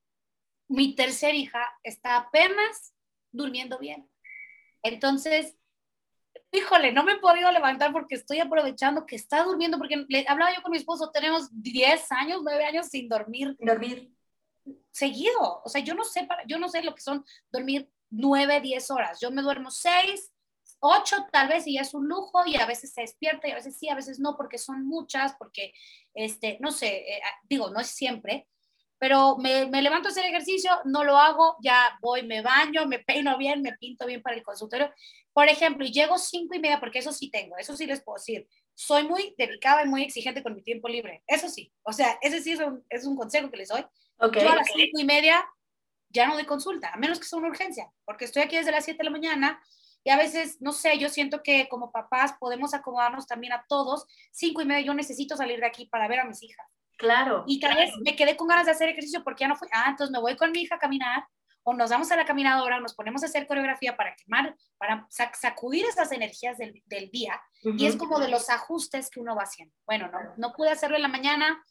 mi 0.68 0.96
tercera 0.96 1.34
hija 1.34 1.66
está 1.84 2.18
apenas 2.18 2.94
durmiendo 3.32 3.80
bien. 3.80 4.10
Entonces, 4.84 5.56
híjole, 6.52 6.92
no 6.92 7.04
me 7.04 7.14
he 7.14 7.20
podido 7.20 7.52
levantar 7.52 7.92
porque 7.92 8.16
estoy 8.16 8.40
aprovechando 8.40 9.06
que 9.06 9.16
está 9.16 9.44
durmiendo, 9.44 9.78
porque 9.78 10.06
le, 10.08 10.26
hablaba 10.28 10.54
yo 10.56 10.62
con 10.62 10.72
mi 10.72 10.78
esposo, 10.78 11.12
tenemos 11.12 11.50
10 11.52 12.12
años, 12.12 12.42
9 12.44 12.66
años 12.66 12.88
sin 12.88 13.08
dormir. 13.08 13.56
Dormir 13.60 14.12
seguido. 14.92 15.62
O 15.64 15.70
sea, 15.70 15.82
yo 15.82 15.94
no 15.94 16.04
sé, 16.04 16.26
para, 16.26 16.46
yo 16.46 16.60
no 16.60 16.68
sé 16.70 16.84
lo 16.84 16.94
que 16.94 17.02
son 17.02 17.24
dormir 17.52 17.90
nueve, 18.10 18.62
diez 18.62 18.90
horas. 18.92 19.20
Yo 19.22 19.32
me 19.32 19.42
duermo 19.42 19.72
seis, 19.72 20.32
ocho 20.80 21.26
tal 21.32 21.48
vez 21.48 21.68
y 21.68 21.74
ya 21.74 21.82
es 21.82 21.94
un 21.94 22.08
lujo 22.08 22.44
y 22.46 22.56
a 22.58 22.66
veces 22.66 22.94
se 22.94 23.02
despierta 23.02 23.48
y 23.48 23.52
a 23.52 23.56
veces 23.56 23.78
sí, 23.78 23.90
a 23.90 23.96
veces 23.96 24.20
no, 24.20 24.36
porque 24.38 24.58
son 24.58 24.86
muchas, 24.86 25.36
porque, 25.38 25.74
este, 26.14 26.58
no 26.62 26.72
sé, 26.72 26.98
eh, 26.98 27.22
ah, 27.24 27.36
digo, 27.50 27.70
no 27.70 27.80
es 27.80 27.88
siempre, 27.88 28.48
pero 29.00 29.38
me, 29.38 29.68
me, 29.68 29.82
levanto 29.82 30.08
a 30.08 30.12
hacer 30.12 30.26
ejercicio, 30.26 30.72
no 30.86 31.04
lo 31.04 31.18
hago, 31.18 31.58
ya 31.62 31.98
voy, 32.02 32.24
me 32.24 32.42
baño, 32.42 32.88
me 32.88 33.00
peino 33.00 33.38
bien, 33.38 33.62
me 33.62 33.74
pinto 33.74 34.08
bien 34.08 34.22
para 34.22 34.36
el 34.36 34.44
consultorio. 34.44 34.92
Por 35.34 35.48
ejemplo, 35.50 35.86
y 35.86 35.92
llego 35.92 36.18
cinco 36.18 36.56
y 36.56 36.60
media, 36.60 36.80
porque 36.80 37.00
eso 37.00 37.12
sí 37.12 37.30
tengo, 37.30 37.58
eso 37.58 37.78
sí 37.78 37.86
les 37.86 38.02
puedo 38.02 38.18
decir. 38.18 38.48
Soy 38.74 39.04
muy 39.04 39.36
dedicada 39.38 39.84
y 39.84 39.88
muy 39.88 40.04
exigente 40.04 40.42
con 40.42 40.56
mi 40.56 40.64
tiempo 40.64 40.88
libre, 40.88 41.24
eso 41.28 41.48
sí. 41.48 41.72
O 41.84 41.94
sea, 41.94 42.18
ese 42.22 42.42
sí 42.42 42.54
es 42.54 42.60
un, 42.60 42.84
es 42.90 43.06
un 43.06 43.16
consejo 43.16 43.52
que 43.52 43.58
les 43.58 43.70
doy. 43.70 43.86
Okay. 44.20 44.42
Yo 44.42 44.50
a 44.50 44.56
las 44.56 44.68
cinco 44.74 45.00
y 45.00 45.06
media 45.06 45.48
ya 46.18 46.28
no 46.28 46.34
doy 46.34 46.46
consulta, 46.46 46.92
a 46.94 46.98
menos 46.98 47.20
que 47.20 47.26
sea 47.26 47.40
una 47.40 47.50
urgencia, 47.50 47.92
porque 48.06 48.26
estoy 48.26 48.44
aquí 48.44 48.58
desde 48.58 48.72
las 48.72 48.86
7 48.86 48.98
de 48.98 49.04
la 49.04 49.12
mañana 49.12 49.62
y 50.04 50.10
a 50.10 50.18
veces, 50.18 50.62
no 50.62 50.72
sé, 50.72 50.98
yo 50.98 51.10
siento 51.10 51.44
que 51.44 51.68
como 51.70 51.92
papás 51.92 52.34
podemos 52.40 52.74
acomodarnos 52.74 53.28
también 53.28 53.52
a 53.52 53.66
todos. 53.68 54.06
Cinco 54.32 54.62
y 54.62 54.66
media 54.66 54.86
yo 54.86 54.94
necesito 54.94 55.36
salir 55.36 55.60
de 55.60 55.66
aquí 55.66 55.86
para 55.86 56.08
ver 56.08 56.22
a 56.22 56.26
mis 56.26 56.42
hijas. 56.44 56.66
Claro. 56.98 57.44
Y 57.46 57.60
tal 57.60 57.76
vez 57.76 57.92
me 58.04 58.16
quedé 58.16 58.38
con 58.38 58.48
ganas 58.48 58.66
de 58.66 58.72
hacer 58.72 58.88
ejercicio 58.88 59.22
porque 59.24 59.42
ya 59.42 59.50
no 59.50 59.58
fui. 59.58 59.68
Ah, 59.74 59.88
entonces 59.90 60.12
me 60.14 60.20
voy 60.20 60.38
con 60.38 60.52
mi 60.52 60.62
hija 60.62 60.76
a 60.76 60.80
caminar 60.80 61.26
o 61.64 61.74
nos 61.74 61.90
vamos 61.90 62.10
a 62.10 62.16
la 62.16 62.24
caminadora, 62.24 62.80
nos 62.80 62.96
ponemos 62.96 63.22
a 63.22 63.26
hacer 63.26 63.46
coreografía 63.46 63.98
para 63.98 64.16
quemar, 64.16 64.56
para 64.78 65.06
sacudir 65.10 65.84
esas 65.84 66.14
energías 66.14 66.58
del, 66.58 66.82
del 66.86 67.12
día. 67.12 67.42
Y 67.62 67.86
es 67.86 67.98
como 67.98 68.20
de 68.20 68.30
los 68.30 68.50
ajustes 68.50 69.10
que 69.10 69.20
uno 69.20 69.36
va 69.36 69.44
haciendo. 69.44 69.76
Bueno, 69.86 70.08
no, 70.08 70.20
no 70.38 70.54
pude 70.54 70.70
hacerlo 70.70 70.96
en 70.96 71.02
la 71.02 71.10
mañana, 71.10 71.62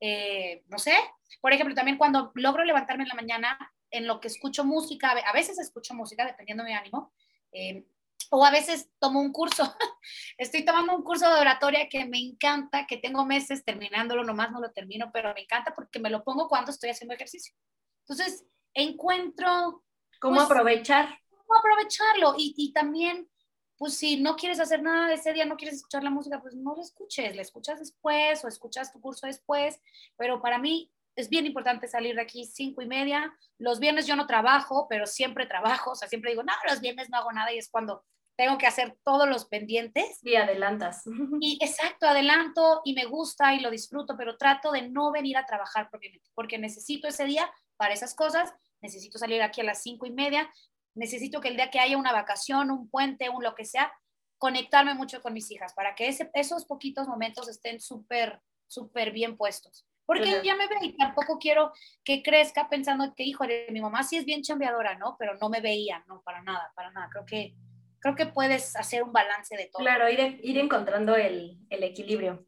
eh, 0.00 0.64
no 0.68 0.78
sé, 0.78 0.96
por 1.42 1.52
ejemplo, 1.52 1.74
también 1.74 1.98
cuando 1.98 2.32
logro 2.34 2.64
levantarme 2.64 3.02
en 3.02 3.08
la 3.10 3.14
mañana, 3.14 3.58
en 3.94 4.06
lo 4.06 4.20
que 4.20 4.28
escucho 4.28 4.64
música, 4.64 5.10
a 5.10 5.32
veces 5.32 5.58
escucho 5.58 5.94
música 5.94 6.26
dependiendo 6.26 6.64
de 6.64 6.70
mi 6.70 6.76
ánimo, 6.76 7.12
eh, 7.52 7.86
o 8.30 8.44
a 8.44 8.50
veces 8.50 8.90
tomo 8.98 9.20
un 9.20 9.32
curso. 9.32 9.62
Estoy 10.38 10.64
tomando 10.64 10.96
un 10.96 11.04
curso 11.04 11.32
de 11.32 11.40
oratoria 11.40 11.88
que 11.88 12.04
me 12.04 12.18
encanta, 12.18 12.86
que 12.86 12.96
tengo 12.96 13.24
meses 13.24 13.64
terminándolo, 13.64 14.24
nomás 14.24 14.50
no 14.50 14.60
lo 14.60 14.72
termino, 14.72 15.10
pero 15.12 15.32
me 15.34 15.42
encanta 15.42 15.74
porque 15.74 16.00
me 16.00 16.10
lo 16.10 16.24
pongo 16.24 16.48
cuando 16.48 16.72
estoy 16.72 16.90
haciendo 16.90 17.14
ejercicio. 17.14 17.54
Entonces, 18.00 18.44
encuentro... 18.74 19.84
¿Cómo 20.20 20.36
pues, 20.36 20.46
aprovechar? 20.46 21.18
¿Cómo 21.30 21.58
aprovecharlo? 21.58 22.34
Y, 22.36 22.54
y 22.56 22.72
también 22.72 23.28
pues 23.76 23.98
si 23.98 24.20
no 24.20 24.36
quieres 24.36 24.60
hacer 24.60 24.82
nada 24.82 25.08
de 25.08 25.14
ese 25.14 25.32
día, 25.32 25.44
no 25.44 25.56
quieres 25.56 25.76
escuchar 25.76 26.04
la 26.04 26.10
música, 26.10 26.40
pues 26.40 26.54
no 26.54 26.74
la 26.76 26.82
escuches, 26.82 27.34
la 27.34 27.42
escuchas 27.42 27.80
después 27.80 28.44
o 28.44 28.48
escuchas 28.48 28.92
tu 28.92 29.00
curso 29.00 29.26
después, 29.26 29.80
pero 30.16 30.40
para 30.40 30.58
mí 30.58 30.90
es 31.16 31.28
bien 31.28 31.46
importante 31.46 31.88
salir 31.88 32.14
de 32.14 32.22
aquí 32.22 32.44
cinco 32.44 32.82
y 32.82 32.86
media. 32.86 33.32
Los 33.58 33.80
viernes 33.80 34.06
yo 34.06 34.16
no 34.16 34.26
trabajo, 34.26 34.86
pero 34.88 35.06
siempre 35.06 35.46
trabajo, 35.46 35.92
o 35.92 35.94
sea, 35.94 36.08
siempre 36.08 36.30
digo, 36.30 36.42
no, 36.42 36.52
los 36.68 36.80
viernes 36.80 37.08
no 37.10 37.18
hago 37.18 37.32
nada 37.32 37.52
y 37.52 37.58
es 37.58 37.70
cuando 37.70 38.04
tengo 38.36 38.58
que 38.58 38.66
hacer 38.66 38.96
todos 39.04 39.28
los 39.28 39.46
pendientes. 39.46 40.18
Y 40.22 40.34
adelantas. 40.34 41.02
Y 41.40 41.58
exacto, 41.60 42.06
adelanto 42.06 42.80
y 42.84 42.94
me 42.94 43.04
gusta 43.04 43.54
y 43.54 43.60
lo 43.60 43.70
disfruto, 43.70 44.16
pero 44.16 44.36
trato 44.36 44.72
de 44.72 44.88
no 44.88 45.12
venir 45.12 45.36
a 45.36 45.46
trabajar 45.46 45.88
propiamente, 45.90 46.30
porque 46.34 46.58
necesito 46.58 47.08
ese 47.08 47.24
día 47.24 47.50
para 47.76 47.94
esas 47.94 48.14
cosas, 48.14 48.52
necesito 48.80 49.18
salir 49.18 49.42
aquí 49.42 49.60
a 49.60 49.64
las 49.64 49.82
cinco 49.82 50.06
y 50.06 50.10
media, 50.10 50.50
necesito 50.94 51.40
que 51.40 51.48
el 51.48 51.56
día 51.56 51.70
que 51.70 51.80
haya 51.80 51.96
una 51.96 52.12
vacación, 52.12 52.70
un 52.70 52.88
puente, 52.88 53.28
un 53.28 53.42
lo 53.42 53.54
que 53.54 53.64
sea, 53.64 53.92
conectarme 54.38 54.94
mucho 54.94 55.22
con 55.22 55.32
mis 55.32 55.50
hijas 55.50 55.72
para 55.74 55.94
que 55.94 56.08
ese, 56.08 56.30
esos 56.34 56.66
poquitos 56.66 57.08
momentos 57.08 57.48
estén 57.48 57.80
súper, 57.80 58.40
súper 58.66 59.12
bien 59.12 59.36
puestos. 59.36 59.86
Porque 60.06 60.42
ya 60.44 60.54
me 60.54 60.66
ve 60.66 60.76
y 60.82 60.96
tampoco 60.96 61.38
quiero 61.38 61.72
que 62.04 62.22
crezca 62.22 62.68
pensando 62.68 63.14
que, 63.14 63.24
hijo, 63.24 63.44
mi 63.70 63.80
mamá 63.80 64.02
sí 64.02 64.16
es 64.16 64.24
bien 64.24 64.42
chambeadora, 64.42 64.96
¿no? 64.96 65.16
Pero 65.18 65.36
no 65.40 65.48
me 65.48 65.60
veía, 65.60 66.04
no, 66.06 66.22
para 66.22 66.42
nada, 66.42 66.72
para 66.74 66.90
nada. 66.90 67.08
Creo 67.10 67.24
que, 67.24 67.54
creo 68.00 68.14
que 68.14 68.26
puedes 68.26 68.76
hacer 68.76 69.02
un 69.02 69.12
balance 69.12 69.56
de 69.56 69.70
todo. 69.72 69.82
Claro, 69.82 70.10
ir, 70.10 70.40
ir 70.42 70.58
encontrando 70.58 71.16
el, 71.16 71.58
el 71.70 71.82
equilibrio. 71.82 72.46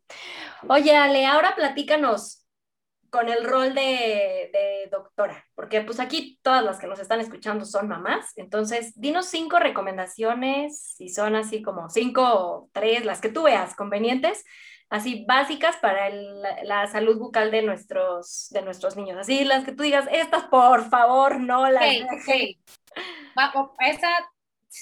Oye, 0.68 0.94
Ale, 0.94 1.24
ahora 1.24 1.54
platícanos, 1.54 2.46
con 3.10 3.28
el 3.28 3.44
rol 3.44 3.74
de, 3.74 4.88
doctora, 4.90 5.44
porque 5.54 5.80
pues 5.80 6.00
aquí 6.00 6.38
todas 6.42 6.62
las 6.62 6.78
que 6.78 6.86
nos 6.86 6.98
están 6.98 7.20
escuchando 7.20 7.64
son 7.64 7.88
mamás, 7.88 8.32
entonces 8.36 8.92
dinos 8.94 9.26
cinco 9.26 9.58
recomendaciones, 9.58 10.94
si 10.96 11.08
son 11.08 11.34
así 11.34 11.62
como 11.62 11.88
cinco 11.88 12.22
o 12.22 12.70
tres, 12.72 13.04
las 13.04 13.20
que 13.20 13.28
tú 13.28 13.44
veas 13.44 13.74
convenientes, 13.74 14.44
así 14.88 15.24
básicas 15.26 15.76
para 15.76 16.10
la 16.10 16.86
salud 16.86 17.18
bucal 17.18 17.50
de 17.50 17.62
nuestros, 17.62 18.48
de 18.50 18.62
nuestros 18.62 18.96
niños, 18.96 19.18
así 19.18 19.44
las 19.44 19.64
que 19.64 19.72
tú 19.72 19.82
digas, 19.82 20.06
estas 20.10 20.44
por 20.44 20.88
favor 20.88 21.40
no 21.40 21.68
las... 21.68 21.82
Okay, 22.22 22.58
esa, 23.80 24.08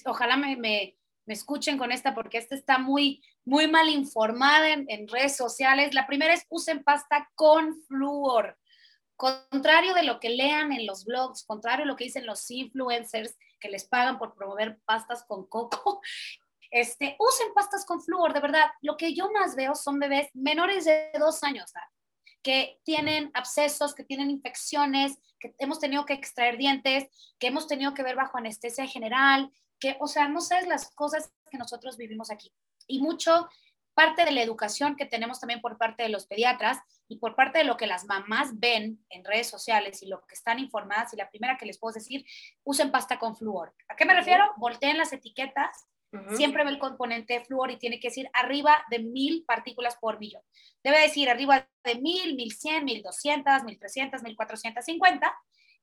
ojalá 0.05 0.37
me, 0.37 0.57
me, 0.57 0.97
me 1.27 1.35
escuchen 1.35 1.79
con 1.79 1.93
esta 1.93 2.15
porque 2.15 2.39
esta 2.39 2.55
está 2.55 2.79
muy 2.79 3.23
muy 3.45 3.69
mal 3.69 3.89
informada 3.89 4.71
en, 4.71 5.09
redes 5.09 5.37
sociales. 5.37 5.95
La 5.95 6.07
primera 6.07 6.35
es 6.35 6.47
usen 6.49 6.83
pasta 6.83 7.31
con 7.35 7.83
flúor. 7.83 8.57
Contrario 9.17 9.95
de 9.95 10.03
lo 10.03 10.19
que 10.19 10.31
lean 10.31 10.73
en 10.73 10.87
los 10.87 11.05
blogs, 11.05 11.45
contrario 11.45 11.85
a 11.85 11.87
lo 11.87 11.97
que 11.97 12.05
dicen 12.05 12.27
los 12.27 12.51
influencers 12.51 13.37
que 13.61 13.69
les 13.69 13.85
pagan 13.85 14.19
por 14.19 14.35
promover 14.35 14.81
pastas 14.85 15.25
con 15.25 15.47
coco, 15.47 16.01
este, 16.75 17.15
usen 17.21 17.55
pastas 17.55 17.87
con 17.87 18.03
flúor, 18.03 18.35
de 18.35 18.41
verdad. 18.41 18.67
Lo 18.83 18.97
que 18.97 19.15
yo 19.15 19.31
más 19.31 19.55
veo 19.55 19.77
son 19.77 20.01
bebés 20.01 20.29
menores 20.35 20.85
de 20.85 21.13
dos 21.21 21.45
años, 21.45 21.73
que 22.43 22.81
tienen 22.83 23.31
abscesos, 23.33 23.95
que 23.95 24.03
tienen 24.03 24.29
infecciones, 24.29 25.17
que 25.39 25.55
hemos 25.59 25.79
tenido 25.79 26.05
que 26.05 26.15
extraer 26.15 26.59
dientes, 26.59 27.05
que 27.39 27.47
hemos 27.47 27.69
tenido 27.69 27.95
que 27.95 28.03
ver 28.03 28.17
bajo 28.17 28.39
anestesia 28.39 28.89
general, 28.89 29.53
que, 29.79 29.97
o 30.01 30.09
sea, 30.09 30.27
no 30.27 30.41
sabes 30.41 30.67
las 30.67 30.93
cosas 30.97 31.33
que 31.49 31.59
nosotros 31.59 31.97
vivimos 31.97 32.33
aquí. 32.33 32.53
Y 32.89 33.01
mucho 33.01 33.49
parte 33.95 34.25
de 34.25 34.33
la 34.33 34.43
educación 34.43 34.97
que 34.97 35.07
tenemos 35.07 35.39
también 35.39 35.61
por 35.61 35.79
parte 35.79 36.03
de 36.03 36.09
los 36.09 36.27
pediatras 36.27 36.79
y 37.07 37.19
por 37.19 37.37
parte 37.37 37.59
de 37.59 37.65
lo 37.65 37.77
que 37.77 37.87
las 37.87 38.05
mamás 38.07 38.59
ven 38.59 38.99
en 39.11 39.25
redes 39.25 39.49
sociales 39.49 40.03
y 40.03 40.09
lo 40.09 40.27
que 40.27 40.35
están 40.35 40.59
informadas. 40.59 41.15
Y 41.15 41.19
la 41.19 41.31
primera 41.31 41.57
que 41.57 41.67
les 41.67 41.79
puedo 41.79 41.95
decir, 41.95 42.27
usen 42.65 42.91
pasta 42.91 43.21
con 43.21 43.37
flúor. 43.37 43.73
¿A 43.89 43.95
qué 43.95 44.05
me 44.05 44.15
refiero? 44.15 44.45
Volteen 44.57 44.99
las 44.99 45.13
etiquetas. 45.13 45.87
Siempre 46.37 46.65
ve 46.65 46.71
el 46.71 46.79
componente 46.79 47.45
flúor 47.45 47.71
y 47.71 47.79
tiene 47.79 47.99
que 47.99 48.09
decir 48.09 48.29
arriba 48.33 48.85
de 48.91 49.01
mil 49.01 49.45
partículas 49.47 49.97
por 49.97 50.19
millón. 50.19 50.43
Debe 50.83 51.01
decir 51.01 51.29
arriba 51.29 51.69
de 51.83 51.97
mil, 51.97 52.37
mil 52.37 52.53
cien, 52.53 52.85
mil 52.85 53.03
doscientas, 53.03 53.65
mil 53.65 53.79
trescientas, 53.79 54.23
mil 54.23 54.37
cuatrocientas 54.37 54.85
cincuenta. 54.85 55.35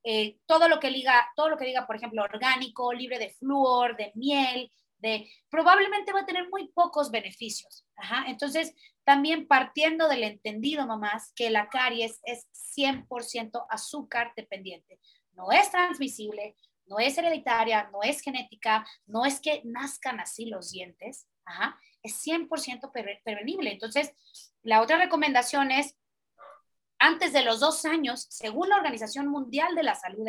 Eh, 0.03 0.37
todo 0.45 0.67
lo 0.67 0.79
que 0.79 0.89
diga, 0.89 1.29
todo 1.35 1.49
lo 1.49 1.57
que 1.57 1.65
diga, 1.65 1.85
por 1.85 1.95
ejemplo, 1.95 2.23
orgánico, 2.23 2.93
libre 2.93 3.19
de 3.19 3.31
flúor, 3.31 3.95
de 3.97 4.11
miel, 4.15 4.71
de 5.01 5.29
probablemente 5.49 6.13
va 6.13 6.21
a 6.21 6.25
tener 6.25 6.47
muy 6.49 6.69
pocos 6.69 7.11
beneficios. 7.11 7.85
Entonces, 8.27 8.73
también 9.03 9.47
partiendo 9.47 10.07
del 10.07 10.23
entendido, 10.23 10.87
mamás, 10.87 11.33
que 11.35 11.49
la 11.49 11.69
caries 11.69 12.19
es 12.23 12.47
100% 12.77 13.65
azúcar 13.69 14.33
dependiente. 14.35 14.99
No 15.33 15.51
es 15.51 15.71
transmisible, 15.71 16.55
no 16.85 16.99
es 16.99 17.17
hereditaria, 17.17 17.89
no 17.91 18.03
es 18.03 18.21
genética, 18.21 18.85
no 19.05 19.25
es 19.25 19.39
que 19.39 19.61
nazcan 19.65 20.19
así 20.19 20.45
los 20.45 20.71
dientes, 20.71 21.27
es 22.03 22.25
100% 22.25 22.91
prevenible. 23.23 23.71
Entonces, 23.71 24.13
la 24.63 24.81
otra 24.81 24.97
recomendación 24.97 25.71
es, 25.71 25.97
antes 26.99 27.33
de 27.33 27.43
los 27.43 27.59
dos 27.59 27.85
años, 27.85 28.27
según 28.29 28.69
la 28.69 28.77
Organización 28.77 29.27
Mundial 29.27 29.75
de 29.75 29.83
la 29.83 29.95
Salud, 29.95 30.27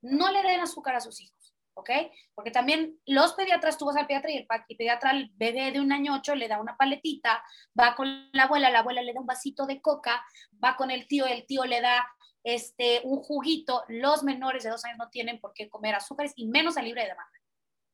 no 0.00 0.30
le 0.30 0.42
den 0.42 0.60
azúcar 0.60 0.96
a 0.96 1.00
sus 1.00 1.20
hijos. 1.20 1.54
¿ok? 1.74 1.90
Porque 2.34 2.50
también 2.50 2.98
los 3.04 3.34
pediatras, 3.34 3.76
tú 3.76 3.86
vas 3.86 3.96
al 3.96 4.06
pediatra 4.06 4.30
y 4.30 4.36
el, 4.36 4.46
pediatra 4.76 5.10
al 5.10 5.30
bebé 5.34 5.72
de 5.72 5.80
un 5.80 5.92
año 5.92 6.14
ocho 6.14 6.34
le 6.34 6.48
da 6.48 6.60
una 6.60 6.76
paletita, 6.76 7.42
va 7.78 7.94
con 7.94 8.30
la 8.32 8.44
abuela, 8.44 8.70
la 8.70 8.80
abuela 8.80 9.02
le 9.02 9.12
da 9.12 9.20
un 9.20 9.26
vasito 9.26 9.66
de 9.66 9.80
coca, 9.80 10.24
va 10.62 10.76
con 10.76 10.90
el 10.90 11.06
tío, 11.06 11.26
el 11.26 11.46
tío 11.46 11.64
le 11.64 11.80
da 11.80 12.06
este, 12.44 13.00
un 13.04 13.22
juguito, 13.22 13.84
los 13.88 14.22
menores 14.22 14.62
de 14.62 14.70
dos 14.70 14.84
años 14.84 14.98
no 14.98 15.08
tienen 15.08 15.40
por 15.40 15.54
qué 15.54 15.68
comer 15.68 15.94
azúcares 15.94 16.34
y 16.36 16.46
menos 16.46 16.76
a 16.76 16.82
libre 16.82 17.00
de 17.00 17.08
demanda, 17.08 17.40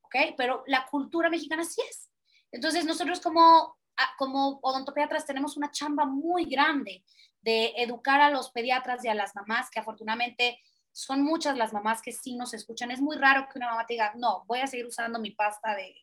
¿ok? 0.02 0.34
Pero 0.36 0.64
la 0.66 0.86
cultura 0.86 1.30
mexicana 1.30 1.64
sí 1.64 1.80
es. 1.88 2.10
Entonces 2.50 2.84
nosotros 2.84 3.20
como, 3.20 3.78
ah, 3.96 4.14
como 4.18 4.58
odontopediatras 4.62 5.24
tenemos 5.24 5.56
una 5.56 5.70
chamba 5.70 6.04
muy 6.04 6.46
grande 6.46 7.04
de 7.40 7.72
educar 7.76 8.20
a 8.20 8.30
los 8.30 8.50
pediatras 8.50 9.04
y 9.04 9.08
a 9.08 9.14
las 9.14 9.34
mamás 9.36 9.70
que 9.70 9.78
afortunadamente 9.78 10.60
son 10.92 11.22
muchas 11.22 11.56
las 11.56 11.72
mamás 11.72 12.02
que 12.02 12.10
sí 12.10 12.34
nos 12.34 12.52
escuchan. 12.52 12.90
Es 12.90 13.00
muy 13.00 13.16
raro 13.16 13.46
que 13.50 13.58
una 13.58 13.70
mamá 13.70 13.86
te 13.86 13.94
diga, 13.94 14.12
no, 14.16 14.44
voy 14.46 14.58
a 14.58 14.66
seguir 14.66 14.86
usando 14.86 15.20
mi 15.20 15.30
pasta 15.30 15.76
de... 15.76 15.94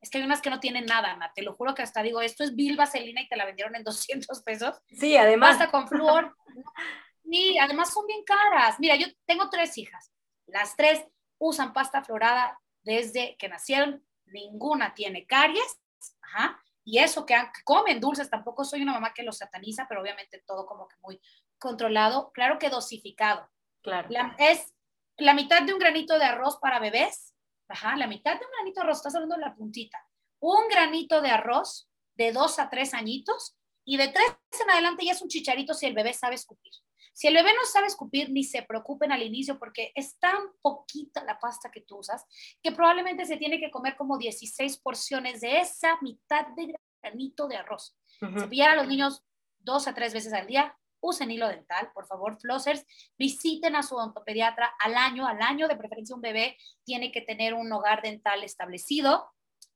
Es 0.00 0.10
que 0.10 0.18
hay 0.18 0.24
unas 0.24 0.42
que 0.42 0.50
no 0.50 0.60
tienen 0.60 0.84
nada, 0.84 1.12
Ana. 1.12 1.32
Te 1.34 1.42
lo 1.42 1.54
juro 1.54 1.74
que 1.74 1.82
hasta 1.82 2.02
digo, 2.02 2.20
esto 2.20 2.44
es 2.44 2.54
Bill 2.54 2.76
Vaselina 2.76 3.22
y 3.22 3.28
te 3.28 3.36
la 3.36 3.46
vendieron 3.46 3.74
en 3.74 3.84
200 3.84 4.42
pesos. 4.42 4.76
Sí, 4.88 5.16
además. 5.16 5.56
Pasta 5.56 5.70
con 5.70 5.88
flúor. 5.88 6.36
Y 7.28 7.58
además 7.58 7.92
son 7.92 8.06
bien 8.06 8.24
caras. 8.24 8.78
Mira, 8.78 8.96
yo 8.96 9.06
tengo 9.26 9.50
tres 9.50 9.76
hijas. 9.78 10.12
Las 10.46 10.76
tres 10.76 11.04
usan 11.38 11.72
pasta 11.72 12.02
florada 12.02 12.60
desde 12.82 13.36
que 13.36 13.48
nacieron. 13.48 14.06
Ninguna 14.26 14.94
tiene 14.94 15.26
caries. 15.26 15.80
Ajá. 16.22 16.62
Y 16.84 16.98
eso 16.98 17.26
que, 17.26 17.34
comen 17.64 18.00
dulces, 18.00 18.30
tampoco 18.30 18.64
soy 18.64 18.82
una 18.82 18.92
mamá 18.92 19.12
que 19.12 19.24
los 19.24 19.38
sataniza, 19.38 19.86
pero 19.88 20.00
obviamente 20.00 20.42
todo 20.46 20.66
como 20.66 20.86
que 20.86 20.94
muy 21.02 21.20
controlado, 21.58 22.30
claro 22.32 22.60
que 22.60 22.70
dosificado. 22.70 23.50
Claro. 23.82 24.08
es 24.38 24.72
la 25.16 25.34
mitad 25.34 25.62
de 25.62 25.72
un 25.72 25.78
granito 25.78 26.18
de 26.18 26.24
arroz 26.24 26.58
para 26.58 26.80
bebés, 26.80 27.34
ajá, 27.68 27.96
la 27.96 28.06
mitad 28.06 28.38
de 28.38 28.44
un 28.44 28.50
granito 28.52 28.80
de 28.80 28.84
arroz, 28.84 28.98
estás 28.98 29.14
hablando 29.14 29.36
de 29.36 29.42
la 29.42 29.54
puntita. 29.54 29.98
Un 30.40 30.68
granito 30.68 31.20
de 31.20 31.30
arroz 31.30 31.88
de 32.14 32.32
dos 32.32 32.58
a 32.58 32.68
tres 32.68 32.94
añitos 32.94 33.56
y 33.84 33.96
de 33.96 34.08
tres 34.08 34.26
en 34.60 34.70
adelante 34.70 35.04
ya 35.04 35.12
es 35.12 35.22
un 35.22 35.28
chicharito 35.28 35.74
si 35.74 35.86
el 35.86 35.94
bebé 35.94 36.12
sabe 36.12 36.34
escupir. 36.34 36.72
Si 37.12 37.26
el 37.26 37.34
bebé 37.34 37.52
no 37.54 37.64
sabe 37.64 37.86
escupir, 37.86 38.30
ni 38.30 38.44
se 38.44 38.62
preocupen 38.62 39.12
al 39.12 39.22
inicio 39.22 39.58
porque 39.58 39.92
es 39.94 40.18
tan 40.18 40.38
poquita 40.60 41.24
la 41.24 41.38
pasta 41.38 41.70
que 41.70 41.80
tú 41.80 41.98
usas 41.98 42.24
que 42.62 42.72
probablemente 42.72 43.24
se 43.24 43.36
tiene 43.36 43.58
que 43.58 43.70
comer 43.70 43.96
como 43.96 44.18
16 44.18 44.78
porciones 44.78 45.40
de 45.40 45.60
esa 45.60 45.98
mitad 46.00 46.46
de 46.56 46.74
granito 47.02 47.48
de 47.48 47.56
arroz. 47.56 47.96
Uh 48.20 48.62
a 48.62 48.74
los 48.74 48.88
niños 48.88 49.22
dos 49.58 49.86
a 49.88 49.94
tres 49.94 50.14
veces 50.14 50.32
al 50.32 50.46
día, 50.46 50.76
usen 51.00 51.30
hilo 51.30 51.48
dental, 51.48 51.90
por 51.92 52.06
favor, 52.06 52.38
flossers, 52.40 52.84
visiten 53.18 53.76
a 53.76 53.82
su 53.82 53.96
odontopediatra 53.96 54.72
al 54.78 54.96
año, 54.96 55.26
al 55.26 55.42
año 55.42 55.68
de 55.68 55.76
preferencia 55.76 56.14
un 56.14 56.22
bebé 56.22 56.56
tiene 56.84 57.12
que 57.12 57.20
tener 57.20 57.54
un 57.54 57.70
hogar 57.72 58.02
dental 58.02 58.42
establecido. 58.42 59.30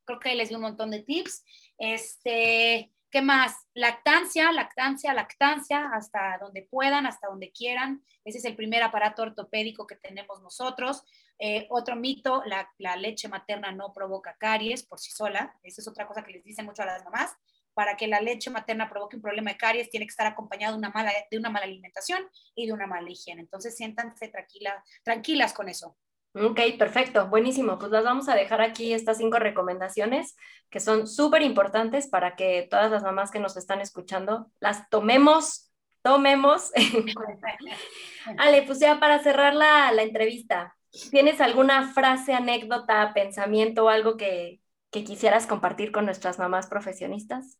Creo 0.04 0.18
que 0.18 0.34
les 0.34 0.48
di 0.48 0.54
un 0.54 0.62
montón 0.62 0.90
de 0.90 1.02
tips. 1.02 1.44
Este, 1.78 2.92
¿qué 3.10 3.22
más? 3.22 3.54
Lactancia, 3.74 4.52
lactancia, 4.52 5.12
lactancia, 5.12 5.90
hasta 5.92 6.38
donde 6.40 6.62
puedan, 6.62 7.06
hasta 7.06 7.28
donde 7.28 7.50
quieran. 7.50 8.04
Ese 8.24 8.38
es 8.38 8.44
el 8.44 8.56
primer 8.56 8.82
aparato 8.82 9.22
ortopédico 9.22 9.86
que 9.86 9.96
tenemos 9.96 10.40
nosotros. 10.42 11.04
Eh, 11.38 11.66
otro 11.70 11.96
mito, 11.96 12.42
la, 12.46 12.96
leche 12.96 13.28
materna 13.28 13.72
no 13.72 13.92
provoca 13.92 14.36
caries 14.38 14.84
por 14.84 14.98
sí 15.00 15.10
sola. 15.10 15.58
Esa 15.62 15.80
es 15.80 15.88
otra 15.88 16.06
cosa 16.06 16.22
que 16.22 16.32
les 16.32 16.44
dicen 16.44 16.66
mucho 16.66 16.82
a 16.82 16.86
las 16.86 17.04
mamás 17.04 17.34
para 17.74 17.96
que 17.96 18.06
la 18.06 18.20
leche 18.20 18.50
materna 18.50 18.90
provoque 18.90 19.16
un 19.16 19.22
problema 19.22 19.52
de 19.52 19.56
caries, 19.56 19.90
tiene 19.90 20.04
que 20.04 20.10
estar 20.10 20.26
acompañado 20.26 20.74
de 20.74 20.78
una 20.78 20.90
mala, 20.90 21.12
de 21.30 21.38
una 21.38 21.50
mala 21.50 21.66
alimentación 21.66 22.28
y 22.54 22.66
de 22.66 22.72
una 22.72 22.86
mala 22.86 23.08
higiene. 23.08 23.40
Entonces, 23.40 23.76
siéntanse 23.76 24.28
tranquila, 24.28 24.84
tranquilas 25.02 25.52
con 25.52 25.68
eso. 25.68 25.96
Ok, 26.32 26.60
perfecto, 26.78 27.28
buenísimo. 27.28 27.78
Pues 27.78 27.90
las 27.90 28.04
vamos 28.04 28.28
a 28.28 28.34
dejar 28.34 28.60
aquí 28.60 28.92
estas 28.92 29.18
cinco 29.18 29.38
recomendaciones 29.38 30.36
que 30.68 30.80
son 30.80 31.08
súper 31.08 31.42
importantes 31.42 32.06
para 32.08 32.36
que 32.36 32.68
todas 32.70 32.90
las 32.90 33.02
mamás 33.02 33.30
que 33.30 33.40
nos 33.40 33.56
están 33.56 33.80
escuchando 33.80 34.50
las 34.60 34.88
tomemos, 34.90 35.72
tomemos. 36.02 36.70
Ale, 38.38 38.62
pues 38.62 38.78
ya 38.78 39.00
para 39.00 39.18
cerrar 39.20 39.54
la, 39.54 39.90
la, 39.92 40.02
entrevista, 40.02 40.76
¿tienes 41.10 41.40
alguna 41.40 41.92
frase, 41.92 42.32
anécdota, 42.32 43.12
pensamiento 43.12 43.86
o 43.86 43.88
algo 43.88 44.16
que, 44.16 44.60
que 44.90 45.04
quisieras 45.04 45.46
compartir 45.46 45.92
con 45.92 46.04
nuestras 46.04 46.38
mamás 46.38 46.66
profesionistas? 46.66 47.58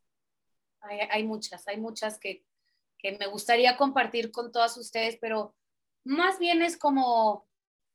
Hay, 0.81 1.25
muchas, 1.25 1.67
hay 1.69 1.79
muchas 1.79 2.19
que, 2.19 2.45
me 3.03 3.27
gustaría 3.27 3.77
compartir 3.77 4.31
con 4.31 4.53
todas 4.53 4.77
ustedes, 4.77 5.17
pero 5.21 5.55
más 6.05 6.39
bien 6.39 6.63
es 6.63 6.77
como, 6.77 7.47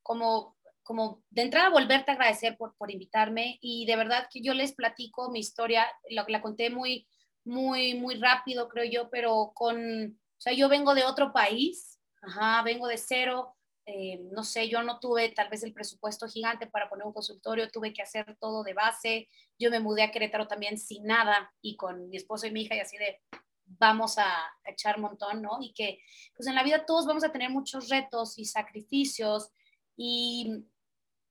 como, 0.01 0.54
como 0.85 1.23
de 1.31 1.41
entrada 1.41 1.69
volverte 1.69 2.11
a 2.11 2.13
agradecer 2.13 2.55
por, 2.57 2.75
por 2.77 2.91
invitarme 2.91 3.57
y 3.59 3.85
de 3.87 3.95
verdad 3.95 4.27
que 4.31 4.41
yo 4.41 4.53
les 4.53 4.73
platico 4.73 5.31
mi 5.31 5.39
historia, 5.39 5.85
la, 6.09 6.25
la 6.27 6.41
conté 6.41 6.69
muy, 6.69 7.07
muy, 7.43 7.95
muy 7.95 8.15
rápido, 8.15 8.69
creo 8.69 8.85
yo, 8.85 9.09
pero 9.09 9.51
con, 9.55 9.77
o 9.77 10.41
sea, 10.41 10.53
yo 10.53 10.69
vengo 10.69 10.93
de 10.93 11.03
otro 11.03 11.33
país, 11.33 11.99
ajá, 12.21 12.61
vengo 12.61 12.87
de 12.87 12.97
cero, 12.97 13.55
eh, 13.87 14.19
no 14.31 14.43
sé, 14.43 14.69
yo 14.69 14.83
no 14.83 14.99
tuve 14.99 15.29
tal 15.29 15.49
vez 15.49 15.63
el 15.63 15.73
presupuesto 15.73 16.27
gigante 16.27 16.67
para 16.67 16.87
poner 16.87 17.05
un 17.05 17.13
consultorio, 17.13 17.69
tuve 17.69 17.91
que 17.91 18.01
hacer 18.01 18.37
todo 18.39 18.63
de 18.63 18.73
base. 18.73 19.27
Yo 19.59 19.69
me 19.69 19.79
mudé 19.79 20.03
a 20.03 20.11
Querétaro 20.11 20.47
también 20.47 20.77
sin 20.77 21.05
nada 21.05 21.53
y 21.61 21.75
con 21.75 22.09
mi 22.09 22.17
esposo 22.17 22.47
y 22.47 22.51
mi 22.51 22.61
hija 22.61 22.75
y 22.75 22.79
así 22.79 22.97
de 22.97 23.21
vamos 23.65 24.17
a 24.17 24.27
echar 24.65 24.99
montón, 24.99 25.41
¿no? 25.41 25.59
Y 25.61 25.73
que 25.73 25.99
pues 26.35 26.47
en 26.47 26.55
la 26.55 26.63
vida 26.63 26.85
todos 26.85 27.05
vamos 27.05 27.23
a 27.23 27.31
tener 27.31 27.49
muchos 27.49 27.89
retos 27.89 28.37
y 28.37 28.45
sacrificios 28.45 29.51
y 29.95 30.65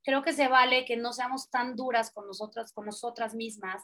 creo 0.05 0.21
que 0.21 0.33
se 0.33 0.47
vale 0.47 0.85
que 0.85 0.95
no 0.95 1.11
seamos 1.11 1.49
tan 1.49 1.75
duras 1.75 2.11
con 2.11 2.27
nosotras, 2.27 2.71
con 2.71 2.85
nosotras 2.85 3.33
mismas 3.33 3.83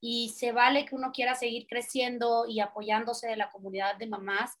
y 0.00 0.28
se 0.28 0.52
vale 0.52 0.84
que 0.84 0.94
uno 0.94 1.10
quiera 1.10 1.34
seguir 1.34 1.66
creciendo 1.66 2.46
y 2.46 2.60
apoyándose 2.60 3.26
de 3.26 3.36
la 3.36 3.50
comunidad 3.50 3.96
de 3.96 4.06
mamás 4.06 4.56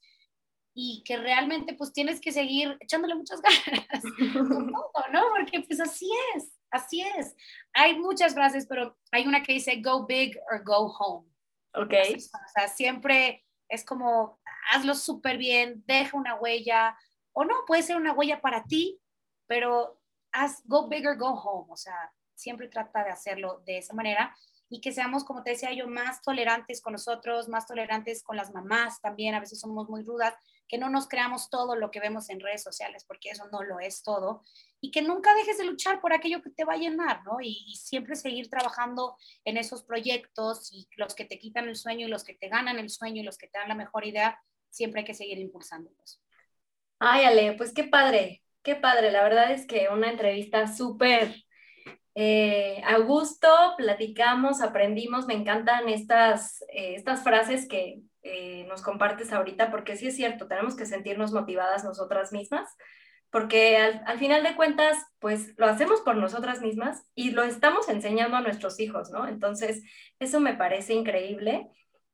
y 0.74 1.02
que 1.04 1.18
realmente 1.18 1.74
pues 1.74 1.92
tienes 1.92 2.20
que 2.20 2.32
seguir 2.32 2.76
echándole 2.80 3.14
muchas 3.14 3.40
ganas 3.42 4.02
con 4.48 4.72
todo, 4.72 5.04
¿no? 5.12 5.22
Porque 5.36 5.60
pues 5.60 5.78
así 5.80 6.10
es, 6.34 6.50
así 6.70 7.02
es. 7.02 7.36
Hay 7.74 7.98
muchas 7.98 8.34
frases, 8.34 8.66
pero 8.66 8.96
hay 9.12 9.26
una 9.26 9.42
que 9.42 9.52
dice 9.52 9.80
go 9.82 10.06
big 10.06 10.38
or 10.50 10.64
go 10.64 10.92
home. 10.98 11.28
Ok. 11.74 11.92
o 12.16 12.50
sea, 12.54 12.66
siempre 12.68 13.44
es 13.68 13.84
como 13.84 14.40
hazlo 14.72 14.94
súper 14.94 15.36
bien, 15.36 15.84
deja 15.86 16.16
una 16.16 16.34
huella, 16.36 16.96
o 17.32 17.44
no, 17.44 17.54
puede 17.66 17.82
ser 17.82 17.96
una 17.96 18.12
huella 18.12 18.40
para 18.40 18.64
ti, 18.64 18.98
pero 19.46 19.97
haz 20.38 20.62
go 20.66 20.88
big 20.88 21.06
or 21.06 21.16
go 21.16 21.34
home, 21.34 21.66
o 21.70 21.76
sea, 21.76 22.12
siempre 22.34 22.68
trata 22.68 23.04
de 23.04 23.10
hacerlo 23.10 23.62
de 23.66 23.78
esa 23.78 23.94
manera 23.94 24.34
y 24.70 24.80
que 24.80 24.92
seamos, 24.92 25.24
como 25.24 25.42
te 25.42 25.50
decía 25.50 25.72
yo, 25.72 25.88
más 25.88 26.20
tolerantes 26.22 26.82
con 26.82 26.92
nosotros, 26.92 27.48
más 27.48 27.66
tolerantes 27.66 28.22
con 28.22 28.36
las 28.36 28.52
mamás 28.52 29.00
también, 29.00 29.34
a 29.34 29.40
veces 29.40 29.60
somos 29.60 29.88
muy 29.88 30.02
rudas, 30.02 30.34
que 30.68 30.76
no 30.76 30.90
nos 30.90 31.08
creamos 31.08 31.48
todo 31.48 31.74
lo 31.74 31.90
que 31.90 32.00
vemos 32.00 32.28
en 32.28 32.40
redes 32.40 32.62
sociales, 32.62 33.04
porque 33.06 33.30
eso 33.30 33.48
no 33.50 33.62
lo 33.62 33.80
es 33.80 34.02
todo, 34.02 34.44
y 34.80 34.90
que 34.90 35.00
nunca 35.00 35.34
dejes 35.34 35.56
de 35.56 35.64
luchar 35.64 36.00
por 36.02 36.12
aquello 36.12 36.42
que 36.42 36.50
te 36.50 36.64
va 36.64 36.74
a 36.74 36.78
llenar, 36.78 37.24
¿no? 37.24 37.40
Y, 37.40 37.74
siempre 37.76 38.14
seguir 38.14 38.50
trabajando 38.50 39.16
en 39.44 39.56
esos 39.56 39.82
proyectos 39.82 40.70
y 40.72 40.86
los 40.96 41.14
que 41.14 41.24
te 41.24 41.38
quitan 41.38 41.68
el 41.68 41.76
sueño 41.76 42.06
y 42.06 42.10
los 42.10 42.22
que 42.22 42.34
te 42.34 42.48
ganan 42.48 42.78
el 42.78 42.90
sueño 42.90 43.22
y 43.22 43.24
los 43.24 43.38
que 43.38 43.48
te 43.48 43.58
dan 43.58 43.68
la 43.68 43.74
mejor 43.74 44.04
idea, 44.04 44.38
siempre 44.68 45.00
hay 45.00 45.06
que 45.06 45.14
seguir 45.14 45.38
impulsándolos. 45.38 46.20
Ay, 46.98 47.24
Ale, 47.24 47.54
pues 47.54 47.72
qué 47.72 47.84
padre, 47.84 48.42
qué 48.62 48.76
padre. 48.76 49.10
La 49.10 49.22
verdad 49.22 49.52
es 49.52 49.66
que 49.66 49.88
una 49.90 50.10
entrevista 50.10 50.66
súper 50.66 51.34
Eh, 52.20 52.82
a 52.84 52.98
gusto, 52.98 53.48
platicamos, 53.76 54.60
aprendimos, 54.60 55.28
me 55.28 55.34
encantan 55.34 55.88
estas, 55.88 56.62
eh, 56.62 56.96
estas 56.96 57.22
frases 57.22 57.68
que 57.68 58.00
eh, 58.22 58.64
nos 58.66 58.82
compartes 58.82 59.32
ahorita, 59.32 59.70
porque 59.70 59.94
sí 59.94 60.08
es 60.08 60.16
cierto, 60.16 60.48
tenemos 60.48 60.74
que 60.74 60.84
sentirnos 60.84 61.32
motivadas 61.32 61.84
nosotras 61.84 62.32
mismas, 62.32 62.68
porque 63.30 63.76
al, 63.76 64.02
al, 64.04 64.18
final 64.18 64.42
de 64.42 64.56
cuentas, 64.56 64.96
pues 65.20 65.54
lo 65.58 65.66
hacemos 65.66 66.00
por 66.00 66.16
nosotras 66.16 66.60
mismas 66.60 67.06
y 67.14 67.30
lo 67.30 67.44
estamos 67.44 67.88
enseñando 67.88 68.36
a 68.36 68.40
nuestros 68.40 68.80
hijos, 68.80 69.12
¿no? 69.12 69.28
Entonces, 69.28 69.84
eso 70.18 70.40
me 70.40 70.54
parece 70.54 70.94
increíble 70.94 71.68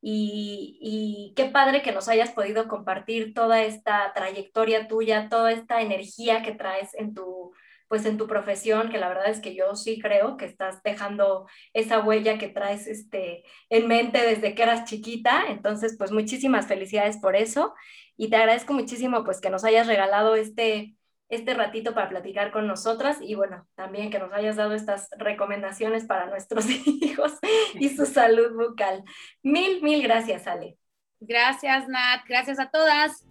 y, 0.07 1.33
qué 1.35 1.45
padre 1.45 1.81
que 1.81 1.91
nos 1.91 2.07
hayas 2.07 2.31
podido 2.31 2.67
compartir 2.67 3.33
toda 3.33 3.63
esta 3.63 4.13
trayectoria 4.13 4.87
tuya, 4.87 5.29
toda 5.29 5.51
esta 5.51 5.81
energía 5.81 6.43
que 6.43 6.51
traes 6.51 6.93
en 6.93 7.15
tu, 7.15 7.53
pues 7.87 8.05
en 8.05 8.17
tu 8.17 8.27
profesión, 8.27 8.89
que 8.89 8.99
la 8.99 9.07
verdad 9.09 9.29
es 9.29 9.39
que 9.39 9.55
yo 9.55 9.75
sí 9.75 9.99
creo 9.99 10.37
que 10.37 10.45
estás 10.45 10.83
dejando 10.83 11.47
esa 11.73 12.01
huella 12.01 12.37
que 12.37 12.49
traes 12.49 12.85
este, 12.85 13.43
en 13.69 13.87
mente 13.87 14.21
desde 14.21 14.53
que 14.53 14.63
eras 14.63 14.85
chiquita. 14.85 15.45
Entonces, 15.49 15.95
pues 15.97 16.11
muchísimas 16.11 16.67
felicidades 16.67 17.17
por 17.17 17.35
eso 17.35 17.73
y 18.15 18.29
te 18.29 18.35
agradezco 18.35 18.73
muchísimo 18.73 19.23
pues 19.23 19.41
que 19.41 19.49
nos 19.49 19.63
hayas 19.63 19.87
regalado 19.87 20.35
este 20.35 20.95
este 21.29 21.53
ratito 21.53 21.93
para 21.93 22.09
platicar 22.09 22.51
con 22.51 22.67
nosotras 22.67 23.17
y 23.21 23.35
bueno, 23.35 23.67
también 23.75 24.11
que 24.11 24.19
nos 24.19 24.31
hayas 24.33 24.55
dado 24.55 24.73
estas 24.73 25.09
recomendaciones 25.17 26.05
para 26.05 26.25
nuestros 26.29 26.67
hijos 26.69 27.33
y 27.73 27.89
su 27.89 28.05
salud 28.05 28.53
bucal. 28.55 29.03
Mil, 29.43 29.81
mil 29.81 30.03
gracias, 30.03 30.47
Ale. 30.47 30.77
Gracias, 31.19 31.87
Nat. 31.87 32.21
Gracias 32.27 32.59
a 32.59 32.69
todas. 32.69 33.25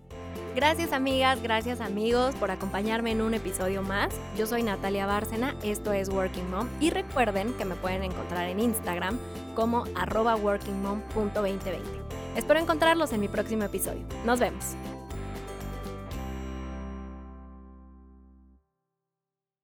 Gracias 0.54 0.92
amigas, 0.92 1.42
gracias 1.42 1.80
amigos 1.80 2.36
por 2.36 2.52
acompañarme 2.52 3.10
en 3.10 3.22
un 3.22 3.34
episodio 3.34 3.82
más. 3.82 4.14
Yo 4.36 4.46
soy 4.46 4.62
Natalia 4.62 5.04
Bárcena, 5.04 5.56
esto 5.64 5.92
es 5.92 6.08
Working 6.08 6.48
Mom 6.48 6.68
y 6.78 6.90
recuerden 6.90 7.52
que 7.54 7.64
me 7.64 7.74
pueden 7.74 8.04
encontrar 8.04 8.48
en 8.48 8.60
Instagram 8.60 9.18
como 9.56 9.84
arroba 9.96 10.36
workingmom.2020. 10.36 11.80
Espero 12.36 12.60
encontrarlos 12.60 13.12
en 13.12 13.20
mi 13.20 13.28
próximo 13.28 13.64
episodio. 13.64 14.06
Nos 14.24 14.38
vemos. 14.38 14.76